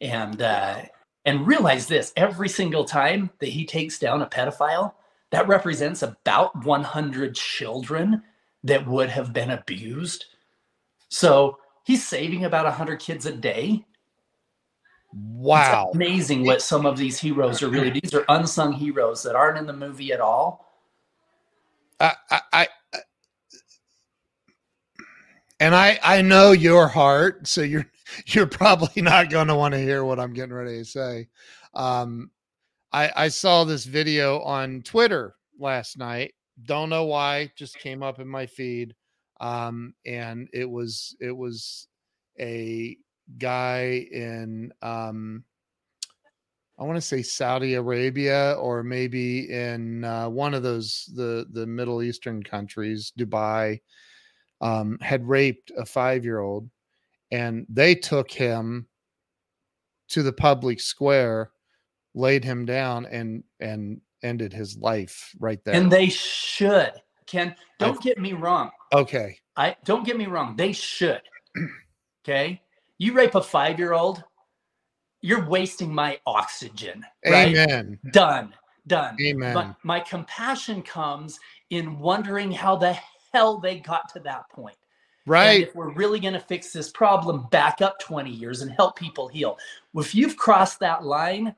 and 0.00 0.40
uh, 0.40 0.82
and 1.24 1.46
realize 1.46 1.86
this: 1.86 2.12
every 2.16 2.48
single 2.48 2.84
time 2.84 3.30
that 3.40 3.50
he 3.50 3.66
takes 3.66 3.98
down 3.98 4.22
a 4.22 4.26
pedophile, 4.26 4.94
that 5.30 5.48
represents 5.48 6.02
about 6.02 6.64
100 6.64 7.34
children 7.34 8.22
that 8.64 8.86
would 8.86 9.10
have 9.10 9.32
been 9.32 9.50
abused. 9.50 10.24
So 11.08 11.58
he's 11.84 12.06
saving 12.06 12.44
about 12.44 12.64
100 12.64 12.98
kids 12.98 13.26
a 13.26 13.32
day 13.32 13.84
Wow. 15.16 15.86
It's 15.88 15.96
amazing 15.96 16.44
what 16.44 16.60
some 16.60 16.84
of 16.84 16.98
these 16.98 17.18
heroes 17.18 17.62
are 17.62 17.68
really. 17.68 17.90
These 17.90 18.12
are 18.12 18.24
unsung 18.28 18.72
heroes 18.72 19.22
that 19.22 19.34
aren't 19.34 19.56
in 19.56 19.66
the 19.66 19.72
movie 19.72 20.12
at 20.12 20.20
all. 20.20 20.66
I, 21.98 22.12
I, 22.30 22.40
I 22.52 22.68
and 25.58 25.74
I 25.74 25.98
I 26.02 26.22
know 26.22 26.52
your 26.52 26.88
heart, 26.88 27.46
so 27.46 27.62
you're 27.62 27.86
you're 28.26 28.46
probably 28.46 29.02
not 29.02 29.30
going 29.30 29.48
to 29.48 29.54
want 29.54 29.72
to 29.72 29.80
hear 29.80 30.04
what 30.04 30.20
I'm 30.20 30.34
getting 30.34 30.54
ready 30.54 30.78
to 30.78 30.84
say. 30.84 31.28
Um, 31.74 32.30
I 32.92 33.10
I 33.16 33.28
saw 33.28 33.64
this 33.64 33.84
video 33.84 34.40
on 34.40 34.82
Twitter 34.82 35.34
last 35.58 35.96
night. 35.96 36.34
Don't 36.64 36.90
know 36.90 37.04
why, 37.04 37.52
just 37.56 37.78
came 37.78 38.02
up 38.02 38.18
in 38.18 38.28
my 38.28 38.46
feed, 38.46 38.94
um, 39.40 39.94
and 40.04 40.48
it 40.52 40.68
was 40.68 41.16
it 41.20 41.34
was 41.36 41.88
a 42.38 42.96
guy 43.38 44.06
in 44.10 44.72
um 44.82 45.44
I 46.78 46.84
want 46.84 46.96
to 46.96 47.00
say 47.00 47.22
Saudi 47.22 47.74
Arabia 47.74 48.52
or 48.60 48.82
maybe 48.82 49.50
in 49.50 50.04
uh, 50.04 50.28
one 50.28 50.52
of 50.52 50.62
those 50.62 51.10
the 51.14 51.46
the 51.52 51.66
Middle 51.66 52.02
Eastern 52.02 52.42
countries, 52.42 53.12
Dubai, 53.18 53.80
um, 54.60 54.98
had 55.00 55.26
raped 55.26 55.72
a 55.78 55.86
five 55.86 56.22
year 56.22 56.40
old, 56.40 56.68
and 57.30 57.66
they 57.70 57.94
took 57.94 58.30
him 58.30 58.86
to 60.08 60.22
the 60.22 60.32
public 60.32 60.80
square, 60.80 61.50
laid 62.14 62.44
him 62.44 62.66
down, 62.66 63.06
and 63.06 63.42
and 63.58 64.02
ended 64.22 64.52
his 64.52 64.76
life 64.76 65.34
right 65.38 65.64
there. 65.64 65.74
And 65.74 65.90
they 65.90 66.10
should. 66.10 66.92
Ken, 67.26 67.56
don't 67.78 67.98
I, 67.98 68.02
get 68.02 68.18
me 68.18 68.34
wrong. 68.34 68.70
Okay. 68.92 69.38
I 69.56 69.76
don't 69.84 70.04
get 70.04 70.18
me 70.18 70.26
wrong. 70.26 70.56
They 70.56 70.72
should. 70.72 71.22
Okay. 72.28 72.60
You 72.98 73.12
rape 73.12 73.34
a 73.34 73.42
five 73.42 73.78
year 73.78 73.92
old, 73.92 74.22
you're 75.20 75.46
wasting 75.46 75.92
my 75.92 76.18
oxygen. 76.26 77.04
Right? 77.24 77.48
Amen. 77.48 77.98
Done. 78.12 78.54
Done. 78.86 79.16
Amen. 79.20 79.54
But 79.54 79.74
my 79.82 80.00
compassion 80.00 80.82
comes 80.82 81.40
in 81.70 81.98
wondering 81.98 82.52
how 82.52 82.76
the 82.76 82.96
hell 83.32 83.58
they 83.58 83.80
got 83.80 84.12
to 84.12 84.20
that 84.20 84.48
point. 84.50 84.76
Right. 85.26 85.46
And 85.46 85.64
if 85.64 85.74
we're 85.74 85.92
really 85.92 86.20
going 86.20 86.34
to 86.34 86.40
fix 86.40 86.72
this 86.72 86.90
problem, 86.90 87.48
back 87.50 87.82
up 87.82 87.98
20 87.98 88.30
years 88.30 88.62
and 88.62 88.70
help 88.70 88.96
people 88.96 89.26
heal. 89.26 89.58
If 89.94 90.14
you've 90.14 90.36
crossed 90.36 90.78
that 90.80 91.04
line, 91.04 91.54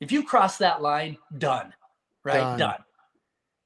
if 0.00 0.12
you 0.12 0.22
cross 0.22 0.56
that 0.58 0.80
line, 0.80 1.18
done. 1.38 1.74
Right? 2.22 2.38
Done. 2.38 2.58
done. 2.58 2.84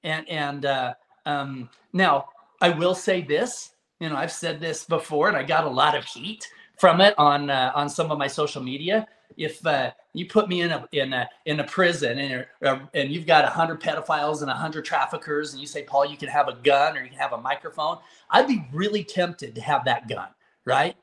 And 0.04 0.28
and 0.28 0.66
uh, 0.66 0.94
um, 1.26 1.68
now 1.92 2.28
I 2.60 2.70
will 2.70 2.94
say 2.94 3.22
this. 3.22 3.70
You 4.00 4.08
know, 4.08 4.16
I've 4.16 4.32
said 4.32 4.60
this 4.60 4.84
before, 4.84 5.28
and 5.28 5.36
I 5.36 5.42
got 5.42 5.64
a 5.64 5.70
lot 5.70 5.96
of 5.96 6.04
heat 6.04 6.48
from 6.76 7.00
it 7.00 7.14
on 7.18 7.50
uh, 7.50 7.72
on 7.74 7.88
some 7.88 8.10
of 8.10 8.18
my 8.18 8.26
social 8.26 8.62
media. 8.62 9.06
If 9.36 9.64
uh, 9.66 9.90
you 10.12 10.26
put 10.26 10.48
me 10.48 10.60
in 10.60 10.70
a 10.70 10.86
in 10.92 11.12
a 11.12 11.28
in 11.46 11.60
a 11.60 11.64
prison 11.64 12.18
and 12.18 12.46
uh, 12.64 12.78
and 12.94 13.10
you've 13.10 13.26
got 13.26 13.44
a 13.44 13.48
hundred 13.48 13.80
pedophiles 13.80 14.42
and 14.42 14.50
a 14.50 14.54
hundred 14.54 14.84
traffickers, 14.84 15.52
and 15.52 15.60
you 15.60 15.66
say, 15.66 15.82
Paul, 15.82 16.06
you 16.06 16.16
can 16.16 16.28
have 16.28 16.48
a 16.48 16.54
gun 16.62 16.96
or 16.96 17.02
you 17.02 17.10
can 17.10 17.18
have 17.18 17.32
a 17.32 17.40
microphone, 17.40 17.98
I'd 18.30 18.46
be 18.46 18.66
really 18.72 19.02
tempted 19.04 19.54
to 19.54 19.60
have 19.60 19.84
that 19.86 20.08
gun, 20.08 20.28
right? 20.64 20.96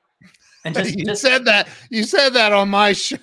And 0.63 0.75
just, 0.75 0.95
you 0.95 1.05
just, 1.05 1.21
said 1.21 1.45
that 1.45 1.67
you 1.89 2.03
said 2.03 2.29
that 2.29 2.53
on 2.53 2.69
my 2.69 2.93
show. 2.93 3.17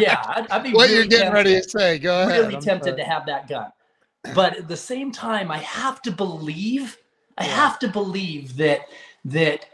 yeah, 0.00 0.22
I'd, 0.26 0.48
I'd 0.50 0.62
be 0.62 0.72
what 0.72 0.84
really 0.84 0.94
you're 0.94 1.04
getting 1.04 1.32
tempted, 1.32 1.34
ready 1.34 1.60
to 1.60 1.68
say. 1.68 1.98
Go 1.98 2.22
ahead. 2.22 2.40
Really 2.40 2.56
I'm 2.56 2.62
tempted 2.62 2.90
sorry. 2.90 2.96
to 3.02 3.04
have 3.04 3.26
that 3.26 3.48
gun, 3.48 3.72
but 4.34 4.56
at 4.56 4.68
the 4.68 4.76
same 4.76 5.10
time, 5.10 5.50
I 5.50 5.58
have 5.58 6.00
to 6.02 6.12
believe. 6.12 6.96
I 7.38 7.44
have 7.44 7.78
to 7.80 7.88
believe 7.88 8.56
that 8.56 8.82
that 9.26 9.66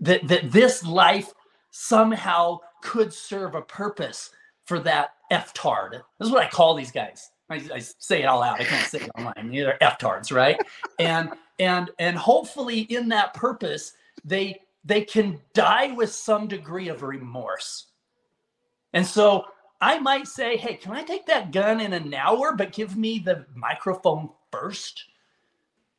that 0.00 0.26
that 0.28 0.50
this 0.50 0.84
life 0.84 1.32
somehow 1.70 2.58
could 2.82 3.12
serve 3.12 3.54
a 3.54 3.62
purpose 3.62 4.30
for 4.64 4.78
that 4.80 5.10
F-tard. 5.30 6.02
This 6.18 6.28
is 6.28 6.30
what 6.30 6.44
I 6.44 6.48
call 6.48 6.74
these 6.74 6.92
guys. 6.92 7.30
I, 7.50 7.62
I 7.74 7.78
say 7.98 8.22
it 8.22 8.26
all 8.26 8.42
out. 8.42 8.60
I 8.60 8.64
can't 8.64 8.86
say 8.86 9.00
it 9.00 9.10
online. 9.18 9.50
They're 9.50 9.82
F-tards, 9.82 10.32
right? 10.32 10.58
and 10.98 11.30
and 11.58 11.90
and 11.98 12.16
hopefully 12.16 12.80
in 12.80 13.08
that 13.08 13.34
purpose, 13.34 13.92
they 14.24 14.60
they 14.84 15.02
can 15.02 15.40
die 15.52 15.92
with 15.92 16.12
some 16.12 16.46
degree 16.46 16.88
of 16.88 17.02
remorse. 17.02 17.86
And 18.92 19.06
so 19.06 19.44
I 19.80 19.98
might 19.98 20.28
say, 20.28 20.56
hey, 20.56 20.74
can 20.74 20.92
I 20.92 21.02
take 21.02 21.26
that 21.26 21.52
gun 21.52 21.80
in 21.80 21.92
an 21.92 22.14
hour, 22.14 22.54
but 22.54 22.72
give 22.72 22.96
me 22.96 23.18
the 23.18 23.44
microphone 23.54 24.30
first? 24.50 25.04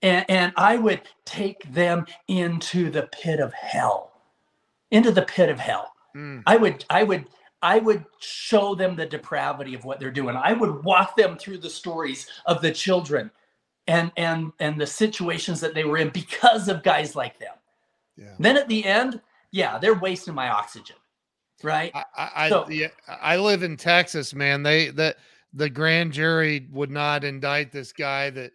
And, 0.06 0.26
and 0.30 0.54
I 0.56 0.78
would 0.78 1.02
take 1.26 1.72
them 1.74 2.06
into 2.28 2.92
the 2.92 3.10
pit 3.12 3.40
of 3.40 3.54
hell, 3.54 4.12
into 4.92 5.12
the 5.12 5.24
pit 5.24 5.50
of 5.50 5.60
hell. 5.60 5.94
Mm. 6.16 6.44
I 6.46 6.58
would, 6.58 6.86
I 6.90 7.04
would, 7.04 7.26
I 7.64 7.80
would 7.80 8.06
show 8.20 8.76
them 8.76 8.96
the 8.96 9.08
depravity 9.08 9.74
of 9.74 9.84
what 9.84 10.00
they're 10.00 10.12
doing. 10.12 10.36
I 10.36 10.54
would 10.54 10.84
walk 10.84 11.16
them 11.16 11.38
through 11.38 11.58
the 11.58 11.70
stories 11.70 12.28
of 12.46 12.62
the 12.62 12.72
children 12.72 13.32
and 13.88 14.12
and 14.18 14.52
and 14.60 14.80
the 14.80 14.88
situations 14.88 15.60
that 15.62 15.74
they 15.74 15.84
were 15.84 15.98
in 15.98 16.10
because 16.10 16.68
of 16.68 16.84
guys 16.84 17.16
like 17.16 17.40
them. 17.40 17.54
Yeah. 18.16 18.36
Then 18.40 18.58
at 18.58 18.68
the 18.68 18.86
end, 18.86 19.20
yeah, 19.52 19.80
they're 19.80 19.96
wasting 19.96 20.36
my 20.36 20.50
oxygen, 20.50 20.96
right? 21.64 21.92
I 21.96 22.30
I, 22.36 22.50
so, 22.50 22.70
yeah, 22.70 22.90
I 23.08 23.38
live 23.38 23.64
in 23.64 23.78
Texas, 23.78 24.34
man. 24.36 24.62
They 24.62 24.90
that 24.92 25.18
the 25.54 25.70
grand 25.70 26.14
jury 26.14 26.68
would 26.72 26.92
not 26.92 27.24
indict 27.24 27.72
this 27.72 27.92
guy 27.92 28.30
that 28.32 28.52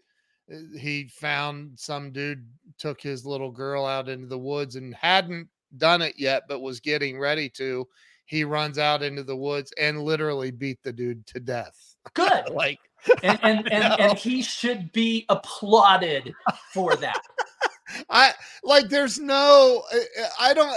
Uh, 0.53 0.79
he 0.79 1.09
found 1.09 1.79
some 1.79 2.13
dude 2.13 2.47
took 2.79 3.01
his 3.01 3.25
little 3.27 3.51
girl 3.51 3.85
out 3.87 4.09
into 4.09 4.27
the 4.27 4.39
woods 4.39 4.77
and 4.77 4.95
hadn't 4.95 5.49
done 5.77 6.03
it 6.03 6.15
yet, 6.19 6.43
but 6.49 6.61
was 6.61 6.81
getting 6.81 7.19
ready 7.19 7.49
to. 7.49 7.87
he 8.27 8.45
runs 8.45 8.79
out 8.79 9.03
into 9.03 9.25
the 9.25 9.37
woods 9.37 9.73
and 9.79 10.03
literally 10.03 10.51
beat 10.53 10.79
the 10.85 10.93
dude 10.93 11.27
to 11.27 11.41
death. 11.41 11.97
Good. 12.15 12.49
like 12.51 12.79
and 13.23 13.39
and 13.43 13.59
and, 13.73 14.01
and 14.01 14.19
he 14.19 14.43
should 14.43 14.93
be 14.93 15.27
applauded 15.29 16.33
for 16.73 16.97
that. 16.97 17.21
I 18.11 18.33
like 18.63 18.89
there's 18.89 19.19
no 19.19 19.83
uh, 19.93 20.23
uh, 20.23 20.29
I 20.39 20.55
don't 20.55 20.73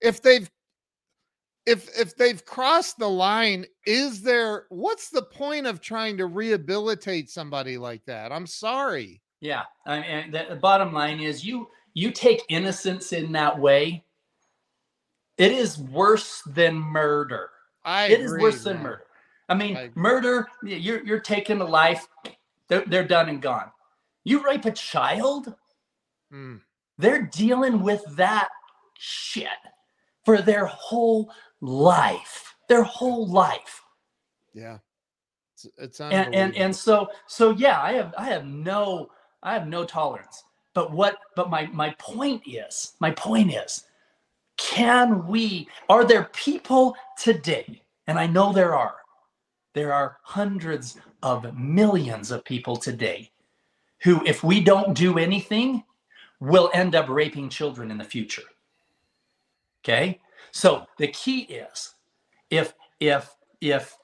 if 0.00 0.22
they've 0.22 0.50
if 1.68 1.88
if 1.98 2.16
they've 2.16 2.44
crossed 2.44 2.98
the 2.98 3.08
line 3.08 3.66
is 3.86 4.22
there 4.22 4.64
what's 4.70 5.10
the 5.10 5.22
point 5.22 5.66
of 5.66 5.80
trying 5.80 6.16
to 6.16 6.26
rehabilitate 6.26 7.30
somebody 7.30 7.76
like 7.76 8.04
that? 8.06 8.32
I'm 8.32 8.46
sorry. 8.46 9.20
Yeah 9.40 9.62
i 9.86 10.00
mean 10.00 10.30
the, 10.32 10.46
the 10.48 10.56
bottom 10.56 10.92
line 10.92 11.20
is 11.20 11.44
you 11.44 11.68
you 11.94 12.10
take 12.10 12.42
innocence 12.48 13.12
in 13.12 13.32
that 13.32 13.58
way 13.58 14.04
it 15.36 15.52
is 15.52 15.78
worse 15.78 16.42
than 16.46 16.74
murder. 16.74 17.50
I 17.84 18.06
it 18.06 18.20
agree, 18.20 18.24
is 18.24 18.42
worse 18.42 18.64
man. 18.64 18.74
than 18.74 18.82
murder. 18.82 19.04
I 19.48 19.54
mean 19.54 19.76
I 19.76 19.90
murder 19.94 20.48
you're 20.62 21.04
you're 21.04 21.20
taking 21.20 21.60
a 21.60 21.64
life 21.64 22.08
they're, 22.68 22.84
they're 22.86 23.06
done 23.06 23.28
and 23.28 23.40
gone. 23.40 23.70
You 24.24 24.44
rape 24.44 24.64
a 24.64 24.72
child? 24.72 25.54
Mm. 26.32 26.60
they're 26.98 27.22
dealing 27.22 27.80
with 27.82 28.02
that 28.16 28.48
shit 28.98 29.48
for 30.26 30.42
their 30.42 30.66
whole 30.66 31.32
life, 31.60 32.54
their 32.68 32.82
whole 32.82 33.26
life. 33.26 33.82
Yeah. 34.54 34.78
It's, 35.54 35.66
it's 35.78 36.00
and, 36.00 36.34
and 36.34 36.56
and 36.56 36.74
so 36.74 37.10
so 37.26 37.50
yeah, 37.50 37.80
I 37.80 37.92
have 37.92 38.14
I 38.16 38.26
have 38.26 38.46
no 38.46 39.10
I 39.42 39.54
have 39.54 39.66
no 39.66 39.84
tolerance. 39.84 40.44
But 40.74 40.92
what 40.92 41.16
but 41.34 41.50
my 41.50 41.66
my 41.66 41.94
point 41.98 42.42
is, 42.46 42.94
my 43.00 43.10
point 43.10 43.52
is, 43.52 43.84
can 44.56 45.26
we 45.26 45.68
are 45.88 46.04
there 46.04 46.30
people 46.32 46.94
today, 47.16 47.82
and 48.06 48.18
I 48.18 48.26
know 48.26 48.52
there 48.52 48.74
are, 48.74 48.96
there 49.74 49.92
are 49.92 50.18
hundreds 50.22 50.96
of 51.22 51.56
millions 51.56 52.30
of 52.30 52.44
people 52.44 52.76
today 52.76 53.30
who, 54.02 54.24
if 54.24 54.44
we 54.44 54.60
don't 54.60 54.94
do 54.94 55.18
anything, 55.18 55.82
will 56.40 56.70
end 56.74 56.94
up 56.94 57.08
raping 57.08 57.48
children 57.48 57.90
in 57.90 57.98
the 57.98 58.04
future. 58.04 58.42
Okay? 59.84 60.20
So 60.58 60.86
the 60.96 61.06
key 61.06 61.42
is 61.42 61.94
if 62.50 62.74
if 62.98 63.32
if 63.60 63.96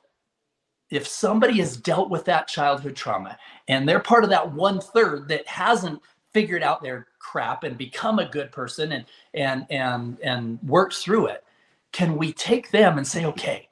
if 0.88 1.04
somebody 1.04 1.58
has 1.58 1.76
dealt 1.76 2.10
with 2.10 2.24
that 2.26 2.46
childhood 2.46 2.94
trauma 2.94 3.36
and 3.66 3.88
they're 3.88 3.98
part 3.98 4.22
of 4.22 4.30
that 4.30 4.52
one 4.52 4.80
third 4.80 5.26
that 5.26 5.48
hasn't 5.48 6.00
figured 6.32 6.62
out 6.62 6.80
their 6.80 7.08
crap 7.18 7.64
and 7.64 7.76
become 7.76 8.20
a 8.20 8.28
good 8.28 8.52
person 8.52 8.92
and 8.92 9.04
and 9.34 9.66
and 9.68 10.20
and 10.20 10.60
worked 10.62 10.94
through 10.94 11.26
it, 11.26 11.42
can 11.90 12.16
we 12.16 12.32
take 12.32 12.70
them 12.70 12.98
and 12.98 13.06
say, 13.06 13.24
okay, 13.24 13.68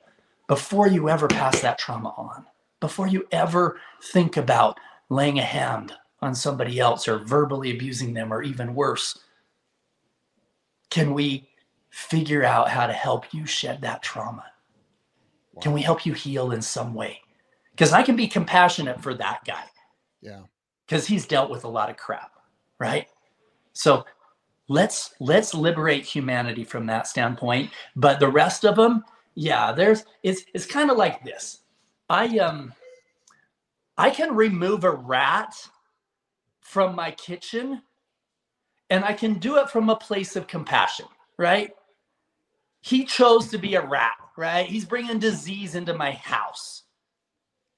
before 0.48 0.88
you 0.88 1.08
ever 1.08 1.28
pass 1.28 1.60
that 1.60 1.78
trauma 1.78 2.12
on, 2.16 2.44
before 2.80 3.06
you 3.06 3.28
ever 3.30 3.78
think 4.12 4.36
about 4.36 4.76
laying 5.08 5.38
a 5.38 5.44
hand 5.44 5.92
on 6.20 6.34
somebody 6.34 6.80
else 6.80 7.06
or 7.06 7.20
verbally 7.20 7.70
abusing 7.70 8.12
them 8.12 8.32
or 8.32 8.42
even 8.42 8.74
worse, 8.74 9.20
can 10.90 11.14
we 11.14 11.48
figure 11.92 12.42
out 12.42 12.70
how 12.70 12.86
to 12.86 12.92
help 12.92 13.32
you 13.32 13.46
shed 13.46 13.82
that 13.82 14.02
trauma? 14.02 14.44
Wow. 15.52 15.60
Can 15.60 15.72
we 15.72 15.82
help 15.82 16.04
you 16.04 16.14
heal 16.14 16.52
in 16.52 16.62
some 16.62 16.94
way? 16.94 17.20
Because 17.70 17.92
I 17.92 18.02
can 18.02 18.16
be 18.16 18.26
compassionate 18.26 19.00
for 19.00 19.14
that 19.14 19.44
guy. 19.44 19.64
Yeah. 20.20 20.40
Because 20.86 21.06
he's 21.06 21.26
dealt 21.26 21.50
with 21.50 21.64
a 21.64 21.68
lot 21.68 21.90
of 21.90 21.96
crap, 21.96 22.32
right? 22.78 23.06
So 23.74 24.04
let's 24.68 25.14
let's 25.20 25.54
liberate 25.54 26.04
humanity 26.04 26.64
from 26.64 26.86
that 26.86 27.06
standpoint. 27.06 27.70
But 27.94 28.20
the 28.20 28.28
rest 28.28 28.64
of 28.64 28.76
them, 28.76 29.04
yeah, 29.34 29.72
there's 29.72 30.04
it's 30.22 30.44
it's 30.54 30.66
kind 30.66 30.90
of 30.90 30.96
like 30.96 31.22
this. 31.24 31.60
I 32.08 32.38
um 32.38 32.72
I 33.98 34.08
can 34.10 34.34
remove 34.34 34.84
a 34.84 34.90
rat 34.90 35.54
from 36.62 36.94
my 36.96 37.10
kitchen 37.10 37.82
and 38.88 39.04
I 39.04 39.12
can 39.12 39.34
do 39.34 39.58
it 39.58 39.68
from 39.68 39.90
a 39.90 39.96
place 39.96 40.36
of 40.36 40.46
compassion, 40.46 41.06
right? 41.36 41.70
He 42.82 43.04
chose 43.04 43.48
to 43.48 43.58
be 43.58 43.76
a 43.76 43.86
rat, 43.86 44.16
right? 44.36 44.66
He's 44.66 44.84
bringing 44.84 45.18
disease 45.18 45.74
into 45.74 45.94
my 45.94 46.12
house. 46.12 46.82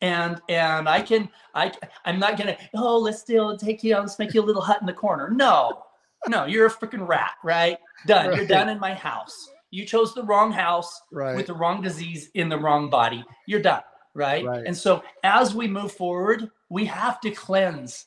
And 0.00 0.40
and 0.48 0.88
I 0.88 1.00
can 1.00 1.30
I 1.54 1.72
I'm 2.04 2.18
not 2.18 2.36
gonna 2.36 2.58
oh 2.74 2.98
let's 2.98 3.20
still 3.20 3.56
take 3.56 3.84
you 3.84 3.96
let's 3.96 4.18
make 4.18 4.34
you 4.34 4.42
a 4.42 4.44
little 4.44 4.60
hut 4.60 4.80
in 4.80 4.86
the 4.86 4.92
corner. 4.92 5.30
No, 5.30 5.84
no, 6.26 6.46
you're 6.46 6.66
a 6.66 6.70
freaking 6.70 7.06
rat, 7.06 7.32
right? 7.44 7.78
Done. 8.06 8.28
Right. 8.28 8.36
You're 8.38 8.46
done 8.46 8.68
in 8.68 8.80
my 8.80 8.94
house. 8.94 9.50
You 9.70 9.84
chose 9.84 10.14
the 10.14 10.24
wrong 10.24 10.52
house 10.52 11.00
right. 11.12 11.36
with 11.36 11.46
the 11.46 11.54
wrong 11.54 11.80
disease 11.80 12.30
in 12.34 12.48
the 12.48 12.58
wrong 12.58 12.90
body. 12.90 13.24
You're 13.46 13.62
done, 13.62 13.82
right? 14.14 14.44
right? 14.44 14.64
And 14.66 14.76
so 14.76 15.02
as 15.22 15.54
we 15.54 15.68
move 15.68 15.92
forward, 15.92 16.50
we 16.70 16.84
have 16.86 17.20
to 17.22 17.30
cleanse 17.30 18.06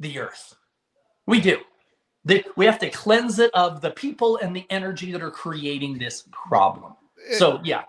the 0.00 0.18
earth. 0.18 0.54
We 1.26 1.40
do 1.40 1.60
we 2.56 2.66
have 2.66 2.78
to 2.80 2.90
cleanse 2.90 3.38
it 3.38 3.50
of 3.54 3.80
the 3.80 3.90
people 3.90 4.38
and 4.38 4.54
the 4.54 4.66
energy 4.70 5.12
that 5.12 5.22
are 5.22 5.30
creating 5.30 5.98
this 5.98 6.24
problem. 6.32 6.94
So 7.32 7.60
yeah, 7.64 7.82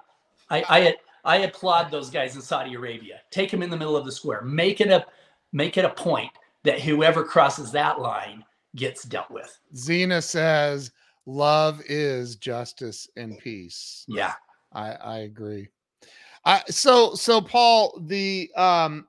I, 0.50 0.64
I 0.70 0.96
I 1.24 1.38
applaud 1.40 1.92
those 1.92 2.10
guys 2.10 2.36
in 2.36 2.42
Saudi 2.42 2.76
Arabia. 2.76 3.22
Take 3.32 3.52
them 3.52 3.62
in 3.62 3.70
the 3.70 3.78
middle 3.78 3.98
of 3.98 4.06
the 4.06 4.12
square. 4.12 4.42
Make 4.42 4.82
it 4.82 4.90
a 4.90 5.06
make 5.54 5.78
it 5.78 5.86
a 5.86 5.90
point 5.90 6.32
that 6.64 6.80
whoever 6.80 7.24
crosses 7.24 7.72
that 7.72 8.00
line 8.00 8.44
gets 8.76 9.04
dealt 9.04 9.30
with. 9.30 9.60
Zena 9.76 10.22
says, 10.22 10.92
"Love 11.26 11.82
is 11.88 12.36
justice 12.36 13.10
and 13.16 13.38
peace." 13.40 14.06
Yeah, 14.08 14.34
I 14.72 14.92
I 14.92 15.18
agree. 15.20 15.68
I 16.46 16.64
so 16.70 17.16
so 17.16 17.42
Paul 17.42 18.02
the 18.06 18.52
um 18.56 19.08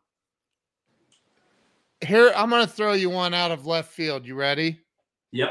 here 2.05 2.33
I'm 2.35 2.51
going 2.51 2.65
to 2.65 2.73
throw 2.73 2.93
you 2.93 3.11
one 3.11 3.35
out 3.35 3.51
of 3.51 3.67
left 3.67 3.93
field. 3.93 4.27
You 4.27 4.35
ready? 4.35 4.81
Yep. 5.33 5.51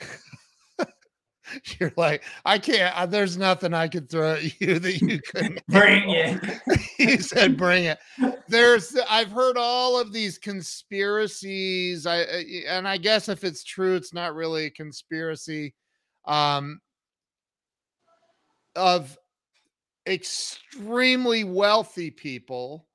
You're 1.78 1.92
like, 1.96 2.24
I 2.44 2.58
can't. 2.58 2.96
Uh, 2.96 3.06
there's 3.06 3.36
nothing 3.36 3.72
I 3.72 3.88
could 3.88 4.10
throw 4.10 4.32
at 4.32 4.60
you 4.60 4.78
that 4.78 5.00
you 5.00 5.20
couldn't 5.34 5.60
bring 5.68 6.10
it. 6.10 6.60
he 6.96 7.16
said, 7.18 7.56
"Bring 7.56 7.84
it." 7.84 7.98
There's, 8.48 8.96
I've 9.08 9.30
heard 9.30 9.56
all 9.56 9.98
of 9.98 10.12
these 10.12 10.38
conspiracies. 10.38 12.06
I 12.06 12.20
uh, 12.20 12.42
and 12.68 12.86
I 12.86 12.98
guess 12.98 13.28
if 13.28 13.44
it's 13.44 13.64
true, 13.64 13.94
it's 13.94 14.12
not 14.12 14.34
really 14.34 14.66
a 14.66 14.70
conspiracy. 14.70 15.74
Um, 16.26 16.80
of 18.76 19.16
extremely 20.06 21.44
wealthy 21.44 22.10
people 22.10 22.86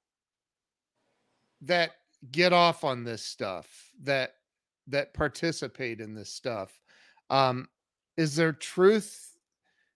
that 1.62 1.92
get 2.32 2.54
off 2.54 2.84
on 2.84 3.04
this 3.04 3.24
stuff 3.24 3.68
that 4.04 4.34
that 4.88 5.14
participate 5.14 6.00
in 6.00 6.14
this 6.14 6.30
stuff. 6.30 6.80
Um, 7.30 7.68
is 8.18 8.36
there 8.36 8.54
truth 8.54 9.38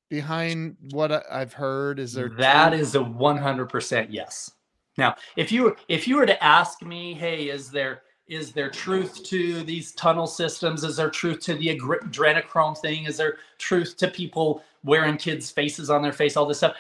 behind 0.10 0.78
what 0.92 1.12
I've 1.32 1.54
heard? 1.54 2.00
Is 2.00 2.14
there 2.14 2.30
that 2.38 2.70
truth? 2.70 2.82
is 2.82 2.96
a 2.96 3.04
one 3.04 3.38
hundred 3.38 3.70
percent 3.70 4.12
yes. 4.12 4.52
Now, 4.98 5.16
if 5.36 5.52
you 5.52 5.76
if 5.88 6.08
you 6.08 6.16
were 6.16 6.26
to 6.26 6.44
ask 6.44 6.82
me, 6.82 7.14
hey, 7.14 7.50
is 7.50 7.70
there 7.70 8.04
is 8.28 8.52
there 8.52 8.70
truth 8.70 9.24
to 9.26 9.64
these 9.64 9.94
tunnel 9.94 10.28
systems? 10.28 10.84
Is 10.84 10.98
there 10.98 11.10
truth 11.10 11.40
to 11.42 11.54
the 11.54 11.78
adrenochrome 11.78 12.78
thing? 12.78 13.06
Is 13.06 13.18
there 13.18 13.38
truth 13.58 13.96
to 13.98 14.08
people 14.08 14.64
wearing 14.84 15.18
kids' 15.18 15.52
faces 15.52 15.90
on 15.90 16.02
their 16.02 16.12
face? 16.12 16.36
All 16.36 16.46
this 16.46 16.58
stuff. 16.58 16.76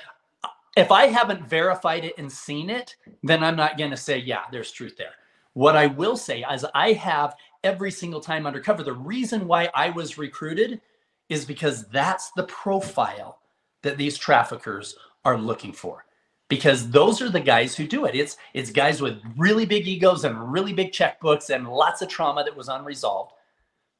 If 0.75 0.91
I 0.91 1.07
haven't 1.07 1.47
verified 1.47 2.05
it 2.05 2.15
and 2.17 2.31
seen 2.31 2.69
it, 2.69 2.95
then 3.23 3.43
I'm 3.43 3.55
not 3.55 3.77
going 3.77 3.91
to 3.91 3.97
say, 3.97 4.17
yeah, 4.17 4.41
there's 4.51 4.71
truth 4.71 4.95
there. 4.97 5.13
What 5.53 5.75
I 5.75 5.87
will 5.87 6.17
say 6.17 6.45
is 6.53 6.65
I 6.75 6.93
have 6.93 7.35
every 7.67 7.91
single 7.91 8.21
time 8.21 8.47
undercover. 8.47 8.81
The 8.81 8.93
reason 8.93 9.45
why 9.45 9.69
I 9.75 9.89
was 9.89 10.17
recruited 10.17 10.79
is 11.27 11.43
because 11.43 11.85
that's 11.89 12.31
the 12.31 12.43
profile 12.43 13.39
that 13.83 13.97
these 13.97 14.17
traffickers 14.17 14.95
are 15.25 15.37
looking 15.37 15.73
for 15.73 16.05
because 16.47 16.89
those 16.89 17.21
are 17.21 17.29
the 17.29 17.39
guys 17.41 17.75
who 17.75 17.85
do 17.85 18.05
it 18.05 18.15
it's 18.15 18.37
it's 18.53 18.71
guys 18.71 19.01
with 19.01 19.21
really 19.35 19.65
big 19.65 19.85
egos 19.85 20.23
and 20.23 20.51
really 20.53 20.71
big 20.71 20.93
checkbooks 20.93 21.53
and 21.53 21.67
lots 21.67 22.01
of 22.01 22.07
trauma 22.07 22.43
that 22.45 22.55
was 22.55 22.69
unresolved 22.69 23.33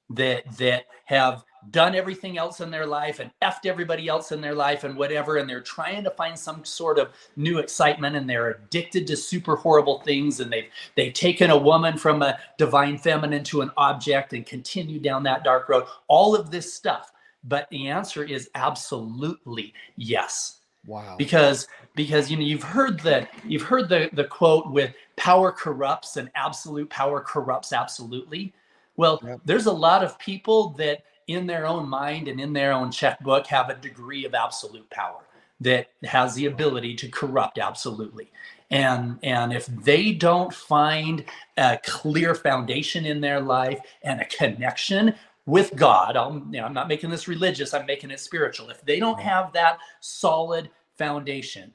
that 0.10 0.50
that 0.58 0.86
have 1.04 1.44
done 1.72 1.96
everything 1.96 2.38
else 2.38 2.62
in 2.62 2.72
their 2.72 2.86
life 2.86 3.20
and 3.20 3.32
effed 3.42 3.66
everybody 3.66 4.08
else 4.08 4.32
in 4.32 4.42
their 4.42 4.54
life 4.56 4.84
and 4.84 4.96
whatever 4.96 5.38
and 5.38 5.50
they're 5.50 5.62
trying 5.62 6.04
to 6.04 6.12
find 6.12 6.38
some 6.38 6.64
sort 6.64 6.98
of 6.98 7.10
new 7.36 7.60
excitement 7.60 8.16
and 8.16 8.30
they're 8.30 8.52
addicted 8.52 9.06
to 9.08 9.18
super 9.18 9.56
horrible 9.56 10.00
things 10.02 10.40
and 10.40 10.52
they've 10.52 10.70
they've 10.96 11.14
taken 11.14 11.50
a 11.50 11.58
woman 11.58 11.98
from 11.98 12.22
a 12.22 12.38
divine 12.58 12.98
feminine 12.98 13.44
to 13.44 13.62
an 13.62 13.72
object 13.78 14.34
and 14.34 14.46
continue 14.46 15.00
down 15.00 15.24
that 15.24 15.44
dark 15.44 15.68
road. 15.70 15.86
All 16.08 16.36
of 16.36 16.52
this 16.52 16.74
stuff. 16.74 17.12
But 17.44 17.70
the 17.70 17.88
answer 17.88 18.24
is 18.24 18.50
absolutely 18.56 19.74
yes. 19.96 20.60
Wow. 20.86 21.16
Because 21.18 21.68
because 21.96 22.32
you 22.32 22.38
know 22.38 22.44
you've 22.44 22.64
heard 22.64 23.00
the 23.00 23.28
you've 23.46 23.62
heard 23.64 23.90
the 23.90 24.10
the 24.14 24.24
quote 24.24 24.72
with 24.72 24.94
power 25.18 25.52
corrupts 25.52 26.18
and 26.18 26.30
absolute 26.36 26.90
power 26.90 27.22
corrupts 27.22 27.74
absolutely. 27.74 28.54
Well, 28.96 29.20
yep. 29.24 29.42
there's 29.46 29.68
a 29.68 29.72
lot 29.72 30.04
of 30.04 30.18
people 30.18 30.70
that 30.72 31.04
in 31.28 31.46
their 31.46 31.66
own 31.66 31.88
mind 31.88 32.28
and 32.28 32.40
in 32.40 32.54
their 32.54 32.72
own 32.72 32.92
checkbook 32.92 33.48
have 33.48 33.70
a 33.70 33.76
degree 33.76 34.26
of 34.26 34.34
absolute 34.34 34.90
power. 34.90 35.22
that 35.60 35.88
has 36.04 36.36
the 36.36 36.46
ability 36.46 36.96
to 36.96 37.10
corrupt 37.10 37.58
absolutely 37.58 38.32
and 38.70 39.18
and 39.24 39.52
if 39.54 39.66
they 39.68 40.12
don't 40.12 40.54
find 40.54 41.24
a 41.58 41.80
clear 41.84 42.36
foundation 42.36 43.06
in 43.06 43.22
their 43.22 43.40
life 43.40 43.80
and 44.04 44.22
a 44.22 44.26
connection 44.26 45.16
with 45.46 45.76
god 45.76 46.16
I'm, 46.16 46.54
you 46.54 46.60
know, 46.60 46.66
I'm 46.68 46.74
not 46.74 46.88
making 46.88 47.10
this 47.10 47.28
religious 47.28 47.74
i'm 47.74 47.86
making 47.88 48.12
it 48.12 48.20
spiritual 48.20 48.70
if 48.70 48.82
they 48.86 49.00
don't 49.00 49.20
have 49.20 49.52
that 49.54 49.80
solid 50.00 50.70
foundation 50.98 51.74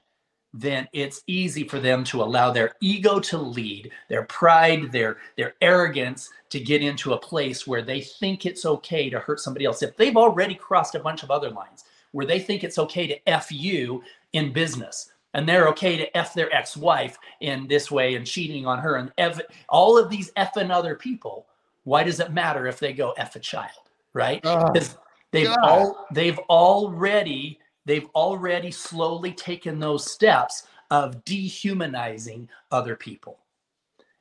then 0.54 0.86
it's 0.92 1.22
easy 1.26 1.64
for 1.64 1.80
them 1.80 2.04
to 2.04 2.22
allow 2.22 2.50
their 2.50 2.72
ego 2.80 3.18
to 3.18 3.38
lead, 3.38 3.90
their 4.08 4.24
pride, 4.24 4.92
their 4.92 5.16
their 5.36 5.54
arrogance 5.62 6.30
to 6.50 6.60
get 6.60 6.82
into 6.82 7.14
a 7.14 7.18
place 7.18 7.66
where 7.66 7.82
they 7.82 8.00
think 8.00 8.44
it's 8.44 8.66
okay 8.66 9.08
to 9.08 9.18
hurt 9.18 9.40
somebody 9.40 9.64
else. 9.64 9.82
If 9.82 9.96
they've 9.96 10.16
already 10.16 10.54
crossed 10.54 10.94
a 10.94 11.00
bunch 11.00 11.22
of 11.22 11.30
other 11.30 11.50
lines 11.50 11.84
where 12.12 12.26
they 12.26 12.38
think 12.38 12.62
it's 12.62 12.78
okay 12.78 13.06
to 13.06 13.28
F 13.28 13.50
you 13.50 14.02
in 14.34 14.52
business 14.52 15.12
and 15.32 15.48
they're 15.48 15.68
okay 15.68 15.96
to 15.96 16.16
F 16.16 16.34
their 16.34 16.54
ex-wife 16.54 17.18
in 17.40 17.66
this 17.66 17.90
way 17.90 18.16
and 18.16 18.26
cheating 18.26 18.66
on 18.66 18.78
her 18.78 18.96
and 18.96 19.10
F 19.16 19.40
all 19.70 19.96
of 19.96 20.10
these 20.10 20.30
effing 20.32 20.70
other 20.70 20.94
people, 20.94 21.46
why 21.84 22.02
does 22.02 22.20
it 22.20 22.32
matter 22.32 22.66
if 22.66 22.78
they 22.78 22.92
go 22.92 23.12
F 23.12 23.36
a 23.36 23.40
child? 23.40 23.70
Right? 24.12 24.42
Ah. 24.44 24.70
Because 24.70 24.98
they've 25.30 25.46
God. 25.46 25.58
all 25.62 26.06
they've 26.12 26.38
already 26.50 27.58
they've 27.84 28.08
already 28.14 28.70
slowly 28.70 29.32
taken 29.32 29.78
those 29.78 30.10
steps 30.10 30.66
of 30.90 31.24
dehumanizing 31.24 32.48
other 32.70 32.96
people. 32.96 33.38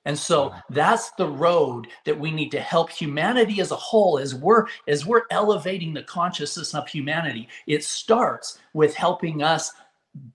And 0.05 0.17
so 0.17 0.53
that's 0.69 1.11
the 1.11 1.27
road 1.27 1.87
that 2.05 2.19
we 2.19 2.31
need 2.31 2.49
to 2.51 2.59
help 2.59 2.89
humanity 2.89 3.61
as 3.61 3.71
a 3.71 3.75
whole 3.75 4.17
as 4.17 4.33
we're 4.33 4.65
as 4.87 5.05
we're 5.05 5.25
elevating 5.29 5.93
the 5.93 6.03
consciousness 6.03 6.73
of 6.73 6.87
humanity. 6.87 7.47
It 7.67 7.83
starts 7.83 8.57
with 8.73 8.95
helping 8.95 9.43
us 9.43 9.71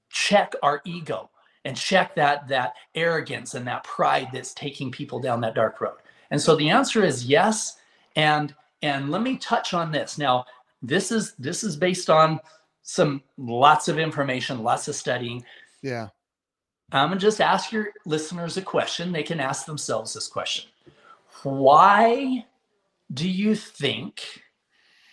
check 0.09 0.55
our 0.63 0.83
ego 0.85 1.31
and 1.65 1.77
check 1.77 2.15
that 2.15 2.47
that 2.47 2.75
arrogance 2.95 3.55
and 3.55 3.67
that 3.67 3.83
pride 3.83 4.29
that's 4.33 4.55
taking 4.55 4.93
people 4.93 5.19
down 5.19 5.41
that 5.41 5.57
dark 5.57 5.81
road. 5.81 5.99
And 6.31 6.41
so 6.41 6.55
the 6.55 6.71
answer 6.71 7.05
is 7.05 7.27
yes 7.27 7.77
and 8.15 8.55
and 8.83 9.11
let 9.11 9.23
me 9.23 9.37
touch 9.37 9.75
on 9.75 9.91
this. 9.91 10.17
Now, 10.17 10.45
this 10.81 11.11
is 11.11 11.35
this 11.39 11.65
is 11.65 11.77
based 11.77 12.09
on 12.09 12.39
some 12.87 13.21
lots 13.37 13.89
of 13.89 13.99
information, 13.99 14.63
lots 14.63 14.87
of 14.87 14.95
studying. 14.95 15.45
Yeah. 15.83 16.09
Um, 16.93 17.01
I'm 17.01 17.09
gonna 17.09 17.21
just 17.21 17.41
ask 17.41 17.73
your 17.73 17.89
listeners 18.07 18.57
a 18.57 18.63
question. 18.63 19.13
They 19.13 19.25
can 19.25 19.41
ask 19.41 19.67
themselves 19.67 20.15
this 20.15 20.29
question. 20.29 20.71
Why 21.43 22.47
do 23.13 23.29
you 23.29 23.57
think 23.57 24.23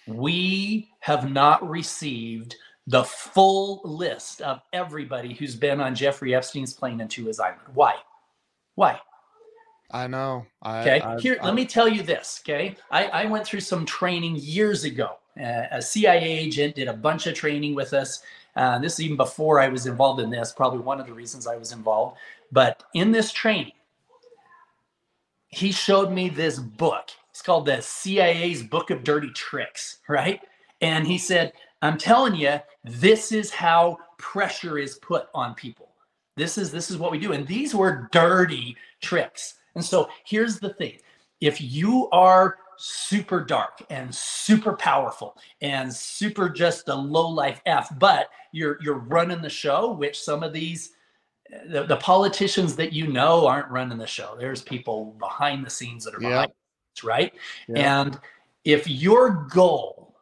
we 0.08 0.92
have 1.00 1.32
not 1.32 1.68
received 1.68 2.56
the 2.86 3.04
full 3.04 3.82
list 3.84 4.42
of 4.42 4.62
everybody 4.72 5.34
who's 5.34 5.56
been 5.56 5.82
on 5.82 5.96
Jeffrey 5.96 6.36
Epstein's 6.36 6.74
plane 6.74 7.02
into 7.02 7.26
his 7.26 7.40
island? 7.40 7.62
Why? 7.74 7.96
Why? 8.76 9.00
I 9.90 10.06
know. 10.06 10.46
I, 10.62 10.82
okay. 10.82 11.02
I, 11.02 11.20
Here, 11.20 11.38
I, 11.42 11.46
let 11.46 11.56
me 11.56 11.66
tell 11.66 11.88
you 11.88 12.04
this. 12.04 12.42
Okay. 12.44 12.76
I, 12.92 13.06
I 13.06 13.26
went 13.26 13.48
through 13.48 13.62
some 13.62 13.86
training 13.86 14.36
years 14.36 14.84
ago 14.84 15.18
a 15.38 15.82
CIA 15.82 16.24
agent 16.24 16.76
did 16.76 16.88
a 16.88 16.94
bunch 16.94 17.28
of 17.28 17.34
training 17.34 17.76
with 17.76 17.94
us. 17.94 18.22
Uh, 18.56 18.78
this 18.80 18.94
is 18.94 19.02
even 19.02 19.18
before 19.18 19.60
I 19.60 19.68
was 19.68 19.88
involved 19.88 20.22
in 20.22 20.30
this, 20.30 20.52
probably 20.52 20.80
one 20.80 21.00
of 21.00 21.08
the 21.08 21.14
reasons 21.14 21.48
I 21.48 21.56
was 21.56 21.72
involved. 21.72 22.18
But 22.52 22.84
in 22.94 23.12
this 23.12 23.32
training, 23.32 23.74
he 25.48 25.72
showed 25.72 26.12
me 26.12 26.30
this 26.30 26.60
book. 26.60 27.10
It's 27.32 27.42
called 27.42 27.66
the 27.66 27.82
CIA's 27.82 28.62
Book 28.62 28.92
of 28.92 29.04
Dirty 29.04 29.32
Tricks, 29.32 30.00
right? 30.08 30.40
And 30.82 31.08
he 31.08 31.18
said, 31.18 31.54
I'm 31.82 31.98
telling 31.98 32.36
you, 32.36 32.60
this 32.84 33.32
is 33.32 33.52
how 33.52 33.98
pressure 34.18 34.78
is 34.78 34.96
put 34.96 35.28
on 35.34 35.56
people. 35.56 35.90
This 36.36 36.58
is 36.58 36.72
this 36.72 36.90
is 36.90 36.98
what 36.98 37.12
we 37.12 37.20
do. 37.20 37.34
And 37.34 37.46
these 37.46 37.76
were 37.76 38.10
dirty 38.12 38.76
tricks. 39.02 39.56
And 39.76 39.84
so 39.84 40.10
here's 40.26 40.60
the 40.60 40.74
thing. 40.74 40.98
If 41.42 41.60
you 41.62 42.10
are 42.12 42.58
super 42.78 43.44
dark 43.44 43.82
and 43.90 44.14
super 44.14 44.74
powerful 44.74 45.38
and 45.62 45.94
super 45.94 46.50
just 46.50 46.88
a 46.90 46.96
low 46.96 47.28
life 47.28 47.62
F, 47.66 47.90
but 48.00 48.30
you're 48.52 48.78
you're 48.82 49.00
running 49.00 49.42
the 49.42 49.50
show, 49.50 49.92
which 49.92 50.20
some 50.20 50.44
of 50.44 50.54
these 50.54 50.92
the, 51.68 51.84
the 51.84 51.98
politicians 51.98 52.76
that 52.76 52.94
you 52.94 53.08
know 53.08 53.46
aren't 53.48 53.70
running 53.70 53.98
the 53.98 54.08
show. 54.08 54.36
There's 54.38 54.62
people 54.62 55.16
behind 55.20 55.66
the 55.66 55.70
scenes 55.70 56.04
that 56.06 56.16
are 56.16 56.20
behind, 56.20 56.52
yeah. 57.04 57.10
right? 57.10 57.34
Yeah. 57.68 58.02
And 58.02 58.20
if 58.64 58.88
your 58.88 59.48
goal 59.52 60.16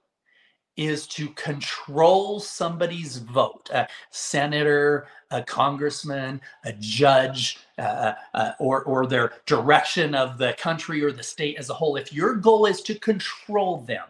is 0.77 1.05
to 1.05 1.29
control 1.29 2.39
somebody's 2.39 3.17
vote 3.17 3.69
a 3.71 3.87
senator 4.09 5.07
a 5.31 5.41
congressman 5.43 6.41
a 6.65 6.73
judge 6.73 7.59
uh, 7.77 8.13
uh, 8.33 8.51
or, 8.59 8.83
or 8.83 9.05
their 9.05 9.33
direction 9.45 10.13
of 10.13 10.37
the 10.37 10.53
country 10.53 11.03
or 11.03 11.11
the 11.11 11.23
state 11.23 11.57
as 11.57 11.69
a 11.69 11.73
whole 11.73 11.95
if 11.95 12.13
your 12.13 12.35
goal 12.35 12.65
is 12.65 12.81
to 12.81 12.95
control 12.95 13.81
them 13.81 14.05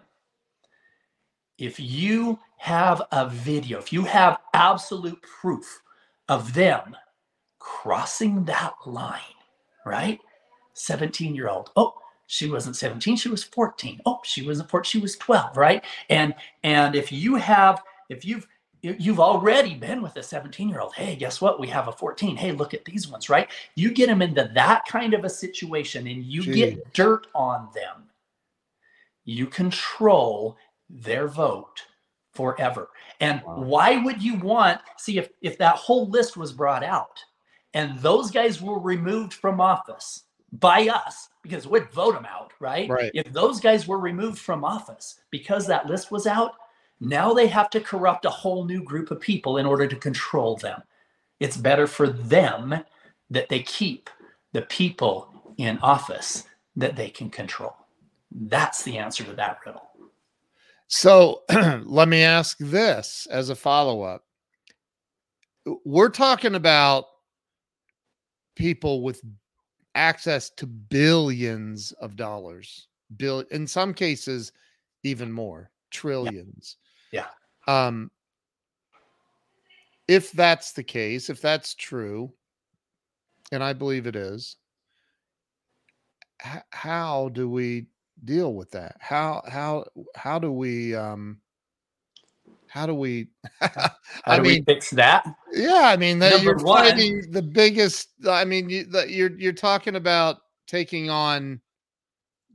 if 1.58 1.80
you 1.80 2.40
have 2.58 3.02
a 3.12 3.30
video 3.30 3.80
if 3.80 3.94
you 3.94 4.04
have 4.04 4.40
absolute 4.54 5.22
proof 5.22 5.82
of 6.28 6.54
them 6.54 6.96
crossing 7.60 8.44
that 8.46 8.74
line 8.86 9.22
right? 9.86 10.20
17 10.74 11.36
year 11.36 11.50
old 11.50 11.72
oh 11.76 11.94
she 12.28 12.50
wasn't 12.50 12.76
17 12.76 13.18
she 13.18 13.30
was 13.30 13.44
14 13.44 14.00
oh 14.06 14.20
she 14.24 14.46
wasn't 14.46 14.70
14 14.70 14.90
she 14.90 15.00
was 15.00 15.16
12 15.18 15.58
right? 15.58 15.84
And 16.10 16.34
and 16.64 16.96
if 16.96 17.12
you 17.12 17.36
have 17.36 17.84
if 18.10 18.26
you've 18.26 18.48
you've 18.82 19.20
already 19.20 19.76
been 19.76 20.02
with 20.02 20.16
a 20.16 20.24
17 20.24 20.68
year 20.68 20.80
old 20.80 20.94
hey 20.94 21.16
guess 21.16 21.40
what? 21.42 21.60
We 21.60 21.68
have 21.68 21.88
a 21.88 21.92
14 21.92 22.36
hey 22.36 22.52
look 22.52 22.74
at 22.74 22.86
these 22.86 23.08
ones 23.08 23.30
right? 23.30 23.50
You 23.76 23.92
get 23.92 24.08
them 24.08 24.22
into 24.22 24.50
that 24.54 24.86
kind 24.88 25.14
of 25.14 25.24
a 25.24 25.30
situation 25.30 26.08
and 26.08 26.24
you 26.24 26.44
get 26.44 26.94
dirt 26.94 27.28
on 27.36 27.70
them. 27.74 28.10
You 29.24 29.48
control 29.48 30.58
their 30.90 31.28
vote 31.28 31.86
forever. 32.34 32.90
And 33.20 33.42
wow. 33.46 33.60
why 33.60 33.98
would 33.98 34.22
you 34.22 34.36
want 34.36 34.82
see 34.98 35.18
if 35.18 35.30
if 35.42 35.58
that 35.58 35.76
whole 35.76 36.10
list 36.10 36.38
was 36.38 36.52
brought 36.52 36.84
out 36.84 37.20
and 37.74 37.98
those 38.00 38.32
guys 38.32 38.62
were 38.62 38.80
removed 38.80 39.34
from 39.34 39.62
office 39.62 40.24
by 40.54 40.88
us 40.88 41.30
because 41.44 41.68
we'd 41.68 41.92
vote 41.92 42.14
them 42.14 42.26
out, 42.26 42.52
right? 42.60 42.90
right? 42.90 43.12
If 43.14 43.32
those 43.32 43.60
guys 43.60 43.88
were 43.88 44.00
removed 44.00 44.40
from 44.40 44.64
office 44.64 45.20
because 45.30 45.66
that 45.68 45.88
list 45.88 46.12
was 46.12 46.28
out, 46.28 46.56
now 47.02 47.34
they 47.34 47.48
have 47.48 47.70
to 47.72 47.82
corrupt 47.82 48.26
a 48.26 48.30
whole 48.30 48.64
new 48.64 48.84
group 48.84 49.10
of 49.10 49.20
people 49.20 49.58
in 49.58 49.66
order 49.66 49.88
to 49.88 49.96
control 49.96 50.56
them. 50.56 50.82
It's 51.40 51.58
better 51.58 51.88
for 51.88 52.08
them 52.08 52.76
that 53.32 53.50
they 53.50 53.64
keep 53.64 54.10
the 54.54 54.62
people 54.62 55.56
in 55.58 55.80
office 55.80 56.44
that 56.76 56.96
they 56.96 57.10
can 57.10 57.32
control. 57.32 57.76
That's 58.32 58.84
the 58.84 59.00
answer 59.00 59.24
to 59.24 59.34
that 59.34 59.58
riddle. 59.66 59.90
So 60.88 61.42
let 61.86 62.08
me 62.08 62.22
ask 62.22 62.58
this 62.60 63.28
as 63.32 63.50
a 63.50 63.56
follow 63.56 64.04
up. 64.04 64.24
We're 65.84 66.10
talking 66.10 66.54
about 66.54 67.06
people 68.56 69.02
with 69.02 69.22
access 69.96 70.52
to 70.52 70.68
billions 70.68 71.94
of 71.94 72.16
dollars 72.16 72.88
bill 73.18 73.44
in 73.52 73.68
some 73.68 73.94
cases 73.94 74.52
even 75.04 75.32
more 75.32 75.70
trillions. 75.90 76.78
Yeah. 77.12 77.28
um 77.68 78.10
if 80.08 80.32
that's 80.32 80.72
the 80.74 80.84
case 80.84 81.30
if 81.30 81.42
that's 81.42 81.76
true 81.76 82.32
and 83.52 83.64
i 83.64 83.74
believe 83.74 84.08
it 84.08 84.16
is 84.16 84.58
h- 86.46 86.64
how 86.72 87.30
do 87.30 87.50
we 87.50 87.88
deal 88.24 88.54
with 88.54 88.72
that? 88.72 88.98
How 89.00 89.44
how 89.48 89.86
how 90.16 90.40
do 90.40 90.52
we 90.52 90.96
um 90.96 91.40
how 92.68 92.86
do 92.86 92.94
we 92.94 93.30
how 93.62 93.92
I 94.26 94.38
do 94.38 94.44
mean, 94.44 94.64
we 94.68 94.74
fix 94.74 94.90
that? 94.92 95.26
Yeah 95.52 95.82
i 95.86 95.98
mean 95.98 96.20
that 96.20 96.42
you're 96.42 96.58
one, 96.58 96.96
the 97.32 97.42
biggest 97.42 98.10
i 98.30 98.46
mean 98.46 98.70
you, 98.70 98.86
you're 99.08 99.38
you're 99.38 99.54
talking 99.54 99.96
about 99.96 100.38
taking 100.68 101.10
on 101.10 101.60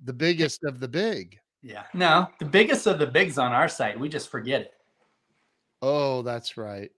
the 0.04 0.12
biggest 0.12 0.64
of 0.64 0.80
the 0.80 0.88
big 0.88 1.38
yeah 1.66 1.84
no 1.94 2.28
the 2.38 2.44
biggest 2.44 2.86
of 2.86 2.98
the 2.98 3.06
bigs 3.06 3.38
on 3.38 3.52
our 3.52 3.68
side 3.68 3.98
we 3.98 4.08
just 4.08 4.30
forget 4.30 4.60
it 4.60 4.74
oh 5.82 6.22
that's 6.22 6.56
right 6.56 6.90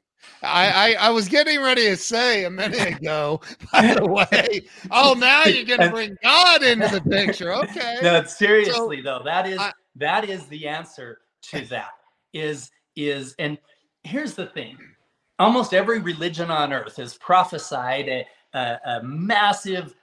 I, 0.42 0.94
I, 0.98 1.06
I 1.06 1.10
was 1.10 1.28
getting 1.28 1.60
ready 1.60 1.82
to 1.82 1.96
say 1.96 2.44
a 2.44 2.50
minute 2.50 2.96
ago, 2.96 3.40
by 3.72 3.94
the 3.94 4.04
way. 4.32 4.62
Oh, 4.90 5.14
now 5.16 5.44
you're 5.44 5.64
gonna 5.64 5.92
bring 5.92 6.16
God 6.24 6.64
into 6.64 6.88
the 6.88 7.00
picture. 7.00 7.54
Okay. 7.54 7.98
No, 8.02 8.24
seriously 8.24 8.98
so, 8.98 9.02
though, 9.04 9.22
that 9.24 9.46
is 9.46 9.60
I, 9.60 9.72
that 9.94 10.28
is 10.28 10.44
the 10.46 10.66
answer 10.66 11.20
to 11.52 11.64
that. 11.66 11.90
Is 12.32 12.68
is, 12.96 13.36
and 13.38 13.58
here's 14.02 14.34
the 14.34 14.46
thing 14.46 14.76
almost 15.38 15.72
every 15.72 16.00
religion 16.00 16.50
on 16.50 16.72
earth 16.72 16.96
has 16.96 17.14
prophesied 17.14 18.08
a, 18.08 18.26
a, 18.54 18.78
a 18.86 19.02
massive 19.02 19.94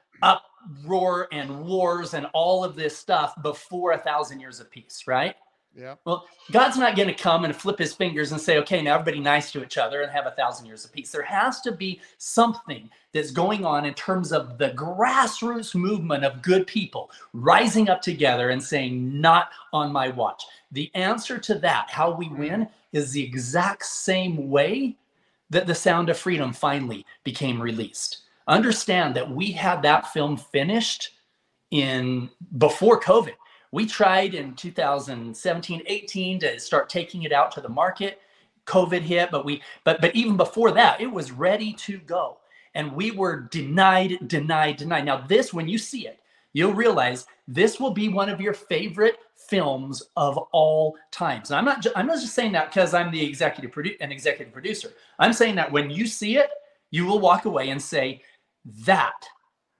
uproar 0.66 1.28
and 1.32 1.66
wars 1.66 2.13
and 2.13 2.28
all 2.34 2.63
of 2.63 2.76
this 2.76 2.97
stuff 2.97 3.34
before 3.41 3.93
a 3.93 3.97
thousand 3.97 4.39
years 4.39 4.59
of 4.59 4.70
peace, 4.70 5.03
right? 5.07 5.36
Yeah. 5.78 5.95
Well, 6.05 6.26
God's 6.51 6.78
not 6.78 6.95
going 6.95 7.09
to 7.09 7.13
come 7.13 7.43
and 7.43 7.53
flip 7.53 7.78
his 7.78 7.93
fingers 7.93 8.32
and 8.32 8.39
say, 8.39 8.57
okay, 8.59 8.82
now 8.82 8.93
everybody 8.93 9.20
nice 9.20 9.51
to 9.51 9.61
each 9.61 9.78
other 9.78 10.03
and 10.03 10.11
have 10.11 10.26
a 10.26 10.32
thousand 10.32 10.68
years 10.68 10.86
of 10.86 10.93
peace. 10.93 11.11
There 11.11 11.22
has 11.22 11.59
to 11.61 11.74
be 11.74 11.99
something 12.18 12.89
that's 13.11 13.32
going 13.32 13.66
on 13.66 13.86
in 13.86 13.93
terms 13.93 14.32
of 14.32 14.57
the 14.57 14.70
grassroots 14.70 15.76
movement 15.76 16.24
of 16.24 16.41
good 16.41 16.66
people 16.66 17.11
rising 17.34 17.89
up 17.89 18.01
together 18.01 18.51
and 18.51 18.63
saying, 18.63 19.20
not 19.20 19.49
on 19.74 19.91
my 19.91 20.07
watch. 20.07 20.45
The 20.72 20.89
answer 20.95 21.38
to 21.39 21.55
that, 21.55 21.89
how 21.89 22.16
we 22.16 22.30
mm. 22.30 22.38
win, 22.38 22.70
is 22.93 23.11
the 23.11 23.24
exact 23.24 23.86
same 23.86 24.49
way 24.49 24.95
that 25.49 25.68
the 25.68 25.76
Sound 25.76 26.09
of 26.09 26.18
Freedom 26.18 26.53
finally 26.53 27.05
became 27.26 27.61
released. 27.61 28.20
Understand 28.48 29.16
that 29.16 29.30
we 29.30 29.52
had 29.52 29.82
that 29.82 30.14
film 30.14 30.38
finished 30.38 31.12
in 31.72 32.30
before 32.58 33.00
COVID. 33.00 33.34
We 33.72 33.86
tried 33.86 34.36
in 34.36 34.54
2017 34.56 35.82
18 35.86 36.39
to 36.39 36.60
start 36.60 36.89
taking 36.89 37.24
it 37.24 37.34
out 37.34 37.52
to 37.54 37.62
the 37.62 37.70
market. 37.70 38.22
Covid 38.66 39.02
hit 39.02 39.30
but 39.32 39.46
we 39.46 39.62
but 39.84 40.02
but 40.02 40.16
even 40.16 40.38
before 40.38 40.72
that 40.72 41.02
it 41.02 41.12
was 41.12 41.32
ready 41.32 41.74
to 41.74 41.98
go. 42.00 42.38
And 42.74 42.93
we 42.93 43.12
were 43.12 43.41
denied 43.52 44.28
denied 44.28 44.78
denied. 44.78 45.06
Now 45.06 45.26
this 45.28 45.54
when 45.54 45.68
you 45.68 45.78
see 45.78 46.08
it 46.08 46.20
you'll 46.54 46.74
realize 46.74 47.28
this 47.48 47.80
will 47.80 47.91
be 47.91 48.08
one 48.08 48.30
of 48.30 48.39
your 48.39 48.54
favorite 48.54 49.18
films 49.36 50.02
of 50.16 50.38
all 50.54 50.96
times. 51.12 51.50
And 51.50 51.58
i'm 51.58 51.66
not 51.66 51.82
ju- 51.82 51.91
i'm 51.96 52.08
not 52.08 52.22
just 52.22 52.34
saying 52.34 52.54
that 52.54 52.70
because 52.70 52.93
i'm 52.93 53.12
the 53.12 53.24
executive 53.24 53.72
produ- 53.72 53.98
an 54.00 54.12
executive 54.12 54.54
producer. 54.54 54.93
I'm 55.20 55.34
saying 55.34 55.56
that 55.56 55.72
when 55.72 55.89
you 55.89 56.08
see 56.08 56.38
it 56.38 56.50
you 56.91 57.06
will 57.06 57.20
walk 57.20 57.46
away 57.46 57.70
and 57.72 57.82
say 57.82 58.22
that 58.86 59.26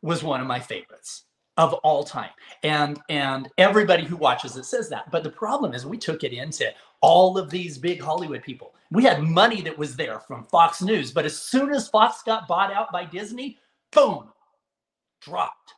was 0.02 0.24
one 0.24 0.42
of 0.42 0.48
my 0.48 0.60
favorites 0.60 1.26
of 1.58 1.74
all 1.76 2.04
time. 2.04 2.30
And 2.64 3.00
and 3.10 3.50
everybody 3.58 4.04
who 4.04 4.18
watches 4.18 4.56
it 4.58 4.66
says 4.66 4.90
that. 4.90 5.10
But 5.12 5.24
the 5.24 5.30
problem 5.30 5.74
is 5.74 5.86
we 5.86 5.98
took 5.98 6.24
it 6.24 6.34
into 6.34 6.72
all 7.02 7.38
of 7.38 7.50
these 7.50 7.78
big 7.78 8.02
hollywood 8.02 8.44
people. 8.44 8.76
We 8.92 9.04
had 9.04 9.24
money 9.24 9.62
that 9.62 9.78
was 9.78 9.96
there 9.96 10.20
from 10.20 10.44
fox 10.46 10.82
news 10.82 11.12
but 11.12 11.26
as 11.26 11.38
soon 11.38 11.72
as 11.74 11.88
fox 11.88 12.22
got 12.24 12.48
bought 12.48 12.72
out 12.72 12.92
by 12.92 13.06
disney 13.06 13.58
boom 13.92 14.30
dropped. 15.22 15.74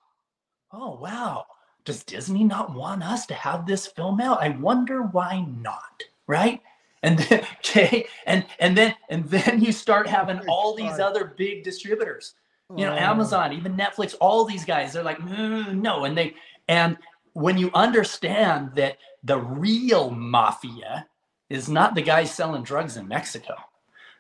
Oh 0.72 0.98
wow. 1.00 1.46
Does 1.86 2.04
disney 2.04 2.44
not 2.44 2.74
want 2.74 3.04
us 3.04 3.26
to 3.28 3.34
have 3.34 3.66
this 3.66 3.88
film 3.88 4.20
out? 4.20 4.42
I 4.42 4.50
wonder 4.50 5.04
why 5.04 5.46
not 5.62 6.04
right? 6.28 6.62
And 7.04 7.20
then 7.30 7.46
okay 7.58 8.08
and 8.26 8.46
and 8.60 8.78
then 8.78 8.96
and 9.10 9.26
then 9.30 9.62
you 9.62 9.72
start 9.72 10.08
having 10.08 10.40
all 10.50 10.76
these 10.76 11.00
other 11.00 11.36
big 11.38 11.64
distributors 11.64 12.34
you 12.76 12.86
know, 12.86 12.94
oh. 12.94 12.98
Amazon, 12.98 13.54
even 13.54 13.76
Netflix, 13.76 14.16
all 14.20 14.44
these 14.44 14.66
guys, 14.66 14.94
they're 14.94 15.04
like, 15.04 15.20
mm, 15.20 15.80
no. 15.80 16.06
And 16.06 16.18
they, 16.18 16.36
and 16.68 16.98
when 17.34 17.58
you 17.58 17.72
understand 17.74 18.72
that 18.76 18.98
the 19.24 19.38
real 19.38 20.12
mafia 20.12 21.08
is 21.50 21.70
not 21.70 21.96
the 21.96 22.02
guys 22.02 22.34
selling 22.34 22.64
drugs 22.64 22.98
in 22.98 23.08
Mexico, 23.08 23.56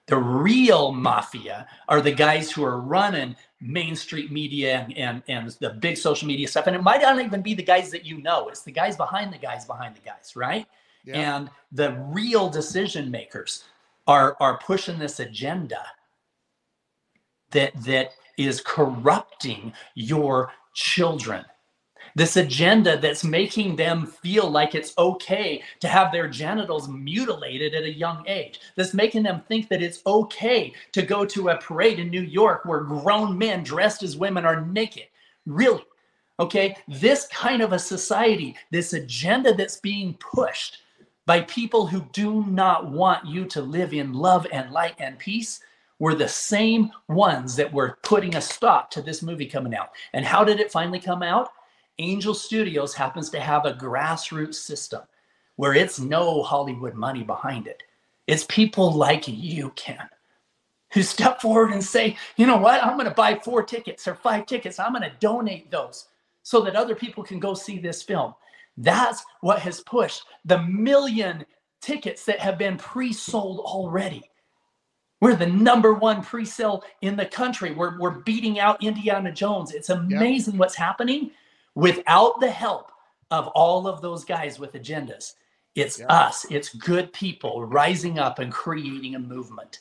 the 0.06 0.18
real 0.18 0.94
mafia 0.94 1.68
are 1.90 2.00
the 2.00 2.14
guys 2.14 2.50
who 2.50 2.64
are 2.64 2.80
running 2.80 3.36
Main 3.60 3.96
Street 3.96 4.32
media 4.32 4.80
and, 4.80 4.98
and, 4.98 5.24
and 5.28 5.50
the 5.60 5.72
big 5.72 5.98
social 5.98 6.28
media 6.28 6.48
stuff. 6.48 6.68
And 6.68 6.76
it 6.76 6.82
might 6.84 7.02
not 7.02 7.20
even 7.20 7.42
be 7.42 7.54
the 7.54 7.64
guys 7.64 7.92
that 7.92 8.06
you 8.06 8.22
know, 8.22 8.48
it's 8.48 8.62
the 8.62 8.72
guys 8.72 8.96
behind 8.96 9.34
the 9.34 9.38
guys 9.38 9.66
behind 9.66 9.96
the 9.96 10.02
guys, 10.02 10.34
right? 10.36 10.66
Yeah. 11.04 11.38
And 11.38 11.50
the 11.74 11.94
real 12.10 12.50
decision 12.50 13.12
makers 13.12 13.66
are, 14.08 14.38
are 14.40 14.58
pushing 14.60 14.98
this 14.98 15.20
agenda 15.20 15.84
that, 17.52 17.74
that 17.84 18.12
is 18.38 18.62
corrupting 18.62 19.74
your 19.96 20.52
children. 20.74 21.44
This 22.16 22.38
agenda 22.38 22.98
that's 22.98 23.24
making 23.24 23.76
them 23.76 24.08
feel 24.08 24.50
like 24.50 24.74
it's 24.74 24.98
okay 24.98 25.62
to 25.82 25.88
have 25.88 26.12
their 26.12 26.28
genitals 26.28 26.88
mutilated 26.88 27.76
at 27.76 27.84
a 27.84 27.94
young 27.94 28.24
age. 28.28 28.60
That's 28.76 28.94
making 28.94 29.24
them 29.24 29.44
think 29.48 29.70
that 29.70 29.84
it's 29.84 30.02
okay 30.08 30.74
to 30.94 31.02
go 31.04 31.26
to 31.26 31.50
a 31.50 31.58
parade 31.58 32.00
in 32.00 32.10
New 32.10 32.24
York 32.24 32.66
where 32.66 32.80
grown 32.80 33.38
men 33.38 33.64
dressed 33.64 34.02
as 34.02 34.18
women 34.18 34.46
are 34.46 34.66
naked. 34.66 35.08
Really? 35.46 35.84
Okay? 36.40 36.76
This 36.88 37.28
kind 37.28 37.62
of 37.62 37.74
a 37.74 37.80
society, 37.80 38.56
this 38.72 38.94
agenda 38.94 39.54
that's 39.54 39.80
being 39.80 40.16
pushed 40.16 40.80
by 41.28 41.42
people 41.42 41.86
who 41.86 42.02
do 42.14 42.46
not 42.46 42.90
want 42.90 43.28
you 43.28 43.46
to 43.46 43.62
live 43.62 43.94
in 43.94 44.14
love 44.14 44.48
and 44.52 44.72
light 44.72 44.96
and 44.98 45.20
peace 45.20 45.60
were 46.00 46.16
the 46.16 46.28
same 46.28 46.92
ones 47.08 47.56
that 47.56 47.74
were 47.74 47.98
putting 48.04 48.36
a 48.36 48.42
stop 48.42 48.92
to 48.92 49.02
this 49.02 49.22
movie 49.22 49.48
coming 49.48 49.76
out. 49.76 49.90
And 50.14 50.26
how 50.26 50.44
did 50.44 50.60
it 50.60 50.72
finally 50.72 51.00
come 51.00 51.24
out? 51.24 51.50
Angel 52.00 52.34
Studios 52.34 52.94
happens 52.94 53.30
to 53.32 53.40
have 53.40 53.66
a 53.66 53.74
grassroots 53.74 54.56
system 54.56 55.02
where 55.56 55.74
it's 55.74 56.00
no 56.00 56.44
Hollywood 56.44 56.94
money 56.94 57.24
behind 57.24 57.66
it. 57.66 57.82
It's 58.28 58.46
people 58.46 58.94
like 58.94 59.28
you, 59.28 59.72
Ken, 59.72 60.08
who 60.94 61.02
step 61.02 61.42
forward 61.42 61.72
and 61.72 61.84
say, 61.84 62.16
you 62.36 62.46
know 62.46 62.58
what, 62.58 62.84
I'm 62.84 62.94
going 62.94 63.10
to 63.10 63.16
buy 63.16 63.36
four 63.36 63.64
tickets 63.64 64.08
or 64.08 64.14
five 64.14 64.46
tickets. 64.46 64.80
I'm 64.80 64.92
going 64.92 65.10
to 65.10 65.16
donate 65.20 65.72
those 65.72 66.08
so 66.44 66.62
that 66.62 66.76
other 66.76 66.96
people 66.96 67.24
can 67.24 67.40
go 67.40 67.54
see 67.54 67.80
this 67.80 68.04
film. 68.04 68.36
That's 68.78 69.24
what 69.42 69.60
has 69.60 69.82
pushed 69.82 70.24
the 70.46 70.62
million 70.62 71.46
tickets 71.82 72.26
that 72.26 72.40
have 72.40 72.60
been 72.60 72.78
pre 72.78 73.12
sold 73.12 73.60
already. 73.60 74.30
We're 75.20 75.36
the 75.36 75.48
number 75.48 75.94
one 75.94 76.22
pre-sale 76.22 76.84
in 77.02 77.16
the 77.16 77.26
country. 77.26 77.72
We're, 77.72 78.00
we're 78.00 78.20
beating 78.20 78.60
out 78.60 78.84
Indiana 78.84 79.32
Jones. 79.32 79.74
It's 79.74 79.90
amazing 79.90 80.54
yep. 80.54 80.60
what's 80.60 80.76
happening 80.76 81.32
without 81.76 82.40
the 82.40 82.52
help 82.52 82.92
of 83.32 83.48
all 83.50 83.88
of 83.88 84.02
those 84.02 84.24
guys 84.24 84.60
with 84.60 84.74
agendas. 84.74 85.34
It's 85.76 86.00
yep. 86.00 86.10
us, 86.10 86.46
it's 86.50 86.74
good 86.74 87.12
people 87.14 87.66
rising 87.66 88.20
up 88.20 88.40
and 88.40 88.52
creating 88.52 89.16
a 89.16 89.20
movement. 89.20 89.80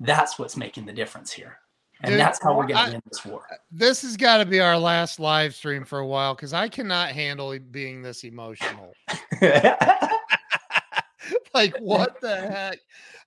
That's 0.00 0.38
what's 0.38 0.56
making 0.56 0.86
the 0.86 0.92
difference 0.92 1.32
here. 1.32 1.58
And 2.02 2.12
Dude, 2.12 2.20
that's 2.20 2.42
how 2.42 2.56
we're 2.56 2.66
going 2.66 2.86
to 2.86 2.92
win 2.92 3.02
this 3.08 3.24
war. 3.24 3.46
This 3.70 4.02
has 4.02 4.16
got 4.16 4.38
to 4.38 4.44
be 4.44 4.60
our 4.60 4.76
last 4.76 5.20
live 5.20 5.54
stream 5.54 5.84
for 5.84 6.00
a 6.00 6.06
while 6.06 6.34
because 6.34 6.52
I 6.52 6.68
cannot 6.68 7.10
handle 7.10 7.56
being 7.58 8.02
this 8.02 8.24
emotional. 8.24 8.92
like, 11.54 11.76
what 11.80 12.20
the 12.20 12.36
heck? 12.36 12.78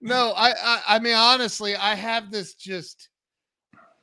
no, 0.02 0.34
I, 0.36 0.52
I, 0.52 0.82
I 0.88 1.00
mean, 1.00 1.16
honestly, 1.16 1.76
I 1.76 1.96
have 1.96 2.32
this 2.32 2.54
just 2.54 3.10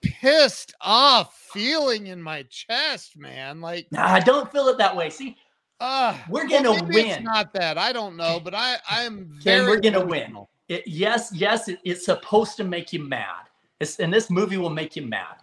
pissed 0.02 0.74
off 0.80 1.36
feeling 1.52 2.08
in 2.08 2.20
my 2.20 2.42
chest, 2.44 3.16
man. 3.16 3.60
Like, 3.60 3.86
nah, 3.90 4.06
I 4.06 4.20
don't 4.20 4.50
feel 4.50 4.68
it 4.68 4.78
that 4.78 4.94
way. 4.94 5.10
See, 5.10 5.36
uh, 5.80 6.16
we're 6.28 6.48
gonna 6.48 6.72
well, 6.72 6.86
win. 6.86 7.06
It's 7.06 7.22
not 7.22 7.52
that 7.54 7.78
I 7.78 7.92
don't 7.92 8.16
know, 8.16 8.40
but 8.42 8.54
I, 8.54 8.76
I 8.90 9.02
am 9.02 9.28
very. 9.42 9.66
we're 9.66 9.80
gonna 9.80 10.04
win. 10.04 10.36
It, 10.68 10.86
yes, 10.86 11.32
yes, 11.34 11.68
it, 11.68 11.78
it's 11.84 12.04
supposed 12.04 12.56
to 12.58 12.64
make 12.64 12.92
you 12.92 13.02
mad. 13.02 13.48
It's, 13.80 13.98
and 13.98 14.12
this 14.12 14.30
movie 14.30 14.58
will 14.58 14.70
make 14.70 14.96
you 14.96 15.02
mad, 15.02 15.36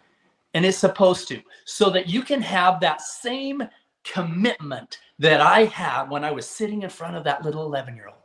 and 0.53 0.65
it's 0.65 0.77
supposed 0.77 1.27
to, 1.29 1.41
so 1.65 1.89
that 1.89 2.07
you 2.07 2.21
can 2.21 2.41
have 2.41 2.79
that 2.79 3.01
same 3.01 3.63
commitment 4.03 4.99
that 5.19 5.41
I 5.41 5.65
had 5.65 6.09
when 6.09 6.23
I 6.23 6.31
was 6.31 6.47
sitting 6.47 6.83
in 6.83 6.89
front 6.89 7.15
of 7.15 7.23
that 7.25 7.43
little 7.43 7.65
eleven-year-old 7.65 8.15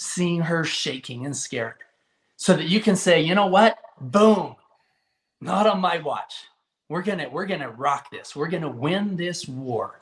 seeing 0.00 0.40
her 0.40 0.64
shaking 0.64 1.26
and 1.26 1.36
scared 1.36 1.74
so 2.36 2.54
that 2.54 2.64
you 2.64 2.80
can 2.80 2.96
say, 2.96 3.20
you 3.20 3.34
know 3.34 3.46
what? 3.46 3.78
Boom. 4.00 4.56
Not 5.42 5.66
on 5.66 5.78
my 5.78 5.98
watch. 5.98 6.46
We're 6.88 7.02
gonna 7.02 7.28
we're 7.28 7.46
gonna 7.46 7.70
rock 7.70 8.10
this. 8.10 8.34
We're 8.34 8.48
gonna 8.48 8.70
win 8.70 9.14
this 9.14 9.46
war. 9.46 10.00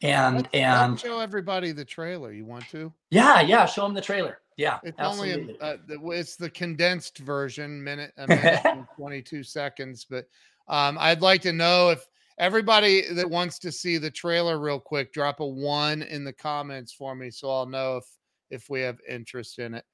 And 0.00 0.36
let's, 0.36 0.48
and 0.54 0.92
let's 0.92 1.02
show 1.02 1.20
everybody 1.20 1.72
the 1.72 1.84
trailer. 1.84 2.32
You 2.32 2.44
want 2.44 2.68
to? 2.70 2.92
Yeah, 3.10 3.40
yeah. 3.40 3.66
Show 3.66 3.82
them 3.82 3.94
the 3.94 4.00
trailer. 4.00 4.38
Yeah, 4.56 4.78
it's 4.82 4.98
absolutely. 4.98 5.58
only 5.60 6.06
uh, 6.06 6.12
it's 6.12 6.36
the 6.36 6.50
condensed 6.50 7.18
version, 7.18 7.82
minute, 7.82 8.12
a 8.18 8.28
minute 8.28 8.60
and 8.64 8.86
twenty 8.96 9.22
two 9.22 9.42
seconds. 9.42 10.06
But 10.08 10.26
um, 10.68 10.96
I'd 11.00 11.20
like 11.20 11.42
to 11.42 11.52
know 11.52 11.90
if 11.90 12.06
everybody 12.38 13.12
that 13.12 13.28
wants 13.28 13.58
to 13.60 13.72
see 13.72 13.98
the 13.98 14.10
trailer 14.10 14.58
real 14.58 14.80
quick, 14.80 15.12
drop 15.12 15.40
a 15.40 15.46
one 15.46 16.02
in 16.02 16.24
the 16.24 16.32
comments 16.32 16.92
for 16.92 17.14
me, 17.14 17.30
so 17.30 17.50
I'll 17.50 17.66
know 17.66 17.98
if 17.98 18.04
if 18.52 18.68
we 18.70 18.80
have 18.82 18.98
interest 19.08 19.58
in 19.58 19.74
it. 19.74 19.84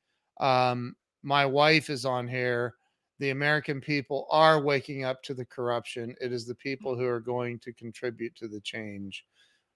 Um, 0.41 0.95
my 1.23 1.47
wife 1.47 1.89
is 1.89 2.05
on 2.05 2.29
here. 2.29 2.75
The 3.21 3.31
American 3.31 3.81
people 3.81 4.27
are 4.31 4.61
waking 4.61 5.05
up 5.05 5.23
to 5.25 5.35
the 5.35 5.45
corruption. 5.45 6.15
It 6.21 6.33
is 6.33 6.47
the 6.47 6.55
people 6.55 6.97
who 6.97 7.07
are 7.07 7.21
going 7.21 7.59
to 7.61 7.73
contribute 7.73 8.37
to 8.37 8.49
the 8.49 8.61
change. 8.61 9.25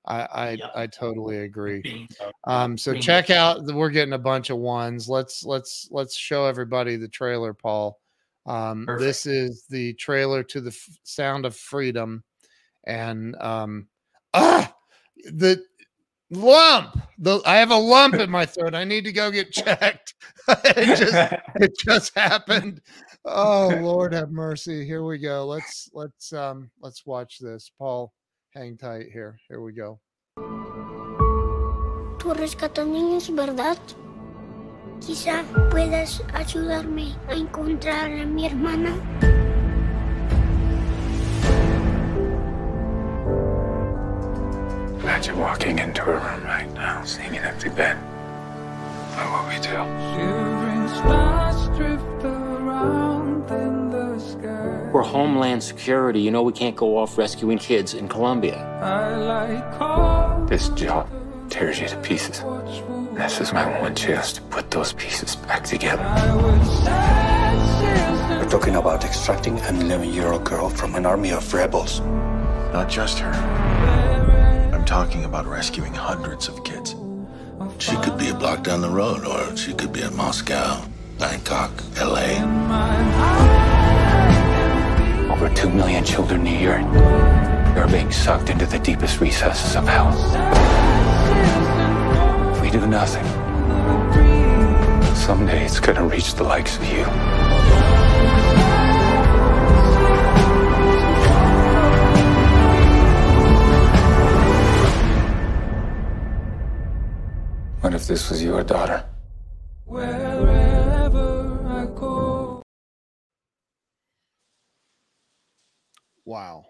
I 0.07 0.21
I, 0.21 0.51
yep. 0.51 0.73
I 0.75 0.87
totally 0.87 1.39
agree. 1.39 2.09
Um, 2.45 2.77
so 2.77 2.93
check 2.93 3.31
out. 3.31 3.67
The, 3.67 3.73
we're 3.73 3.89
getting 3.89 4.15
a 4.15 4.19
bunch 4.19 4.51
of 4.51 4.59
ones. 4.59 5.09
Let's 5.09 5.45
let's 5.45 5.87
let's 5.93 6.17
show 6.17 6.45
everybody 6.47 6.97
the 6.97 7.07
trailer, 7.07 7.55
Paul. 7.55 8.01
Um, 8.47 8.85
this 8.99 9.27
is 9.27 9.65
the 9.71 9.95
trailer 9.95 10.43
to 10.43 10.61
the 10.61 10.71
F- 10.71 10.99
Sound 11.05 11.47
of 11.47 11.55
Freedom, 11.55 12.25
and 12.85 13.37
um, 13.41 13.87
ah, 14.35 14.75
the 15.27 15.65
lump. 16.33 16.99
The, 17.19 17.41
I 17.47 17.57
have 17.57 17.71
a 17.71 17.77
lump 17.77 18.15
in 18.15 18.31
my 18.31 18.47
throat. 18.47 18.75
I 18.75 18.85
need 18.85 19.05
to 19.05 19.13
go 19.13 19.31
get 19.31 19.53
checked. 19.53 20.15
it 20.49 20.97
just 20.97 21.35
it 21.57 21.73
just 21.79 22.15
happened. 22.17 22.81
Oh 23.25 23.69
Lord 23.81 24.13
have 24.13 24.31
mercy. 24.31 24.85
Here 24.85 25.05
we 25.05 25.19
go. 25.19 25.47
Let's 25.47 25.89
let's 25.95 26.33
um 26.33 26.71
let's 26.81 27.07
watch 27.07 27.39
this. 27.39 27.71
Paul, 27.79 28.13
hang 28.55 28.77
tight 28.77 29.07
here. 29.13 29.39
Here 29.49 29.61
we 29.61 29.73
go. 29.73 30.01
tú 32.23 32.33
rescatas 32.35 32.87
niños, 32.87 33.35
¿verdad? 33.35 33.77
Quizá 35.05 35.43
puedas 35.71 36.23
ayudarme 36.33 37.17
a 37.29 37.35
encontrar 37.35 38.13
a 38.13 38.25
mi 38.25 38.47
hermana. 38.47 38.95
Imagine 45.23 45.41
walking 45.41 45.79
into 45.79 46.03
a 46.03 46.15
room 46.15 46.43
right 46.43 46.69
now, 46.75 47.05
seeing 47.05 47.37
an 47.37 47.45
empty 47.45 47.69
bed. 47.69 47.97
What 49.15 49.31
will 49.31 49.47
we 49.49 49.61
do? 49.63 49.71
We're 54.93 55.03
Homeland 55.03 55.63
Security. 55.63 56.19
You 56.21 56.33
know 56.33 56.43
we 56.43 56.53
can't 56.53 56.75
go 56.75 56.99
off 56.99 57.17
rescuing 57.17 57.59
kids 57.59 57.95
in 57.95 58.09
Colombia. 58.09 58.67
Like 58.83 60.49
This 60.49 60.71
job 60.71 61.09
tears 61.51 61.79
you 61.79 61.87
to 61.87 61.97
pieces. 61.99 62.43
This 63.15 63.41
is 63.41 63.53
my 63.53 63.81
one 63.81 63.95
chance 63.95 64.33
to 64.33 64.43
put 64.43 64.73
those 64.73 64.93
pieces 64.93 65.37
back 65.37 65.63
together. 65.63 66.03
We're 68.43 68.51
talking 68.51 68.75
about 68.75 69.05
extracting 69.05 69.61
an 69.61 69.83
11 69.83 70.13
year 70.13 70.33
old 70.33 70.43
girl 70.43 70.69
from 70.69 70.97
an 70.97 71.07
army 71.07 71.31
of 71.31 71.55
rebels. 71.55 72.01
Not 72.73 72.89
just 72.89 73.21
her. 73.21 73.62
I'm 74.83 74.87
talking 74.87 75.25
about 75.25 75.47
rescuing 75.47 75.95
hundreds 75.95 76.49
of 76.49 76.65
kids. 76.65 76.97
She 77.79 77.95
could 77.99 78.19
be 78.19 78.31
a 78.31 78.35
block 78.35 78.65
down 78.65 78.81
the 78.81 78.91
road, 78.91 79.25
or 79.25 79.57
she 79.57 79.75
could 79.75 79.93
be 79.93 80.03
in 80.03 80.17
Moscow, 80.17 80.85
Bangkok, 81.21 81.71
LA. 82.01 82.43
Over 85.33 85.49
two 85.55 85.71
million 85.71 86.05
children 86.05 86.45
a 86.49 86.61
year 86.61 86.79
are 87.79 87.87
being 87.87 88.11
sucked 88.11 88.51
into 88.51 88.67
the 88.67 88.81
deepest 88.81 89.21
recesses 89.21 89.77
of 89.77 89.87
hell. 89.87 90.11
If 92.53 92.61
we 92.61 92.69
do 92.69 92.85
nothing, 92.85 93.25
someday 95.15 95.65
it's 95.65 95.79
gonna 95.79 96.05
reach 96.05 96.35
the 96.35 96.43
likes 96.43 96.77
of 96.77 96.85
you. 96.87 97.42
What 107.83 107.95
if 107.95 108.07
this 108.07 108.31
was 108.31 108.41
your 108.41 108.63
daughter? 108.63 109.05
Wow. 116.25 116.67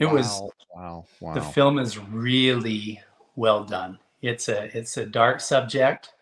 It 0.00 0.06
wow, 0.06 0.12
was 0.12 0.42
wow, 0.74 1.04
wow. 1.20 1.34
The 1.34 1.40
film 1.40 1.78
is 1.78 1.96
really 1.96 3.00
well 3.36 3.62
done. 3.62 4.00
It's 4.20 4.48
a 4.48 4.64
it's 4.76 4.96
a 4.96 5.06
dark 5.06 5.40
subject, 5.40 6.12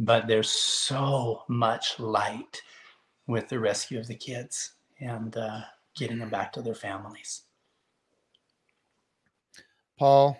but 0.00 0.26
there's 0.26 0.50
so 0.50 1.44
much 1.48 2.00
light 2.00 2.60
with 3.28 3.48
the 3.48 3.60
rescue 3.60 4.00
of 4.00 4.08
the 4.08 4.16
kids 4.16 4.72
and 4.98 5.36
uh, 5.36 5.60
getting 5.94 6.18
them 6.18 6.30
back 6.30 6.52
to 6.54 6.60
their 6.62 6.74
families. 6.74 7.42
Paul, 9.96 10.36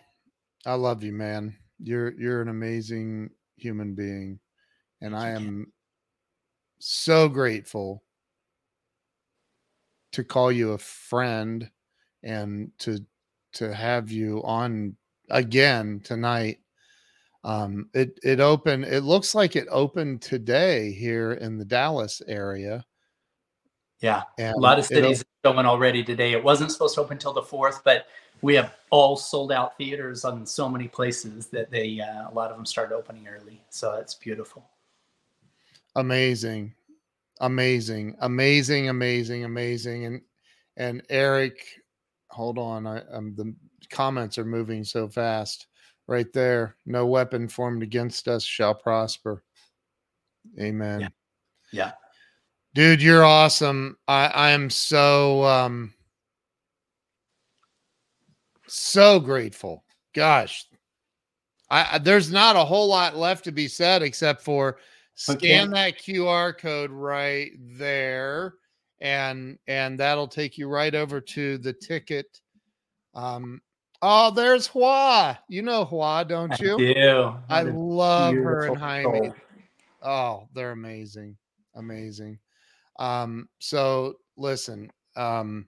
I 0.67 0.75
love 0.75 1.03
you, 1.03 1.13
man. 1.13 1.57
You're 1.79 2.13
you're 2.19 2.43
an 2.43 2.49
amazing 2.49 3.31
human 3.57 3.95
being, 3.95 4.39
and 5.01 5.15
I 5.15 5.31
am 5.31 5.73
so 6.79 7.29
grateful 7.29 8.03
to 10.13 10.25
call 10.25 10.53
you 10.53 10.73
a 10.73 10.79
friend 10.79 11.69
and 12.23 12.71
to 12.79 12.99
to 13.55 13.75
have 13.75 14.11
you 14.11 14.43
on 14.45 14.97
again 15.31 16.01
tonight. 16.03 16.59
Um, 17.43 17.91
it 17.93 18.19
it 18.23 18.41
opened. 18.41 18.85
It 18.87 19.03
looks 19.03 19.35
like 19.35 19.57
it 19.57 19.69
opened 19.71 20.23
today 20.23 20.93
here 20.93 21.33
in 21.33 21.59
the 21.59 21.65
Dallas 21.65 22.23
area. 22.27 22.85
Yeah, 24.01 24.23
and 24.39 24.55
a 24.55 24.61
lot 24.61 24.79
of 24.79 24.87
cities 24.87 25.25
showing 25.45 25.67
already 25.67 26.03
today. 26.03 26.33
It 26.33 26.43
wasn't 26.43 26.73
supposed 26.73 26.95
to 26.95 27.03
open 27.03 27.15
until 27.17 27.33
the 27.33 27.43
fourth, 27.43 27.83
but 27.85 28.07
we 28.45 28.55
have 28.55 28.75
all 28.91 29.17
sold 29.17 29.51
out 29.53 29.79
theaters 29.79 30.23
on 30.23 30.45
so 30.45 30.69
many 30.69 30.87
places 30.87 31.47
that 31.47 31.71
they 31.71 31.99
uh, 31.99 32.31
a 32.31 32.35
lot 32.35 32.51
of 32.51 32.59
them 32.59 32.67
started 32.67 32.95
opening 32.95 33.27
early. 33.27 33.59
So 33.71 33.95
it's 33.95 34.15
beautiful. 34.15 34.69
Amazing, 35.97 36.75
amazing, 37.41 38.15
amazing, 38.21 38.91
amazing, 38.91 39.45
amazing, 39.45 40.05
and 40.05 40.21
and 40.77 41.03
Eric, 41.09 41.65
hold 42.29 42.59
on, 42.59 42.87
I, 42.87 43.01
I'm 43.11 43.35
the 43.35 43.55
comments 43.89 44.37
are 44.37 44.45
moving 44.45 44.85
so 44.85 45.09
fast. 45.09 45.67
Right 46.07 46.31
there, 46.35 46.77
no 46.85 47.07
weapon 47.07 47.49
formed 47.49 47.83
against 47.83 48.29
us 48.29 48.45
shall 48.45 48.75
prosper. 48.75 49.43
Amen. 50.61 51.01
Yeah. 51.01 51.09
yeah. 51.73 51.93
Dude, 52.75 53.01
you're 53.01 53.25
awesome. 53.25 53.97
I 54.07 54.27
I 54.27 54.51
am 54.51 54.69
so 54.69 55.45
um 55.45 55.94
so 58.75 59.21
grateful. 59.21 59.85
Gosh, 60.15 60.67
I, 61.71 61.99
there's 61.99 62.31
not 62.31 62.57
a 62.57 62.65
whole 62.65 62.89
lot 62.89 63.17
left 63.17 63.45
to 63.45 63.53
be 63.53 63.69
said 63.69 64.03
except 64.03 64.43
for 64.43 64.79
scan 65.15 65.73
okay. 65.73 65.91
that 65.93 65.99
QR 65.99 66.57
code 66.57 66.91
right 66.91 67.53
there, 67.59 68.55
and 69.01 69.59
and 69.67 69.99
that'll 69.99 70.29
take 70.29 70.59
you 70.59 70.69
right 70.69 70.95
over 70.95 71.21
to 71.21 71.59
the 71.59 71.73
ticket. 71.73 72.41
Um, 73.15 73.61
oh, 74.03 74.31
there's 74.31 74.67
Hua. 74.67 75.39
You 75.49 75.63
know 75.63 75.85
Hua, 75.85 76.25
don't 76.25 76.59
you? 76.61 76.75
I 76.75 76.79
do. 76.79 77.35
I 77.49 77.63
love 77.63 78.35
her 78.35 78.67
and 78.67 78.77
Jaime. 78.77 79.33
Oh, 80.03 80.49
they're 80.53 80.73
amazing, 80.73 81.37
amazing. 81.75 82.39
Um, 82.99 83.49
so 83.59 84.15
listen, 84.37 84.91
um, 85.17 85.67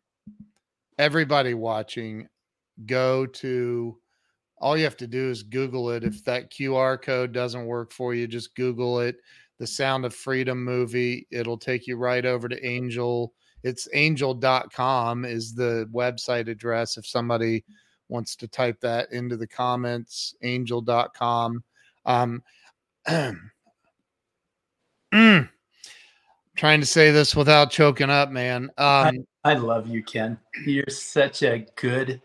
everybody 0.99 1.55
watching, 1.55 2.29
go 2.85 3.27
to 3.27 3.97
all 4.59 4.77
you 4.77 4.85
have 4.85 4.97
to 4.99 5.07
do 5.07 5.31
is 5.31 5.43
Google 5.43 5.91
it. 5.91 6.05
If 6.05 6.25
that 6.25 6.51
QR 6.51 7.01
code 7.01 7.33
doesn't 7.33 7.67
work 7.67 7.93
for 7.93 8.15
you, 8.15 8.27
just 8.27 8.55
Google 8.55 9.01
it. 9.01 9.17
The 9.59 9.67
Sound 9.67 10.05
of 10.05 10.15
Freedom 10.15 10.63
movie. 10.63 11.27
It'll 11.31 11.59
take 11.59 11.87
you 11.87 11.97
right 11.97 12.25
over 12.25 12.49
to 12.49 12.67
Angel. 12.67 13.33
It's 13.63 13.89
angel.com 13.93 15.25
is 15.25 15.55
the 15.55 15.89
website 15.93 16.49
address. 16.49 16.97
If 16.97 17.07
somebody 17.07 17.65
wants 18.09 18.37
to 18.37 18.49
type 18.49 18.81
that 18.81 19.13
into 19.13 19.37
the 19.37 19.47
comments, 19.47 20.35
angel.com. 20.43 21.65
Um, 22.05 22.43
mm, 23.09 23.39
trying 26.57 26.81
to 26.81 26.87
say 26.87 27.11
this 27.11 27.35
without 27.35 27.71
choking 27.71 28.11
up, 28.11 28.31
man. 28.31 28.65
Um, 28.79 29.27
I, 29.45 29.45
I 29.45 29.55
love 29.55 29.89
you, 29.89 30.03
Ken. 30.03 30.39
You're 30.65 30.85
such 30.89 31.43
a 31.43 31.67
good 31.77 32.21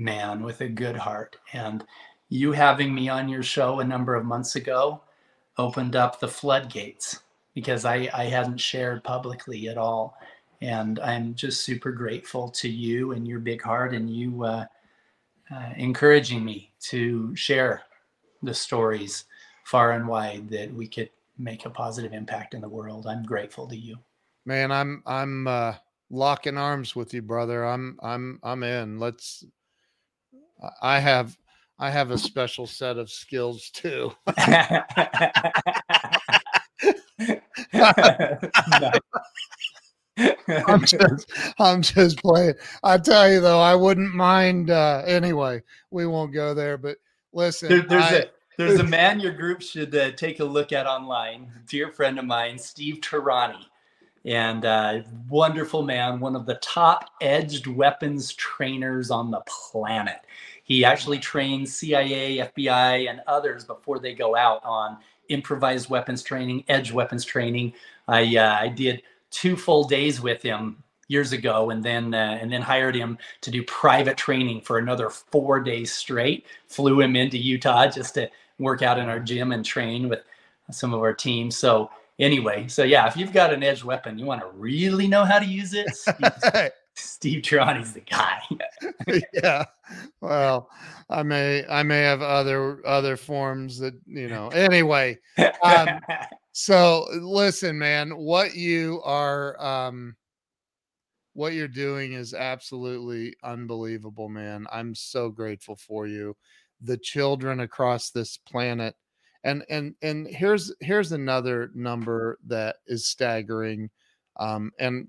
man 0.00 0.42
with 0.42 0.62
a 0.62 0.68
good 0.68 0.96
heart. 0.96 1.36
And 1.52 1.84
you 2.30 2.52
having 2.52 2.94
me 2.94 3.08
on 3.08 3.28
your 3.28 3.42
show 3.42 3.80
a 3.80 3.84
number 3.84 4.14
of 4.14 4.24
months 4.24 4.56
ago 4.56 5.02
opened 5.58 5.94
up 5.94 6.18
the 6.18 6.28
floodgates 6.28 7.20
because 7.54 7.84
I, 7.84 8.08
I 8.14 8.24
hadn't 8.24 8.58
shared 8.58 9.04
publicly 9.04 9.68
at 9.68 9.76
all. 9.76 10.16
And 10.62 10.98
I'm 11.00 11.34
just 11.34 11.64
super 11.64 11.92
grateful 11.92 12.48
to 12.50 12.68
you 12.68 13.12
and 13.12 13.26
your 13.26 13.40
big 13.40 13.62
heart 13.62 13.94
and 13.94 14.08
you 14.08 14.44
uh, 14.44 14.64
uh, 15.52 15.70
encouraging 15.76 16.44
me 16.44 16.70
to 16.80 17.34
share 17.36 17.82
the 18.42 18.54
stories 18.54 19.24
far 19.64 19.92
and 19.92 20.06
wide 20.06 20.48
that 20.50 20.72
we 20.72 20.86
could 20.86 21.10
make 21.38 21.64
a 21.66 21.70
positive 21.70 22.12
impact 22.12 22.54
in 22.54 22.60
the 22.60 22.68
world. 22.68 23.06
I'm 23.06 23.22
grateful 23.22 23.66
to 23.68 23.76
you. 23.76 23.96
Man, 24.46 24.72
I'm 24.72 25.02
I'm 25.06 25.46
uh 25.46 25.74
locking 26.10 26.56
arms 26.56 26.96
with 26.96 27.12
you, 27.14 27.22
brother. 27.22 27.64
I'm 27.64 27.98
I'm 28.02 28.40
I'm 28.42 28.62
in. 28.62 28.98
Let's 28.98 29.44
I 30.82 30.98
have 30.98 31.36
I 31.78 31.90
have 31.90 32.10
a 32.10 32.18
special 32.18 32.66
set 32.66 32.98
of 32.98 33.10
skills 33.10 33.70
too. 33.70 34.12
I'm 40.66 40.84
just 40.84 41.32
I'm 41.58 41.82
just 41.82 42.18
playing. 42.18 42.54
I 42.82 42.98
tell 42.98 43.30
you 43.30 43.40
though, 43.40 43.60
I 43.60 43.74
wouldn't 43.74 44.14
mind 44.14 44.70
uh 44.70 45.02
anyway, 45.06 45.62
we 45.90 46.06
won't 46.06 46.34
go 46.34 46.54
there, 46.54 46.76
but 46.76 46.98
listen, 47.32 47.68
there, 47.68 47.82
there's 47.82 48.04
I, 48.04 48.16
a 48.16 48.24
there's 48.56 48.80
a 48.80 48.84
man 48.84 49.20
your 49.20 49.32
group 49.32 49.62
should 49.62 49.94
uh, 49.94 50.10
take 50.12 50.40
a 50.40 50.44
look 50.44 50.70
at 50.72 50.86
online. 50.86 51.50
Dear 51.66 51.88
friend 51.88 52.18
of 52.18 52.26
mine, 52.26 52.58
Steve 52.58 53.00
Tarani 53.00 53.64
and 54.24 54.64
uh, 54.64 55.00
wonderful 55.28 55.82
man, 55.82 56.20
one 56.20 56.36
of 56.36 56.46
the 56.46 56.56
top 56.56 57.10
edged 57.20 57.66
weapons 57.66 58.34
trainers 58.34 59.10
on 59.10 59.30
the 59.30 59.42
planet. 59.46 60.18
He 60.70 60.84
actually 60.84 61.18
trains 61.18 61.76
CIA, 61.76 62.36
FBI, 62.36 63.10
and 63.10 63.22
others 63.26 63.64
before 63.64 63.98
they 63.98 64.14
go 64.14 64.36
out 64.36 64.64
on 64.64 64.98
improvised 65.28 65.90
weapons 65.90 66.22
training, 66.22 66.62
edge 66.68 66.92
weapons 66.92 67.24
training. 67.24 67.72
I 68.06 68.36
uh, 68.36 68.56
I 68.60 68.68
did 68.68 69.02
two 69.32 69.56
full 69.56 69.82
days 69.82 70.20
with 70.20 70.42
him 70.42 70.80
years 71.08 71.32
ago, 71.32 71.70
and 71.70 71.82
then 71.82 72.14
uh, 72.14 72.38
and 72.40 72.52
then 72.52 72.62
hired 72.62 72.94
him 72.94 73.18
to 73.40 73.50
do 73.50 73.64
private 73.64 74.16
training 74.16 74.60
for 74.60 74.78
another 74.78 75.10
four 75.10 75.58
days 75.58 75.92
straight. 75.92 76.46
Flew 76.68 77.00
him 77.00 77.16
into 77.16 77.36
Utah 77.36 77.88
just 77.88 78.14
to 78.14 78.30
work 78.60 78.80
out 78.80 78.96
in 78.96 79.08
our 79.08 79.18
gym 79.18 79.50
and 79.50 79.64
train 79.64 80.08
with 80.08 80.20
some 80.70 80.94
of 80.94 81.00
our 81.00 81.12
teams. 81.12 81.56
So 81.56 81.90
anyway, 82.20 82.68
so 82.68 82.84
yeah, 82.84 83.08
if 83.08 83.16
you've 83.16 83.32
got 83.32 83.52
an 83.52 83.64
edge 83.64 83.82
weapon, 83.82 84.20
you 84.20 84.24
want 84.24 84.40
to 84.42 84.48
really 84.54 85.08
know 85.08 85.24
how 85.24 85.40
to 85.40 85.46
use 85.46 85.74
it. 85.74 86.72
Steve, 86.94 87.42
Tarani's 87.42 87.92
the 87.92 88.00
guy. 88.00 88.40
yeah. 89.32 89.64
Well, 90.20 90.70
I 91.08 91.22
may 91.22 91.64
I 91.68 91.82
may 91.82 92.00
have 92.00 92.22
other 92.22 92.86
other 92.86 93.16
forms 93.16 93.78
that 93.78 93.94
you 94.06 94.28
know. 94.28 94.48
Anyway, 94.48 95.18
um, 95.64 95.88
so 96.52 97.06
listen, 97.20 97.78
man, 97.78 98.16
what 98.16 98.54
you 98.54 99.00
are 99.04 99.60
um 99.62 100.16
what 101.32 101.52
you're 101.54 101.68
doing 101.68 102.12
is 102.14 102.34
absolutely 102.34 103.34
unbelievable, 103.44 104.28
man. 104.28 104.66
I'm 104.72 104.94
so 104.94 105.30
grateful 105.30 105.76
for 105.76 106.06
you. 106.06 106.36
The 106.82 106.96
children 106.96 107.60
across 107.60 108.10
this 108.10 108.36
planet 108.36 108.94
and 109.44 109.64
and 109.70 109.94
and 110.02 110.26
here's 110.26 110.72
here's 110.80 111.12
another 111.12 111.70
number 111.74 112.38
that 112.46 112.76
is 112.86 113.06
staggering 113.06 113.90
um 114.40 114.72
and 114.78 115.06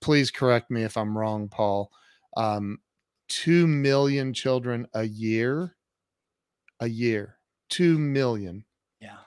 please 0.00 0.30
correct 0.30 0.70
me 0.70 0.82
if 0.82 0.96
i'm 0.96 1.16
wrong 1.16 1.48
paul. 1.48 1.90
Um 2.36 2.78
2 3.28 3.66
million 3.66 4.34
children 4.34 4.86
a 4.94 5.04
year? 5.04 5.74
A 6.80 6.88
year. 6.88 7.38
2 7.70 7.98
million. 7.98 8.64
Yeah. 9.00 9.18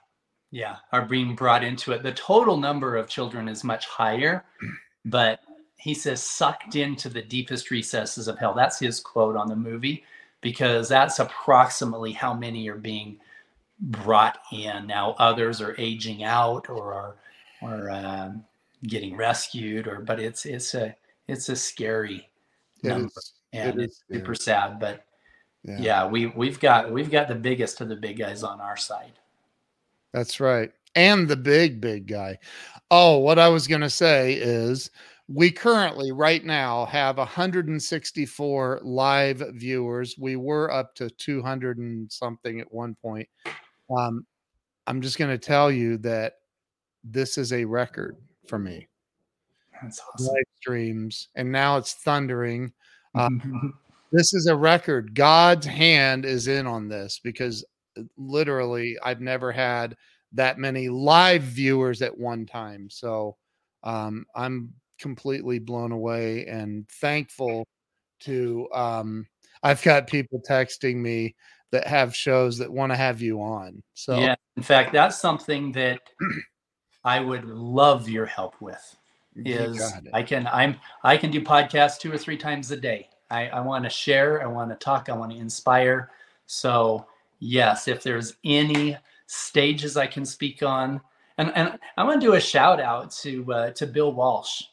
Yeah 0.51 0.77
are 0.91 1.05
being 1.05 1.35
brought 1.35 1.63
into 1.63 1.91
it. 1.91 2.03
The 2.03 2.13
total 2.13 2.57
number 2.57 2.95
of 2.95 3.09
children 3.09 3.47
is 3.49 3.63
much 3.63 3.85
higher 3.87 4.45
but 5.05 5.39
he 5.77 5.93
says 5.93 6.21
sucked 6.21 6.75
into 6.75 7.07
the 7.07 7.21
deepest 7.21 7.71
recesses 7.71 8.27
of 8.27 8.37
hell. 8.37 8.53
That's 8.53 8.79
his 8.79 8.99
quote 8.99 9.35
on 9.35 9.47
the 9.47 9.55
movie 9.55 10.03
because 10.41 10.89
that's 10.89 11.19
approximately 11.19 12.11
how 12.11 12.33
many 12.33 12.67
are 12.69 12.77
being 12.77 13.19
brought 13.79 14.39
in. 14.51 14.87
Now 14.87 15.15
others 15.19 15.61
are 15.61 15.75
aging 15.77 16.23
out 16.23 16.69
or 16.69 16.93
are 16.93 17.15
or 17.61 17.89
um, 17.89 18.43
getting 18.83 19.15
rescued, 19.15 19.87
or 19.87 20.01
but 20.01 20.19
it's 20.19 20.45
it's 20.45 20.73
a 20.73 20.95
it's 21.27 21.49
a 21.49 21.55
scary 21.55 22.29
number 22.83 23.09
and 23.53 23.79
it 23.79 23.83
it's 23.83 23.93
is, 23.93 24.03
super 24.11 24.33
yeah. 24.33 24.39
sad. 24.39 24.79
But 24.79 25.05
yeah. 25.63 25.77
yeah, 25.79 26.07
we 26.07 26.27
we've 26.27 26.59
got 26.59 26.91
we've 26.91 27.11
got 27.11 27.27
the 27.27 27.35
biggest 27.35 27.81
of 27.81 27.89
the 27.89 27.95
big 27.95 28.17
guys 28.17 28.43
on 28.43 28.61
our 28.61 28.77
side. 28.77 29.13
That's 30.13 30.39
right, 30.39 30.71
and 30.95 31.27
the 31.27 31.37
big 31.37 31.81
big 31.81 32.07
guy. 32.07 32.39
Oh, 32.91 33.17
what 33.17 33.39
I 33.39 33.49
was 33.49 33.67
gonna 33.67 33.89
say 33.89 34.33
is 34.33 34.91
we 35.27 35.51
currently 35.51 36.11
right 36.11 36.43
now 36.45 36.85
have 36.85 37.17
164 37.17 38.79
live 38.81 39.43
viewers 39.55 40.17
we 40.17 40.37
were 40.37 40.71
up 40.71 40.95
to 40.95 41.09
200 41.09 41.77
and 41.79 42.09
something 42.09 42.61
at 42.61 42.73
one 42.73 42.95
point 42.95 43.27
um, 43.89 44.25
I'm 44.85 45.01
just 45.01 45.17
going 45.17 45.31
to 45.31 45.37
tell 45.37 45.69
you 45.69 45.97
that 45.99 46.35
this 47.03 47.37
is 47.37 47.53
a 47.53 47.65
record 47.65 48.17
for 48.47 48.59
me. 48.59 48.87
That's 49.81 50.01
awesome. 50.13 50.33
Live 50.33 50.43
streams, 50.59 51.29
and 51.35 51.51
now 51.51 51.77
it's 51.77 51.93
thundering. 51.93 52.73
Um, 53.15 53.73
this 54.11 54.33
is 54.33 54.47
a 54.47 54.55
record. 54.55 55.13
God's 55.13 55.65
hand 55.65 56.25
is 56.25 56.47
in 56.47 56.65
on 56.65 56.87
this 56.87 57.19
because 57.23 57.65
uh, 57.97 58.03
literally, 58.17 58.97
I've 59.03 59.21
never 59.21 59.51
had 59.51 59.95
that 60.33 60.57
many 60.57 60.89
live 60.89 61.43
viewers 61.43 62.01
at 62.01 62.17
one 62.17 62.45
time. 62.45 62.89
So 62.89 63.37
um, 63.83 64.25
I'm 64.35 64.73
completely 64.99 65.59
blown 65.59 65.91
away 65.91 66.45
and 66.47 66.87
thankful 66.89 67.67
to. 68.21 68.67
Um, 68.73 69.27
I've 69.63 69.81
got 69.81 70.07
people 70.07 70.41
texting 70.47 70.97
me 70.97 71.35
that 71.71 71.87
have 71.87 72.15
shows 72.15 72.57
that 72.59 72.71
want 72.71 72.91
to 72.91 72.95
have 72.95 73.21
you 73.21 73.41
on. 73.41 73.83
So 73.93 74.19
yeah, 74.19 74.35
in 74.55 74.63
fact, 74.63 74.93
that's 74.93 75.19
something 75.19 75.71
that 75.73 75.99
I 77.07 77.21
would 77.21 77.45
love 77.45 78.09
your 78.09 78.25
help 78.25 78.59
with. 78.59 78.97
Is 79.37 79.81
I 80.13 80.23
can 80.23 80.47
I'm 80.51 80.75
I 81.03 81.15
can 81.15 81.31
do 81.31 81.41
podcasts 81.41 81.99
two 81.99 82.11
or 82.11 82.17
three 82.17 82.37
times 82.37 82.71
a 82.71 82.77
day. 82.77 83.09
I, 83.29 83.47
I 83.47 83.59
want 83.61 83.83
to 83.85 83.89
share, 83.89 84.41
I 84.41 84.47
want 84.47 84.71
to 84.71 84.75
talk, 84.75 85.09
I 85.09 85.13
want 85.13 85.31
to 85.31 85.37
inspire. 85.37 86.11
So 86.47 87.05
yes, 87.39 87.87
if 87.87 88.03
there's 88.03 88.33
any 88.43 88.97
stages 89.27 89.95
I 89.95 90.07
can 90.07 90.25
speak 90.25 90.63
on, 90.63 90.99
and 91.37 91.51
and 91.55 91.79
I 91.95 92.03
want 92.03 92.19
to 92.19 92.27
do 92.27 92.33
a 92.33 92.41
shout 92.41 92.81
out 92.81 93.11
to 93.21 93.53
uh, 93.53 93.71
to 93.71 93.87
Bill 93.87 94.11
Walsh. 94.11 94.63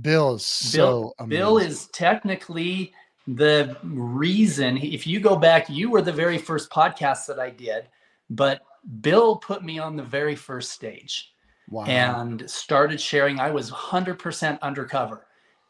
Bill 0.00 0.34
is 0.34 0.46
so 0.46 1.14
Bill, 1.18 1.26
Bill 1.28 1.58
is 1.58 1.86
technically 1.88 2.92
the 3.28 3.76
reason, 3.84 4.78
if 4.78 5.06
you 5.06 5.20
go 5.20 5.36
back, 5.36 5.68
you 5.68 5.90
were 5.90 6.02
the 6.02 6.12
very 6.12 6.38
first 6.38 6.70
podcast 6.70 7.26
that 7.26 7.38
I 7.38 7.50
did, 7.50 7.84
but 8.30 8.62
Bill 9.00 9.36
put 9.36 9.62
me 9.64 9.78
on 9.78 9.96
the 9.96 10.02
very 10.02 10.34
first 10.34 10.72
stage 10.72 11.32
wow. 11.68 11.84
and 11.84 12.48
started 12.50 13.00
sharing. 13.00 13.40
I 13.40 13.50
was 13.50 13.70
100% 13.70 14.60
undercover, 14.60 15.26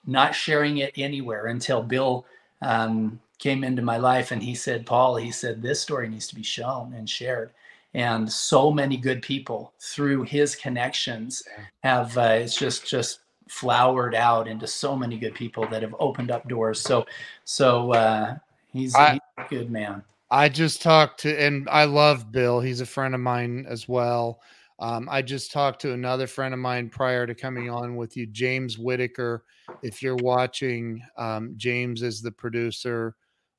not 0.07 0.35
sharing 0.35 0.79
it 0.79 0.93
anywhere 0.97 1.47
until 1.47 1.83
Bill 1.83 2.27
um, 2.63 3.21
came 3.39 3.65
into 3.65 3.83
my 3.83 3.97
life 3.97 4.33
and 4.33 4.43
he 4.43 4.55
said, 4.55 4.87
Paul, 4.87 5.17
he 5.17 5.31
said, 5.31 5.63
this 5.63 5.81
story 5.81 6.09
needs 6.09 6.29
to 6.29 6.35
be 6.35 6.43
shown 6.43 6.95
and 6.95 7.09
shared. 7.09 7.53
And 7.95 8.31
so 8.31 8.71
many 8.71 8.97
good 8.97 9.23
people 9.23 9.73
through 9.81 10.23
his 10.23 10.55
connections 10.55 11.43
have, 11.83 12.17
uh, 12.17 12.39
it's 12.39 12.55
just, 12.55 12.87
just 12.87 13.21
flowered 13.49 14.15
out 14.15 14.47
into 14.47 14.67
so 14.67 14.95
many 14.95 15.19
good 15.19 15.35
people 15.35 15.67
that 15.69 15.83
have 15.83 15.97
opened 15.99 16.31
up 16.31 16.49
doors. 16.49 16.81
So, 16.81 17.05
so 17.45 17.93
uh, 17.93 18.37
he's, 18.73 18.95
I, 18.95 19.15
he's 19.15 19.21
a 19.39 19.49
good 19.49 19.71
man. 19.71 20.05
I 20.31 20.49
just 20.49 20.83
talked 20.83 21.21
to, 21.21 21.41
and 21.41 21.69
I 21.71 21.85
love 21.85 22.31
Bill. 22.31 22.61
He's 22.61 22.81
a 22.81 22.87
friend 22.87 23.15
of 23.15 23.21
mine 23.21 23.67
as 23.69 23.89
well. 23.89 24.41
Um, 24.79 25.09
I 25.11 25.21
just 25.21 25.53
talked 25.53 25.81
to 25.83 25.93
another 25.93 26.27
friend 26.27 26.55
of 26.55 26.61
mine 26.61 26.89
prior 26.89 27.27
to 27.27 27.35
coming 27.35 27.69
on 27.69 27.97
with 27.97 28.17
you, 28.17 28.27
James 28.27 28.79
Whittaker. 28.79 29.45
If 29.83 30.03
you're 30.03 30.17
watching, 30.17 31.03
um, 31.19 31.55
James 31.57 32.03
is 32.03 32.23
the 32.23 32.33
producer 32.33 33.15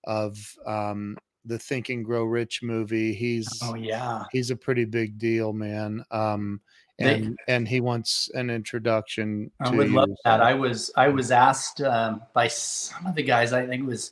of 0.05 0.37
um, 0.65 1.17
the 1.45 1.59
Think 1.59 1.89
and 1.89 2.03
Grow 2.03 2.23
Rich 2.23 2.63
movie. 2.63 3.13
He's 3.13 3.47
oh 3.63 3.75
yeah, 3.75 4.23
he's 4.31 4.49
a 4.49 4.55
pretty 4.55 4.85
big 4.85 5.19
deal, 5.19 5.53
man. 5.53 6.03
Um, 6.09 6.59
and 6.97 7.37
they, 7.47 7.53
and 7.53 7.67
he 7.67 7.81
wants 7.81 8.29
an 8.33 8.49
introduction. 8.49 9.51
I 9.59 9.69
would 9.69 9.89
you, 9.89 9.95
love 9.95 10.09
that. 10.25 10.41
I 10.41 10.53
was 10.53 10.91
I 10.97 11.07
was 11.07 11.31
asked 11.31 11.81
um, 11.81 12.21
by 12.33 12.47
some 12.47 13.05
of 13.05 13.15
the 13.15 13.23
guys. 13.23 13.53
I 13.53 13.65
think 13.67 13.83
it 13.83 13.87
was 13.87 14.11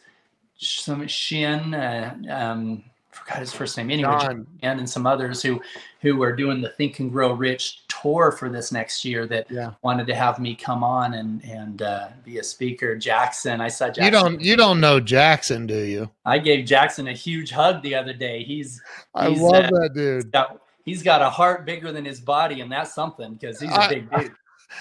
some 0.59 1.07
Shin. 1.07 1.73
Uh, 1.73 2.15
um, 2.29 2.83
forgot 3.11 3.39
his 3.39 3.53
first 3.53 3.77
name 3.77 3.91
anyway, 3.91 4.17
John. 4.19 4.47
and 4.61 4.79
and 4.79 4.89
some 4.89 5.05
others 5.05 5.41
who 5.41 5.59
who 6.01 6.15
were 6.15 6.35
doing 6.35 6.61
the 6.61 6.69
Think 6.69 6.99
and 6.99 7.11
Grow 7.11 7.33
Rich 7.33 7.87
tour 7.87 8.31
for 8.31 8.49
this 8.49 8.71
next 8.71 9.03
year 9.03 9.27
that 9.27 9.49
yeah. 9.49 9.71
wanted 9.81 10.07
to 10.07 10.15
have 10.15 10.39
me 10.39 10.55
come 10.55 10.83
on 10.83 11.15
and 11.15 11.43
and 11.43 11.81
uh, 11.81 12.09
be 12.23 12.39
a 12.39 12.43
speaker. 12.43 12.95
Jackson, 12.95 13.61
I 13.61 13.67
saw 13.67 13.87
Jackson. 13.87 14.05
You 14.05 14.11
don't 14.11 14.41
you 14.41 14.55
don't 14.55 14.79
know 14.79 14.99
Jackson, 14.99 15.67
do 15.67 15.79
you? 15.79 16.09
I 16.25 16.39
gave 16.39 16.65
Jackson 16.65 17.07
a 17.07 17.13
huge 17.13 17.51
hug 17.51 17.81
the 17.81 17.95
other 17.95 18.13
day. 18.13 18.43
He's, 18.43 18.81
I 19.15 19.27
love 19.27 19.65
uh, 19.65 19.79
that 19.79 19.93
dude. 19.93 20.31
Got, 20.31 20.61
he's 20.85 21.03
got 21.03 21.21
a 21.21 21.29
heart 21.29 21.65
bigger 21.65 21.91
than 21.91 22.05
his 22.05 22.19
body, 22.19 22.61
and 22.61 22.71
that's 22.71 22.93
something 22.93 23.33
because 23.33 23.59
he's 23.59 23.71
a 23.71 23.89
big 23.89 24.11
dude. 24.11 24.35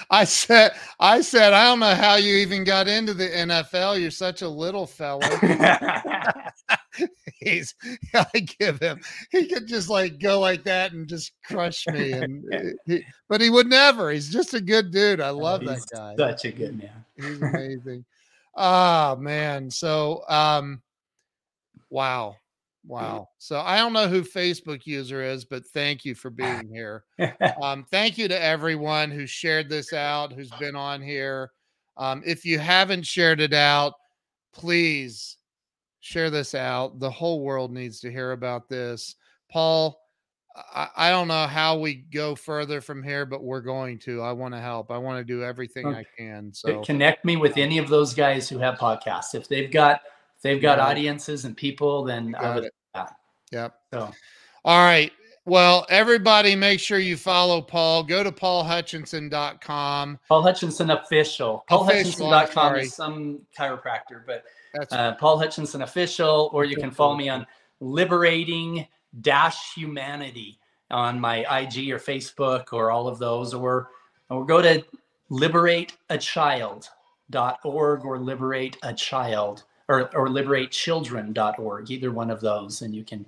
I 0.09 0.23
said, 0.23 0.71
I 0.99 1.21
said, 1.21 1.53
I 1.53 1.65
don't 1.65 1.79
know 1.79 1.95
how 1.95 2.15
you 2.15 2.35
even 2.37 2.63
got 2.63 2.87
into 2.87 3.13
the 3.13 3.27
NFL. 3.27 3.99
You're 3.99 4.11
such 4.11 4.41
a 4.41 4.49
little 4.49 4.85
fella. 4.85 5.21
He's, 7.39 7.73
I 8.13 8.39
give 8.59 8.79
him, 8.79 9.01
he 9.31 9.47
could 9.47 9.67
just 9.67 9.89
like 9.89 10.19
go 10.19 10.39
like 10.39 10.63
that 10.63 10.91
and 10.91 11.07
just 11.07 11.31
crush 11.45 11.87
me. 11.87 12.11
And 12.11 12.43
he, 12.85 13.03
but 13.29 13.41
he 13.41 13.49
would 13.49 13.67
never. 13.67 14.11
He's 14.11 14.29
just 14.29 14.53
a 14.53 14.61
good 14.61 14.91
dude. 14.91 15.21
I 15.21 15.29
love 15.29 15.63
that 15.65 15.81
guy. 15.93 16.15
Such 16.17 16.45
a 16.45 16.51
good 16.51 16.77
man. 16.77 17.05
He's 17.15 17.41
amazing. 17.41 18.05
Ah, 18.55 19.13
oh, 19.13 19.15
man. 19.15 19.69
So, 19.69 20.23
um, 20.27 20.81
wow. 21.89 22.35
Wow. 22.85 23.29
So 23.37 23.59
I 23.59 23.77
don't 23.77 23.93
know 23.93 24.07
who 24.07 24.21
Facebook 24.21 24.85
user 24.85 25.21
is, 25.21 25.45
but 25.45 25.65
thank 25.67 26.05
you 26.05 26.15
for 26.15 26.29
being 26.31 26.69
here. 26.71 27.03
um, 27.61 27.85
thank 27.91 28.17
you 28.17 28.27
to 28.27 28.41
everyone 28.41 29.11
who 29.11 29.25
shared 29.25 29.69
this 29.69 29.93
out, 29.93 30.33
who's 30.33 30.51
been 30.51 30.75
on 30.75 31.01
here. 31.01 31.51
Um, 31.97 32.23
if 32.25 32.45
you 32.45 32.59
haven't 32.59 33.05
shared 33.05 33.41
it 33.41 33.53
out, 33.53 33.93
please 34.53 35.37
share 35.99 36.29
this 36.29 36.55
out. 36.55 36.99
The 36.99 37.11
whole 37.11 37.41
world 37.41 37.71
needs 37.71 37.99
to 38.01 38.11
hear 38.11 38.31
about 38.31 38.69
this. 38.69 39.15
Paul, 39.51 39.99
I, 40.73 40.87
I 40.95 41.09
don't 41.09 41.27
know 41.27 41.45
how 41.45 41.77
we 41.77 41.95
go 41.95 42.35
further 42.35 42.81
from 42.81 43.03
here, 43.03 43.25
but 43.25 43.43
we're 43.43 43.61
going 43.61 43.99
to. 43.99 44.21
I 44.21 44.31
want 44.31 44.53
to 44.53 44.61
help. 44.61 44.91
I 44.91 44.97
want 44.97 45.19
to 45.19 45.23
do 45.23 45.43
everything 45.43 45.87
okay. 45.87 45.99
I 45.99 46.05
can. 46.17 46.53
So 46.53 46.81
connect 46.81 47.25
me 47.25 47.35
with 47.35 47.57
any 47.57 47.77
of 47.77 47.89
those 47.89 48.13
guys 48.13 48.47
who 48.47 48.59
have 48.59 48.75
podcasts. 48.75 49.35
If 49.35 49.47
they've 49.47 49.71
got 49.71 50.01
if 50.39 50.43
they've 50.43 50.61
got 50.61 50.77
yeah. 50.77 50.87
audiences 50.87 51.43
and 51.43 51.55
people, 51.55 52.05
then 52.05 52.33
I 52.39 52.55
would. 52.55 52.69
Yeah. 52.95 53.07
Yep. 53.51 53.75
So, 53.91 54.11
all 54.63 54.85
right. 54.85 55.11
Well, 55.43 55.85
everybody, 55.89 56.55
make 56.55 56.79
sure 56.79 56.99
you 56.99 57.17
follow 57.17 57.61
Paul. 57.61 58.03
Go 58.03 58.23
to 58.23 58.31
paulhutchinson.com. 58.31 60.19
Paul 60.29 60.41
Hutchinson 60.41 60.91
Official. 60.91 61.65
PaulHutchinson.com 61.69 62.75
is 62.77 62.93
some 62.93 63.41
chiropractor, 63.57 64.25
but 64.25 64.45
That's 64.73 64.93
uh, 64.93 65.15
Paul 65.15 65.39
Hutchinson 65.39 65.81
Official, 65.81 66.49
or 66.53 66.63
you 66.63 66.77
can 66.77 66.91
follow 66.91 67.17
me 67.17 67.27
on 67.27 67.45
Liberating 67.81 68.87
Dash 69.19 69.73
Humanity 69.73 70.57
on 70.89 71.19
my 71.19 71.39
IG 71.39 71.91
or 71.91 71.99
Facebook 71.99 72.71
or 72.71 72.91
all 72.91 73.09
of 73.09 73.19
those, 73.19 73.53
or 73.53 73.89
or 74.29 74.45
go 74.45 74.61
to 74.61 74.85
liberateachild.org 75.31 78.05
or 78.05 78.19
liberate 78.19 78.77
a 78.83 78.93
child 78.93 79.65
or, 79.89 80.15
or 80.15 80.27
liberatechildren.org, 80.27 81.91
either 81.91 82.11
one 82.11 82.29
of 82.29 82.39
those, 82.39 82.83
and 82.83 82.95
you 82.95 83.03
can 83.03 83.25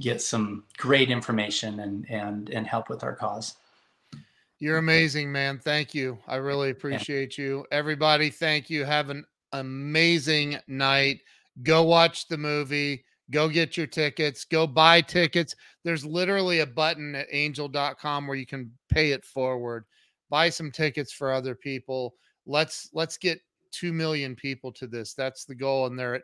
get 0.00 0.22
some 0.22 0.64
great 0.78 1.10
information 1.10 1.80
and 1.80 2.08
and 2.08 2.48
and 2.50 2.66
help 2.66 2.88
with 2.88 3.02
our 3.02 3.14
cause. 3.14 3.56
You're 4.58 4.78
amazing, 4.78 5.30
man. 5.30 5.58
Thank 5.58 5.94
you. 5.94 6.16
I 6.26 6.36
really 6.36 6.70
appreciate 6.70 7.36
yeah. 7.36 7.44
you. 7.44 7.66
Everybody, 7.70 8.30
thank 8.30 8.70
you. 8.70 8.84
Have 8.84 9.10
an 9.10 9.26
amazing 9.52 10.58
night. 10.66 11.20
Go 11.62 11.82
watch 11.82 12.28
the 12.28 12.38
movie. 12.38 13.04
Go 13.30 13.48
get 13.48 13.76
your 13.76 13.86
tickets. 13.86 14.44
Go 14.44 14.66
buy 14.66 15.02
tickets. 15.02 15.54
There's 15.84 16.06
literally 16.06 16.60
a 16.60 16.66
button 16.66 17.16
at 17.16 17.26
angel.com 17.30 18.26
where 18.26 18.36
you 18.36 18.46
can 18.46 18.70
pay 18.88 19.10
it 19.10 19.24
forward. 19.24 19.84
Buy 20.30 20.48
some 20.48 20.70
tickets 20.70 21.12
for 21.12 21.32
other 21.32 21.54
people. 21.54 22.14
Let's 22.46 22.88
let's 22.94 23.18
get 23.18 23.40
2 23.78 23.92
million 23.92 24.34
people 24.34 24.72
to 24.72 24.86
this. 24.86 25.14
That's 25.14 25.44
the 25.44 25.54
goal 25.54 25.86
and 25.86 25.98
they're 25.98 26.16
at 26.16 26.22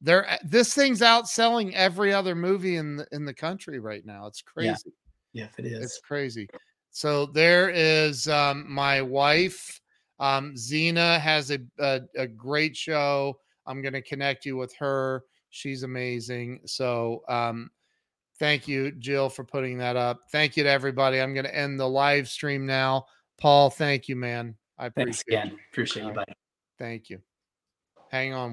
they're 0.00 0.30
uh, 0.30 0.36
this 0.44 0.74
thing's 0.74 1.00
outselling 1.00 1.72
every 1.72 2.12
other 2.12 2.34
movie 2.34 2.76
in 2.76 2.96
the 2.96 3.06
in 3.12 3.24
the 3.24 3.34
country 3.34 3.80
right 3.80 4.04
now. 4.04 4.26
It's 4.26 4.42
crazy. 4.42 4.92
Yeah, 5.32 5.44
yeah 5.44 5.48
it 5.58 5.66
is. 5.66 5.84
It's 5.84 6.00
crazy. 6.00 6.48
So 6.90 7.26
there 7.26 7.70
is 7.70 8.28
um, 8.28 8.66
my 8.72 9.02
wife. 9.02 9.80
Um, 10.20 10.56
Zena 10.56 11.18
has 11.18 11.50
a, 11.50 11.58
a, 11.80 12.02
a 12.16 12.26
great 12.26 12.76
show. 12.76 13.36
I'm 13.66 13.82
going 13.82 13.94
to 13.94 14.02
connect 14.02 14.46
you 14.46 14.56
with 14.56 14.72
her. 14.76 15.24
She's 15.50 15.82
amazing. 15.82 16.60
So 16.66 17.22
um, 17.28 17.70
thank 18.38 18.68
you, 18.68 18.92
Jill, 18.92 19.28
for 19.28 19.42
putting 19.42 19.78
that 19.78 19.96
up. 19.96 20.20
Thank 20.30 20.56
you 20.56 20.62
to 20.62 20.70
everybody. 20.70 21.20
I'm 21.20 21.34
going 21.34 21.46
to 21.46 21.54
end 21.54 21.80
the 21.80 21.88
live 21.88 22.28
stream 22.28 22.64
now. 22.64 23.06
Paul, 23.40 23.70
thank 23.70 24.08
you, 24.08 24.14
man. 24.14 24.54
I 24.78 24.86
appreciate 24.86 25.04
Thanks 25.06 25.24
again. 25.26 25.58
Appreciate 25.72 26.06
you, 26.06 26.12
buddy. 26.12 26.32
Thank 26.78 27.10
you. 27.10 27.20
Hang 28.08 28.32
on 28.32 28.44
with 28.46 28.52